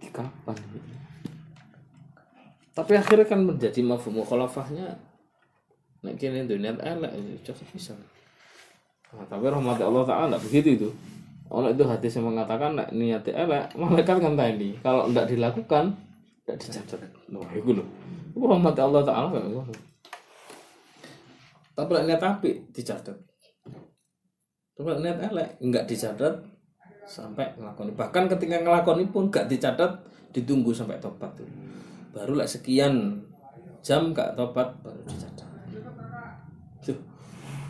Kapan? 0.10 0.58
Tapi 2.74 2.94
akhirnya 2.98 3.30
kan 3.30 3.46
menjadi 3.46 3.80
mafhum 3.86 4.26
mukhalafahnya 4.26 4.98
nek 6.04 6.16
kene 6.20 6.45
dunia 6.45 6.76
elek 6.78 7.12
cocok 7.47 7.68
bisa. 7.72 7.95
Nah, 9.14 9.26
tapi 9.30 9.45
rahmat 9.47 9.80
Allah 9.80 10.04
Ta'ala 10.04 10.36
begitu 10.38 10.70
itu. 10.76 10.89
Kalau 11.47 11.70
itu 11.70 11.84
hadis 11.86 12.18
yang 12.18 12.34
mengatakan 12.34 12.74
nek 12.74 12.89
niat 12.91 13.24
elek, 13.30 13.72
malaikat 13.78 14.18
kan 14.20 14.34
tadi. 14.34 14.74
Kalau 14.82 15.06
tidak 15.10 15.28
dilakukan, 15.30 15.93
tidak 16.43 16.58
dicatat. 16.60 16.99
Wah, 17.30 17.51
itu 17.54 17.72
loh. 17.78 17.88
Itu 18.34 18.45
rahmat 18.45 18.76
Allah 18.82 19.01
Ta'ala 19.06 19.38
gitu. 19.38 19.62
Tapi 21.74 21.89
niat 22.06 22.22
api 22.22 22.51
dicatat. 22.74 23.18
Tapi 24.74 24.89
niat 25.01 25.18
elek 25.30 25.49
enggak 25.62 25.86
dicatat 25.86 26.34
sampai 27.06 27.54
ngelakoni. 27.58 27.93
Bahkan 27.93 28.24
ketika 28.38 28.62
ngelakoni 28.62 29.10
pun 29.14 29.30
enggak 29.30 29.45
dicatat, 29.49 30.01
ditunggu 30.34 30.74
sampai 30.74 30.97
tobat 30.97 31.30
tuh. 31.38 31.45
Baru 32.14 32.38
lah 32.38 32.49
sekian 32.49 33.22
jam 33.86 34.14
enggak 34.14 34.34
tobat 34.34 34.74
baru 34.82 35.01
dicatat. 35.06 35.49
Tuh. 36.82 36.97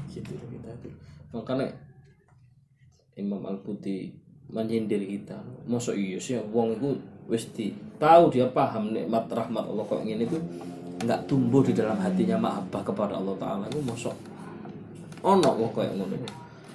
Gitu 0.08 0.32
loh 0.36 0.48
kita 0.52 0.72
tuh. 0.84 0.94
Makanya 1.34 1.74
Imam 3.18 3.42
Al 3.44 3.58
Buti 3.60 4.14
menyindir 4.54 5.02
kita. 5.02 5.42
Masa 5.66 5.98
iya 5.98 6.22
sih 6.22 6.38
wong 6.38 6.78
itu 6.78 6.94
wis 7.26 7.50
tahu 7.98 8.30
dia 8.30 8.46
paham 8.54 8.94
nikmat 8.94 9.26
rahmat 9.32 9.66
Allah 9.66 9.84
kok 9.88 10.04
ngene 10.06 10.28
itu 10.28 10.38
nggak 11.04 11.26
tumbuh 11.26 11.66
di 11.66 11.74
dalam 11.74 11.98
hatinya 12.00 12.38
mahabbah 12.38 12.84
kepada 12.86 13.18
Allah 13.20 13.36
taala 13.36 13.66
itu 13.68 13.82
mosok 13.84 14.16
ono 15.24 15.50
wong 15.56 15.72
kayak 15.72 15.96
ngono. 15.98 16.16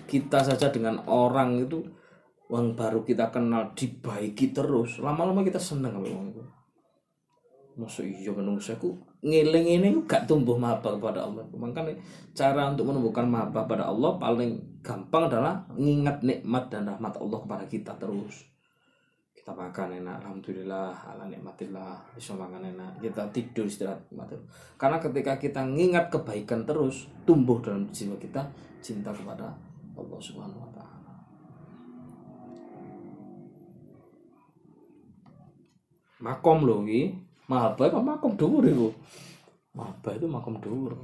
Kita 0.09 0.40
saja 0.40 0.72
dengan 0.72 1.04
orang 1.04 1.61
itu 1.61 1.84
wong 2.48 2.72
baru 2.72 3.04
kita 3.04 3.28
kenal 3.28 3.76
dibaiki 3.76 4.56
terus, 4.56 4.96
lama-lama 5.04 5.44
kita 5.44 5.61
seneng 5.61 6.00
sama 6.00 6.09
wong 6.09 6.26
itu. 6.32 6.42
Masa 7.76 8.00
iya 8.02 8.32
menungso 8.32 8.74
aku 8.74 8.96
ngiling 9.18 9.66
ini 9.66 9.88
gak 10.06 10.30
tumbuh 10.30 10.54
mahabbah 10.54 10.94
kepada 10.94 11.26
Allah. 11.26 11.42
Makanya 11.50 11.94
cara 12.34 12.70
untuk 12.70 12.86
menumbuhkan 12.86 13.26
mahabbah 13.26 13.66
pada 13.66 13.90
Allah 13.90 14.14
paling 14.14 14.62
gampang 14.78 15.26
adalah 15.26 15.58
mengingat 15.74 16.22
nikmat 16.22 16.70
dan 16.70 16.86
rahmat 16.86 17.18
Allah 17.18 17.38
kepada 17.42 17.64
kita 17.66 17.92
terus. 17.98 18.46
Kita 19.34 19.50
makan 19.56 20.04
enak, 20.04 20.22
alhamdulillah, 20.22 20.92
ala 21.08 21.24
nikmatillah, 21.26 21.98
bisa 22.14 22.36
makan 22.36 22.68
enak. 22.68 23.00
Kita 23.02 23.26
tidur 23.34 23.66
istirahat 23.66 23.98
nikmatillah. 24.12 24.46
Karena 24.78 24.98
ketika 25.02 25.32
kita 25.40 25.60
mengingat 25.66 26.12
kebaikan 26.14 26.62
terus, 26.62 27.10
tumbuh 27.26 27.58
dalam 27.58 27.90
jiwa 27.90 28.14
kita 28.20 28.44
cinta 28.78 29.10
kepada 29.10 29.50
Allah 29.98 30.20
Subhanahu 30.22 30.62
wa 30.62 30.70
taala. 30.70 31.12
Makom 36.18 36.66
loh 36.66 36.82
mahabbah 37.49 37.88
apa 37.88 38.01
makom 38.05 38.36
dhuwur 38.36 38.64
iku. 38.68 38.88
Mahabbah 39.72 40.12
itu 40.14 40.26
makom 40.28 40.61
dhuwur. 40.61 41.01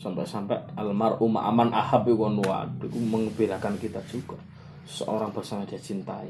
Sampai-sampai 0.00 0.76
almarhum 0.80 1.36
aman 1.36 1.72
ahab 1.76 2.08
itu 2.08 2.16
kan 2.16 2.36
itu 2.84 2.98
mengembirakan 3.00 3.76
kita 3.80 4.00
juga. 4.08 4.36
Seorang 4.84 5.32
bersama 5.32 5.64
dia 5.64 5.80
cintai. 5.80 6.28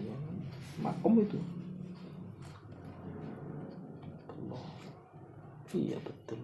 Makom 0.83 1.23
itu. 1.23 1.39
Allah. 4.31 4.65
Iya 5.71 5.99
betul. 6.03 6.41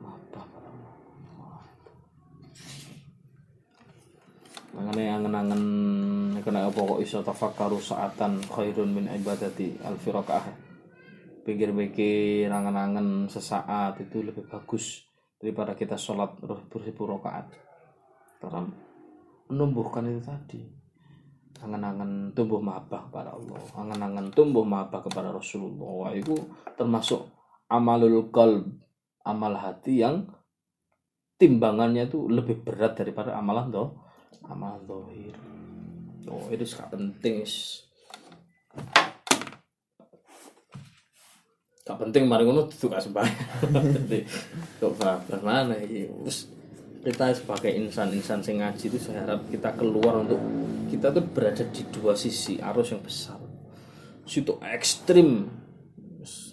Mahabbah 0.00 0.44
pada 0.48 0.68
Allah. 0.72 0.96
Makanya 4.76 5.16
angen-angen 5.16 5.62
kena 6.44 6.68
apa 6.68 6.76
kok 6.76 7.00
iso 7.00 7.24
tafakkaru 7.24 7.80
saatan 7.80 8.44
khairun 8.44 8.92
min 8.92 9.06
ibadati 9.08 9.80
alfi 9.80 10.12
rakaah. 10.12 10.44
Pikir-pikir 11.44 12.52
angen-angen 12.52 13.32
sesaat 13.32 13.96
itu 14.04 14.20
lebih 14.20 14.44
bagus 14.44 15.08
daripada 15.40 15.72
kita 15.72 15.96
sholat 15.96 16.36
beribu 16.68 17.08
rakaat. 17.08 17.48
Karena 18.36 18.68
menumbuhkan 19.48 20.04
itu 20.12 20.20
tadi. 20.20 20.60
Angen-angen 21.58 22.36
tumbuh 22.38 22.62
mahabbah 22.62 23.10
kepada 23.10 23.34
Allah, 23.34 23.58
angen-angen 23.74 24.30
tumbuh 24.30 24.62
mahabbah 24.62 25.02
kepada 25.10 25.34
Rasulullah. 25.34 25.90
Wah, 26.06 26.12
itu 26.14 26.38
termasuk 26.78 27.26
amalul 27.66 28.30
qalb, 28.30 28.78
amal 29.26 29.58
hati 29.58 30.06
yang 30.06 30.22
timbangannya 31.34 32.06
itu 32.06 32.30
lebih 32.30 32.62
berat 32.62 32.94
daripada 32.94 33.34
amalan 33.34 33.74
toh 33.74 33.88
amal 34.48 34.80
dohir 34.86 35.36
oh 36.28 36.48
itu 36.52 36.64
sangat 36.68 36.96
penting 36.96 37.44
gak 41.88 41.96
penting 42.04 42.28
mari 42.28 42.44
ngono 42.44 42.68
itu 42.68 42.84
gak 42.84 43.00
sembahyang. 43.00 43.72
Jadi 43.96 44.20
kok 44.76 44.92
bagaimana 45.00 45.72
ini 45.80 46.04
terus 46.04 46.52
kita 47.00 47.32
sebagai 47.32 47.72
insan-insan 47.72 48.44
sing 48.44 48.60
ngaji 48.60 48.84
itu 48.92 49.00
saya 49.00 49.24
harap 49.24 49.40
kita 49.48 49.72
keluar 49.72 50.20
untuk 50.20 50.36
kita 50.92 51.08
tuh 51.08 51.24
berada 51.24 51.64
di 51.64 51.82
dua 51.88 52.12
sisi 52.12 52.60
arus 52.60 52.92
yang 52.92 53.00
besar. 53.00 53.40
Situ 54.28 54.60
ekstrim. 54.60 55.48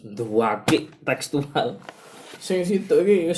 Duwaki 0.08 0.88
tekstual. 1.04 1.84
Sing 2.40 2.64
situ 2.64 2.96
iki 3.04 3.36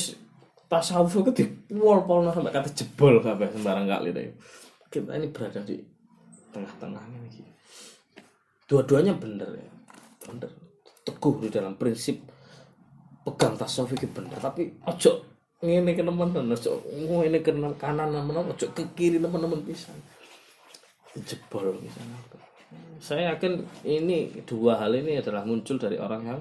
tasawuf 0.68 1.24
itu 1.24 1.32
di 1.32 1.46
pol-pol 1.74 2.28
sampai 2.30 2.52
kata 2.52 2.70
jebol 2.76 3.20
kabeh 3.24 3.48
sembarang 3.52 3.88
kali 3.88 4.10
deh. 4.12 4.32
Kita 4.88 5.16
ini 5.16 5.28
berada 5.32 5.60
di 5.64 5.80
tengah-tengahnya 6.52 7.18
nih 7.28 7.48
dua-duanya 8.68 9.16
bener 9.16 9.50
ya. 9.56 9.72
Bener. 10.28 10.52
Teguh 11.08 11.40
di 11.40 11.48
dalam 11.48 11.80
prinsip 11.80 12.20
pegang 13.28 13.60
tasawuf 13.60 13.92
itu 14.00 14.08
bener 14.08 14.40
tapi 14.40 14.72
ojo 14.88 15.20
ini 15.60 15.92
ke 15.92 16.00
teman-teman 16.00 16.56
ojo 16.56 16.80
ini 17.28 17.44
ke 17.44 17.52
kanan 17.76 18.16
teman 18.16 18.40
ojo 18.40 18.66
ke 18.72 18.88
kiri 18.96 19.20
teman-teman 19.20 19.60
bisa 19.68 19.92
jebol 21.28 21.76
misalnya 21.84 22.16
saya 23.04 23.36
yakin 23.36 23.68
ini 23.84 24.32
dua 24.48 24.80
hal 24.80 24.96
ini 24.96 25.20
adalah 25.20 25.44
muncul 25.44 25.76
dari 25.76 26.00
orang 26.00 26.24
yang 26.24 26.40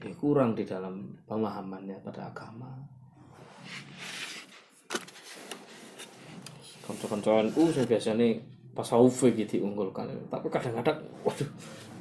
ya, 0.00 0.12
kurang 0.16 0.56
di 0.56 0.64
dalam 0.64 1.12
pemahamannya 1.28 2.00
pada 2.00 2.32
agama. 2.32 2.72
Konco-koncoan 6.88 7.52
uh 7.54 7.70
saya 7.70 7.86
biasanya 7.86 8.40
tasawuf 8.72 9.28
gitu 9.36 9.60
diunggulkan. 9.60 10.08
Tapi 10.32 10.48
kadang-kadang 10.48 11.04
waduh 11.22 11.48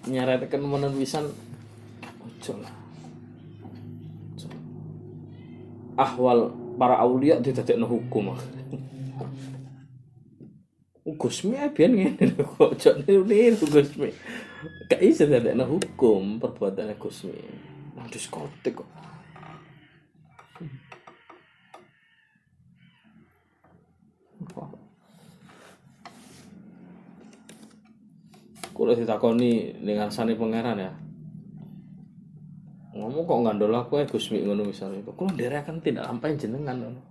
nyaretkan 0.07 0.63
menan 0.63 0.95
wisan 0.95 1.27
ojo 2.23 2.53
ahwal 5.99 6.55
para 6.79 6.95
aulia 7.03 7.43
didadekno 7.43 7.83
hukum. 7.83 8.31
Gusmi 11.19 11.57
abian 11.57 11.97
ngene 11.97 12.37
lho 12.37 12.45
kok 12.45 12.79
ojo 12.79 12.89
niru 13.03 13.65
Gusmi 13.67 14.13
gak 14.89 15.01
dadekno 15.01 15.65
hukum 15.65 16.37
perbuatannya 16.37 16.95
Gusmi 17.01 17.39
nang 17.99 18.07
diskotik 18.07 18.79
kok 18.79 18.89
Kulo 28.79 28.95
ditakoni 28.95 29.75
dengan 29.83 30.07
sani 30.07 30.39
pangeran 30.39 30.79
ya. 30.79 30.87
Ngomong 32.95 33.27
kok 33.27 33.39
ngandol 33.43 33.75
aku 33.75 33.99
ya 33.99 34.07
Gusmi 34.07 34.39
ngono 34.39 34.63
misalnya. 34.63 35.03
Kulo 35.03 35.35
akan 35.35 35.83
tidak 35.83 36.07
lampain 36.07 36.39
jenengan 36.39 36.79
ngono. 36.79 37.01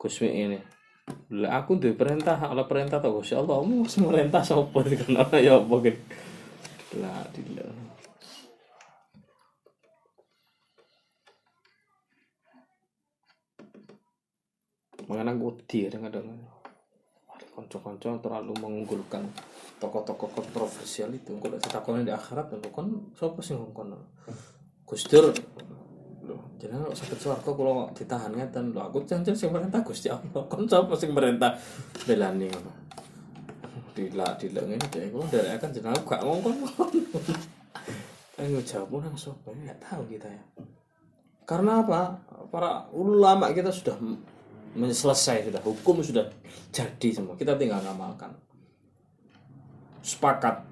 Gusmi 0.00 0.32
ini. 0.32 0.56
Lah 1.36 1.60
aku 1.60 1.76
duwe 1.76 1.92
perintah, 1.92 2.40
ala 2.40 2.64
perintah 2.64 2.96
to 2.96 3.12
Gusti 3.12 3.36
Allah, 3.36 3.60
mau 3.60 3.84
sing 3.84 4.08
merintah 4.08 4.40
sapa 4.40 4.80
kan 5.04 5.36
ya 5.40 5.60
apa 5.60 5.74
gitu. 5.84 6.00
Lah 6.98 7.24
dilek. 7.30 7.66
Mengenang 15.08 15.40
wedi 15.40 15.88
kadang-kadang. 15.88 16.26
Konco-konco 17.54 18.22
terlalu 18.22 18.54
mengunggulkan 18.62 19.26
tokoh-tokoh 19.82 20.30
kontroversial 20.30 21.10
itu. 21.10 21.34
Kalau 21.42 21.58
takutnya 21.58 22.02
di 22.06 22.14
akhirat 22.14 22.54
itu 22.54 22.70
kan 22.70 22.86
siapa 23.18 23.40
sih 23.42 23.58
ngomong 23.58 23.98
Gusdur 24.88 25.34
loh 26.28 26.40
jangan 26.60 26.84
lo 26.84 26.92
sakit 26.92 27.18
suarco 27.18 27.50
kalau 27.56 27.88
ditahan 27.96 28.32
ngeten? 28.36 28.76
Lo 28.76 28.84
aku 28.84 29.04
jangan 29.08 29.32
sih 29.32 29.48
merintah 29.48 29.80
Gusti 29.80 30.12
Allah. 30.12 30.44
Kan 30.44 30.68
siapa 30.68 30.92
sih 30.96 31.08
merintah 31.08 31.56
belani 32.04 32.48
dila 33.98 34.38
dila 34.38 34.62
ini 34.62 34.78
jadi 34.86 35.10
kalau 35.10 35.26
dari 35.26 35.50
akan 35.50 35.70
aku 35.90 36.06
gak 36.06 36.22
ngomong. 36.22 36.56
Ayo 38.38 38.62
jawab 38.62 39.02
orang 39.02 39.18
sopo 39.18 39.50
nggak 39.50 39.82
tahu 39.82 40.06
kita 40.06 40.30
ya. 40.30 40.42
Karena 41.42 41.82
apa? 41.82 42.14
Para 42.54 42.86
ulama 42.94 43.50
kita 43.50 43.74
sudah 43.74 43.98
selesai 44.78 45.50
sudah 45.50 45.58
hukum 45.66 45.98
sudah 45.98 46.30
jadi 46.70 47.08
semua. 47.10 47.34
Kita 47.34 47.58
tinggal 47.58 47.82
ngamalkan. 47.82 48.30
Sepakat. 49.98 50.62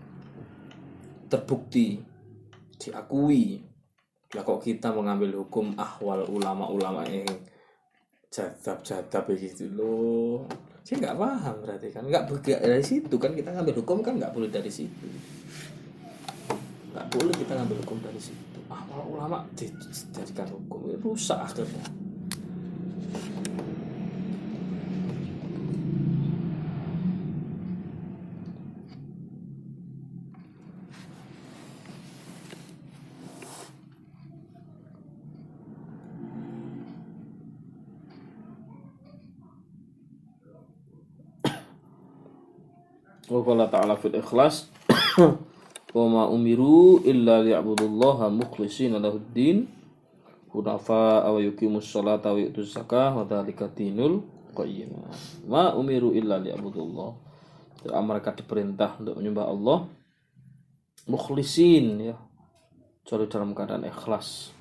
Terbukti. 1.26 1.98
Diakui. 2.78 3.66
Lah 4.38 4.46
kok 4.46 4.62
kita 4.62 4.94
mengambil 4.94 5.42
hukum 5.42 5.74
ahwal 5.74 6.22
ulama-ulama 6.30 7.02
yang 7.10 7.26
jadab-jadab 8.30 9.26
begitu 9.26 9.66
loh 9.72 10.44
saya 10.87 11.03
nggak 11.03 11.18
paham 11.18 11.55
berarti 11.66 11.89
kan. 11.91 12.07
Nggak 12.07 12.30
dari 12.62 12.84
situ 12.87 13.14
kan 13.18 13.34
kita 13.34 13.51
ngambil 13.51 13.74
hukum 13.82 14.07
kan 14.07 14.14
nggak 14.22 14.30
boleh 14.30 14.47
dari 14.47 14.70
situ. 14.70 15.07
Nggak 16.95 17.07
boleh 17.11 17.34
kita 17.34 17.59
ngambil 17.59 17.82
hukum 17.82 17.99
dari 18.07 18.22
situ. 18.22 18.59
Ahwal 18.70 19.03
ulama 19.03 19.43
dijadikan 19.59 20.47
hukum 20.47 20.95
rusak 21.03 21.43
akhirnya 21.43 22.05
wa 43.43 43.68
ta'ala 43.68 43.99
fil 43.99 44.16
ikhlas. 44.16 44.70
Wa 45.97 46.05
ma 46.12 46.22
umiru 46.28 47.01
illa 47.09 47.41
liya'budullaha 47.41 48.28
mukhlishina 48.28 49.01
lahuddin 49.01 49.64
hunafa 50.53 51.24
wa 51.24 51.41
yuqimus 51.41 51.89
salata 51.89 52.37
wa 52.37 52.39
yu'tuz 52.41 52.76
zakah 52.76 53.16
wa 53.16 53.24
dzalika 53.24 53.72
dinul 53.72 54.20
qayyim. 54.53 54.93
Ma 55.49 55.72
umiru 55.72 56.12
illa 56.12 56.37
liya'budullah 56.37 57.11
mereka 58.05 58.37
diperintah 58.37 59.01
untuk 59.01 59.16
menyembah 59.16 59.47
Allah. 59.49 59.78
Mukhlisin 61.09 62.12
ya. 62.12 62.16
Kecuali 63.07 63.30
dalam 63.30 63.55
keadaan 63.55 63.87
ikhlas 63.87 64.55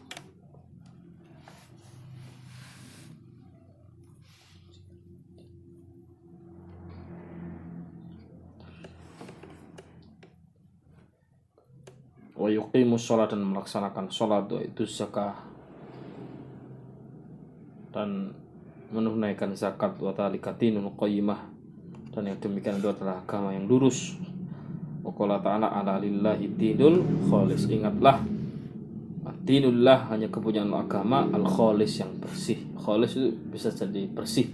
wa 12.45 12.53
yuqimus 12.53 13.01
sholat 13.01 13.33
dan 13.33 13.41
melaksanakan 13.41 14.05
sholat 14.13 14.45
itu 14.61 14.85
zakah 14.85 15.33
dan 17.89 18.29
menunaikan 18.93 19.49
zakat 19.57 19.97
wa 19.97 20.13
talikatinul 20.13 20.93
qayyimah 20.93 21.41
dan 22.13 22.29
yang 22.29 22.37
demikian 22.37 22.77
itu 22.77 22.93
adalah 22.93 23.25
agama 23.25 23.49
yang 23.49 23.65
lurus. 23.65 24.13
Wa 25.01 25.09
qala 25.09 25.41
ta'ala 25.41 25.73
ala 25.73 25.97
lillahi 25.97 26.53
dinul 26.53 27.01
khalis. 27.27 27.65
Ingatlah 27.65 28.21
dinullah 29.41 30.13
hanya 30.13 30.29
kepunyaan 30.29 30.69
agama 30.69 31.25
al 31.33 31.49
khalis 31.49 31.97
yang 31.97 32.13
bersih. 32.21 32.61
Khalis 32.77 33.17
itu 33.17 33.33
bisa 33.49 33.73
jadi 33.73 34.05
bersih 34.05 34.53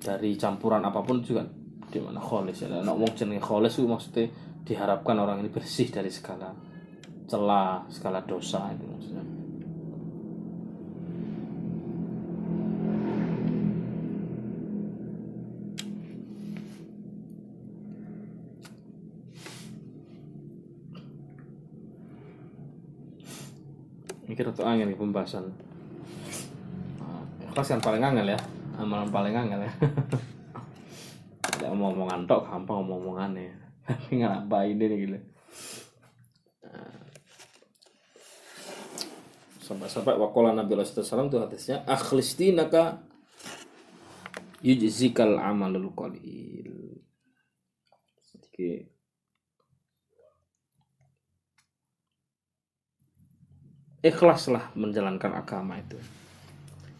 dari 0.00 0.40
campuran 0.40 0.80
apa 0.80 1.04
pun 1.04 1.20
juga. 1.20 1.44
Di 1.90 2.00
mana 2.00 2.18
khalis? 2.18 2.64
Ya 2.64 2.80
nak 2.80 2.96
jenenge 3.12 3.44
khalis 3.44 3.76
itu 3.76 3.86
maksudnya 3.86 4.32
diharapkan 4.64 5.20
orang 5.20 5.44
ini 5.44 5.50
bersih 5.52 5.92
dari 5.92 6.08
segala 6.08 6.69
celah 7.30 7.86
segala 7.86 8.18
dosa 8.26 8.74
itu 8.74 8.82
maksudnya. 8.90 9.22
Mikir 24.26 24.50
atau 24.50 24.66
angin 24.66 24.90
pembahasan. 24.98 25.54
Ikhlas 27.46 27.66
kan 27.70 27.82
paling 27.82 28.02
angel 28.02 28.34
ya 28.34 28.40
amalan 28.74 29.06
paling 29.14 29.34
angel 29.38 29.70
ya. 29.70 29.72
Tidak 31.54 31.70
mau 31.78 31.94
omongan 31.94 32.26
tok 32.26 32.48
gampang 32.48 32.82
omong-omongannya 32.82 33.54
tapi 33.86 34.22
nggak 34.22 34.48
apa 34.48 34.64
ini 34.64 34.84
gitu 35.04 35.18
sampai-sampai 39.70 40.18
wakola 40.18 40.50
Nabi 40.50 40.74
Allah 40.74 40.90
SAW 40.90 41.30
itu 41.30 41.38
hadisnya 41.38 41.86
akhlistinaka 41.86 42.98
yujzikal 44.66 45.38
amalul 45.38 45.94
qalil. 45.94 46.98
Jadi 48.34 48.90
ikhlaslah 54.02 54.74
menjalankan 54.74 55.38
agama 55.38 55.78
itu. 55.78 56.02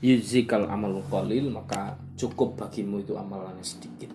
Yuzikal 0.01 0.71
amalul 0.71 1.03
qalil 1.11 1.51
maka 1.51 1.99
cukup 2.15 2.55
bagimu 2.55 3.03
itu 3.03 3.19
amalannya 3.19 3.67
sedikit. 3.67 4.15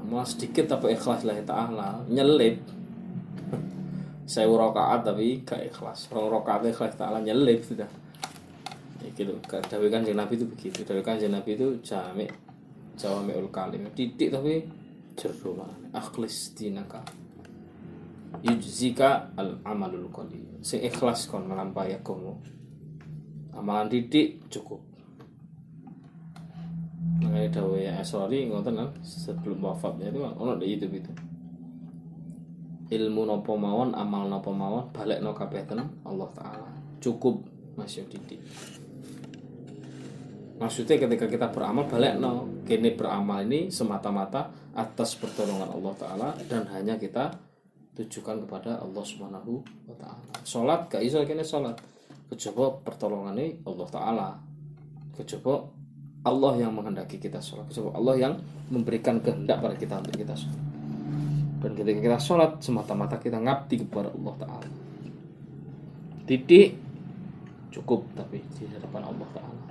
Amal 0.00 0.24
sedikit 0.24 0.72
tapi 0.72 0.96
ikhlaslah 0.96 1.36
ya 1.36 1.44
ta'ala 1.44 2.08
nyelip 2.08 2.64
saya 4.24 4.48
rakaat 4.48 5.04
tapi 5.04 5.44
gak 5.44 5.68
ikhlas. 5.68 6.08
Rong 6.08 6.32
rakaat 6.32 6.64
ikhlas 6.68 6.96
ta'ala 6.96 7.20
nyelip 7.20 7.60
sudah. 7.60 7.88
Ya 9.04 9.08
gitu. 9.12 9.36
Dawe 9.44 9.86
kan 9.92 10.02
Nabi 10.04 10.32
itu 10.40 10.46
begitu. 10.48 10.80
Dawe 10.84 11.00
kan 11.04 11.20
Nabi 11.20 11.50
itu 11.56 11.76
jamek 11.84 12.32
jawami'ul 12.96 13.52
kalim. 13.52 13.84
Titik 13.92 14.32
tapi 14.32 14.64
jeru 15.14 15.60
akhlis 15.92 16.56
dinaka. 16.56 17.04
Yujzika 18.42 19.30
al 19.38 19.62
amalul 19.62 20.10
qalil 20.10 20.58
sing 20.58 20.82
ikhlas 20.82 21.30
kon 21.30 21.46
melampaui 21.46 21.94
agama 21.94 22.34
amalan 23.54 23.86
didik 23.86 24.42
cukup. 24.50 24.82
Makanya 27.22 27.62
dawe 27.62 27.78
ya 27.78 28.02
ngoten 28.02 28.74
kan 28.74 28.90
sebelum 29.06 29.62
wafatnya 29.62 30.10
itu 30.10 30.18
ono 30.18 30.58
di 30.58 30.66
YouTube 30.66 30.98
itu 30.98 31.12
ilmu 32.90 33.22
nopo 33.24 33.56
mawon 33.56 33.96
amal 33.96 34.28
nopo 34.28 34.52
mawon 34.52 34.90
balik 34.92 35.24
no 35.24 35.32
kabeh 35.32 35.64
Allah 36.04 36.28
taala. 36.36 36.68
Cukup 37.00 37.44
masih 37.74 38.06
didik 38.06 38.40
maksudnya 40.54 40.96
ketika 40.96 41.26
kita 41.28 41.46
beramal 41.52 41.84
balik 41.84 42.16
no. 42.16 42.48
Kini 42.64 42.96
beramal 42.96 43.44
ini 43.44 43.68
semata-mata 43.68 44.48
atas 44.72 45.20
pertolongan 45.20 45.68
Allah 45.68 45.94
taala 46.00 46.28
dan 46.48 46.64
hanya 46.72 46.96
kita 46.96 47.28
tujukan 47.94 48.48
kepada 48.48 48.80
Allah 48.80 49.04
subhanahu 49.04 49.60
wa 49.84 49.96
taala. 50.00 50.24
Sholat 50.42 50.88
gak 50.88 51.04
iso 51.04 51.20
kene 51.28 51.44
sholat. 51.44 51.76
Kejaba 52.24 52.80
pertolongannya 52.82 53.62
Allah 53.68 53.88
Ta'ala. 53.92 54.28
Kejaba 55.12 55.60
Allah 56.24 56.52
yang 56.56 56.72
menghendaki 56.72 57.20
kita 57.20 57.38
sholat. 57.38 57.68
Kejaba 57.68 57.94
Allah 57.94 58.16
yang 58.16 58.34
memberikan 58.72 59.20
kehendak 59.20 59.60
pada 59.60 59.76
kita 59.76 60.00
untuk 60.00 60.16
kita 60.18 60.34
sholat 60.34 60.73
dan 61.64 61.72
ketika 61.72 61.98
kita 62.04 62.18
sholat 62.20 62.60
semata-mata 62.60 63.16
kita 63.16 63.40
ngabdi 63.40 63.88
kepada 63.88 64.12
Allah 64.12 64.34
Ta'ala 64.36 64.68
titik 66.28 66.76
cukup 67.72 68.04
tapi 68.12 68.44
di 68.60 68.68
hadapan 68.68 69.02
Allah 69.08 69.28
Ta'ala 69.32 69.62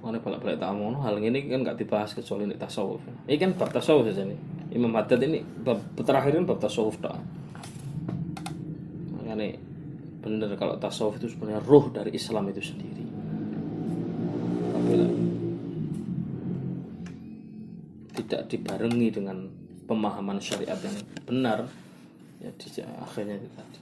Mana 0.00 0.16
balik-balik 0.16 0.56
tak 0.56 0.72
mau 0.72 0.96
hal 1.04 1.20
ini 1.20 1.44
kan 1.44 1.60
gak 1.60 1.76
dibahas 1.76 2.16
kecuali 2.16 2.48
ini 2.48 2.56
tasawuf. 2.56 3.04
Ini 3.28 3.36
kan 3.36 3.52
bab 3.52 3.68
tasawuf 3.68 4.08
saja 4.08 4.24
nih. 4.24 4.40
Imam 4.70 4.94
Haddad 4.94 5.20
ini 5.26 5.42
bab 5.42 5.82
terakhir 5.98 6.38
bab 6.46 6.62
tasawuf 6.62 6.96
tak 7.02 7.18
makanya 9.18 9.58
benar 10.22 10.50
kalau 10.54 10.74
tasawuf 10.78 11.18
itu 11.18 11.34
sebenarnya 11.34 11.62
roh 11.66 11.90
dari 11.90 12.14
Islam 12.14 12.50
itu 12.54 12.62
sendiri 12.62 13.06
apabila 14.70 15.06
tidak 18.14 18.50
dibarengi 18.50 19.08
dengan 19.14 19.46
pemahaman 19.86 20.38
syariat 20.38 20.78
yang 20.82 20.96
benar 21.26 21.66
ya 22.40 22.50
akhirnya 23.04 23.36
tadi. 23.52 23.80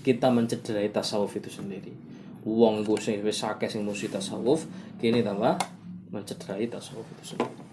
Kita 0.00 0.32
mencederai 0.32 0.88
tasawuf 0.94 1.36
itu 1.36 1.50
sendiri. 1.52 1.92
Uang 2.46 2.86
gue 2.86 2.96
sing 2.96 3.20
wis 3.20 3.44
akeh 3.44 3.68
sing 3.68 3.84
musi 3.84 4.08
tasawuf 4.08 4.64
kini 4.96 5.20
tambah 5.20 5.58
mencederai 6.08 6.70
tasawuf 6.70 7.04
itu 7.18 7.34
sendiri. 7.36 7.70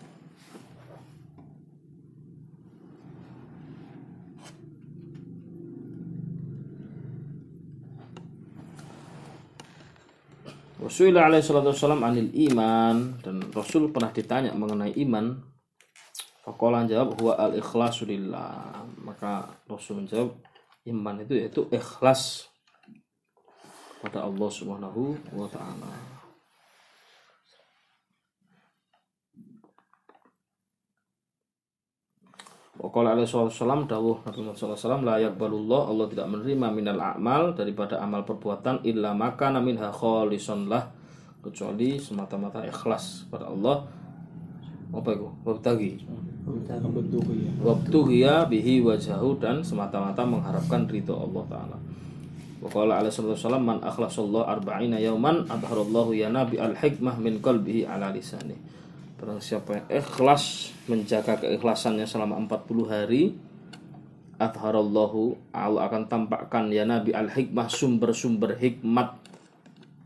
Rasulullah 10.77 11.27
alaihi 11.27 11.43
salatu 11.43 11.75
wasallam 11.75 11.99
anil 12.05 12.31
iman 12.47 13.19
dan 13.19 13.43
Rasul 13.51 13.91
pernah 13.91 14.13
ditanya 14.15 14.55
mengenai 14.55 14.95
iman. 15.03 15.56
Fakolan 16.47 16.87
jawab 16.87 17.19
huwa 17.19 17.35
al 17.35 17.59
ikhlasu 17.59 18.07
lillah. 18.07 18.71
Maka 19.03 19.51
Rasul 19.67 19.99
menjawab 19.99 20.31
iman 20.87 21.19
itu 21.19 21.35
yaitu 21.35 21.67
ikhlas 21.75 22.47
pada 23.99 24.23
Allah 24.23 24.47
Subhanahu 24.47 25.19
wa 25.35 25.47
taala. 25.51 25.91
Waqala 32.77 33.17
alaihi 33.17 33.27
wasallam 33.27 33.89
dawuh 33.89 34.21
Nabi 34.21 34.47
Muhammad 34.47 34.77
SAW 34.77 35.01
la 35.01 35.17
yakbalullah 35.17 35.89
Allah 35.89 36.05
tidak 36.13 36.29
menerima 36.29 36.67
minal 36.69 37.01
a'mal 37.01 37.57
daripada 37.57 37.97
amal 37.97 38.21
perbuatan 38.21 38.85
illa 38.85 39.17
maka 39.17 39.49
minha 39.57 39.89
kholison 39.89 40.69
lah 40.69 40.93
kecuali 41.41 41.97
semata-mata 41.97 42.61
ikhlas 42.69 43.25
pada 43.33 43.49
Allah 43.49 43.96
apa 44.97 45.09
itu? 45.13 45.27
Wabtagi 45.45 45.91
wabtughiya 47.59 48.47
bihi 48.47 48.79
wajahu 48.79 49.35
dan 49.37 49.59
semata-mata 49.61 50.23
mengharapkan 50.23 50.87
ridho 50.87 51.13
Allah 51.13 51.43
taala. 51.51 51.77
Waqala 52.63 53.03
alaihi 53.03 53.13
wasallam 53.13 53.63
man 53.67 53.77
akhlasallahu 53.83 54.47
arba'ina 54.47 54.97
yauman 54.97 55.45
adharallahu 55.45 56.15
ya 56.15 56.31
nabi 56.31 56.57
al 56.57 56.73
hikmah 56.73 57.19
min 57.21 57.43
qalbihi 57.43 57.85
ala 57.85 58.09
lisanihi. 58.09 58.57
Barang 59.17 59.41
siapa 59.41 59.81
yang 59.81 59.87
ikhlas 60.01 60.73
menjaga 60.85 61.41
keikhlasannya 61.41 62.05
selama 62.05 62.37
40 62.37 62.85
hari 62.85 63.33
Adharallahu 64.37 65.49
Allah 65.49 65.89
akan 65.89 66.05
tampakkan 66.05 66.69
ya 66.69 66.85
Nabi 66.85 67.09
al-hikmah 67.09 67.65
sumber-sumber 67.73 68.53
hikmat 68.61 69.17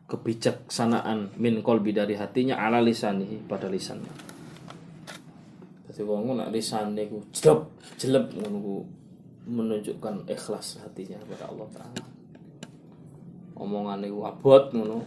kebijaksanaan 0.08 1.36
min 1.36 1.60
kolbi 1.60 1.92
dari 1.92 2.16
hatinya 2.16 2.56
ala 2.56 2.80
lisanihi 2.80 3.44
pada 3.44 3.68
lisannya. 3.68 4.08
Jadi 6.02 6.10
wong 6.10 6.34
nak 6.34 6.50
lisane 6.50 7.06
ku 7.06 7.22
jelep 7.30 7.62
jelep 8.02 8.34
ngono 8.34 8.82
menunjukkan 9.46 10.26
ikhlas 10.26 10.82
hatinya 10.82 11.22
kepada 11.22 11.54
Allah 11.54 11.70
taala. 11.70 12.06
Omongane 13.54 14.10
ku 14.10 14.26
abot 14.26 14.74
ngono. 14.74 15.06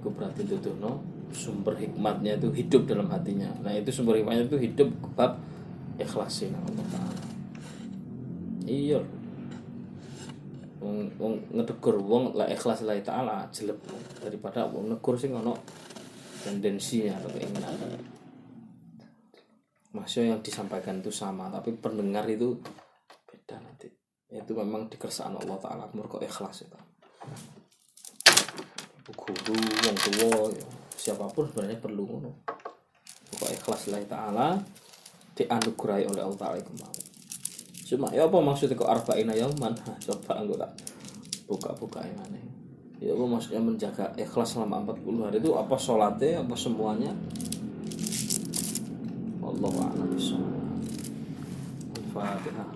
Iku 0.00 0.08
berarti 0.16 0.48
tutuhno 0.48 0.96
sumber 1.36 1.76
hikmatnya 1.76 2.40
itu 2.40 2.48
hidup 2.54 2.86
dalam 2.86 3.10
hatinya 3.10 3.50
nah 3.60 3.74
itu 3.74 3.90
sumber 3.90 4.16
hikmatnya 4.16 4.46
itu 4.46 4.56
hidup 4.70 4.88
bab 5.18 5.34
ikhlasin 5.98 6.54
Allah 6.54 6.86
Taala 6.94 7.22
iya 8.70 9.02
wong 10.78 11.10
wong 11.18 11.34
ngetegur 11.58 11.98
wong 11.98 12.38
lah 12.38 12.46
ikhlas 12.46 12.86
lah 12.86 12.94
taala 13.02 13.42
jelek 13.50 13.82
daripada 14.22 14.62
wong 14.70 14.94
negur 14.94 15.18
sing 15.18 15.34
ono 15.34 15.58
tendensinya 16.46 17.18
atau 17.18 17.34
keinginan 17.34 17.74
maksudnya 19.94 20.36
yang 20.36 20.42
disampaikan 20.42 21.00
itu 21.00 21.14
sama 21.14 21.48
tapi 21.48 21.72
pendengar 21.78 22.26
itu 22.26 22.58
beda 23.24 23.62
nanti. 23.62 23.88
Itu 24.34 24.52
memang 24.58 24.90
dikersaan 24.90 25.38
Allah 25.38 25.58
Taala 25.62 25.86
mereka 25.94 26.18
ikhlas 26.18 26.66
itu. 26.66 26.78
Guru 29.14 29.56
yang 29.86 29.96
tua 29.96 30.50
ya. 30.50 30.66
Siapa 30.98 31.30
pun 31.30 31.46
sebenarnya 31.46 31.78
perlu 31.78 32.02
ngono. 32.04 32.32
Ikhlas 33.44 33.92
lillahi 33.92 34.08
taala 34.08 34.56
dianugerahi 35.36 36.06
oleh 36.08 36.22
Allah 36.22 36.38
taala 36.38 36.62
kemau 36.62 36.94
cuma 37.84 38.08
ya 38.10 38.24
apa 38.24 38.40
maksudnya 38.40 38.80
kok 38.80 38.88
arba'ina 38.88 39.36
yauman? 39.36 39.76
Nah, 39.76 39.96
coba 40.00 40.40
aku 40.40 40.56
tak 40.56 40.72
buka-buka 41.44 42.00
yang 42.00 42.18
aneh. 42.24 42.42
Ya 42.98 43.12
apa 43.12 43.24
maksudnya 43.28 43.60
menjaga 43.60 44.08
ikhlas 44.16 44.56
selama 44.56 44.88
40 44.88 45.26
hari 45.28 45.38
itu 45.44 45.52
apa 45.52 45.76
sholatnya 45.76 46.40
apa 46.40 46.54
semuanya 46.56 47.12
Allah 49.54 49.86
a'lam 49.86 50.08
bishawab 50.10 50.50
Al-Fatihah 51.94 52.73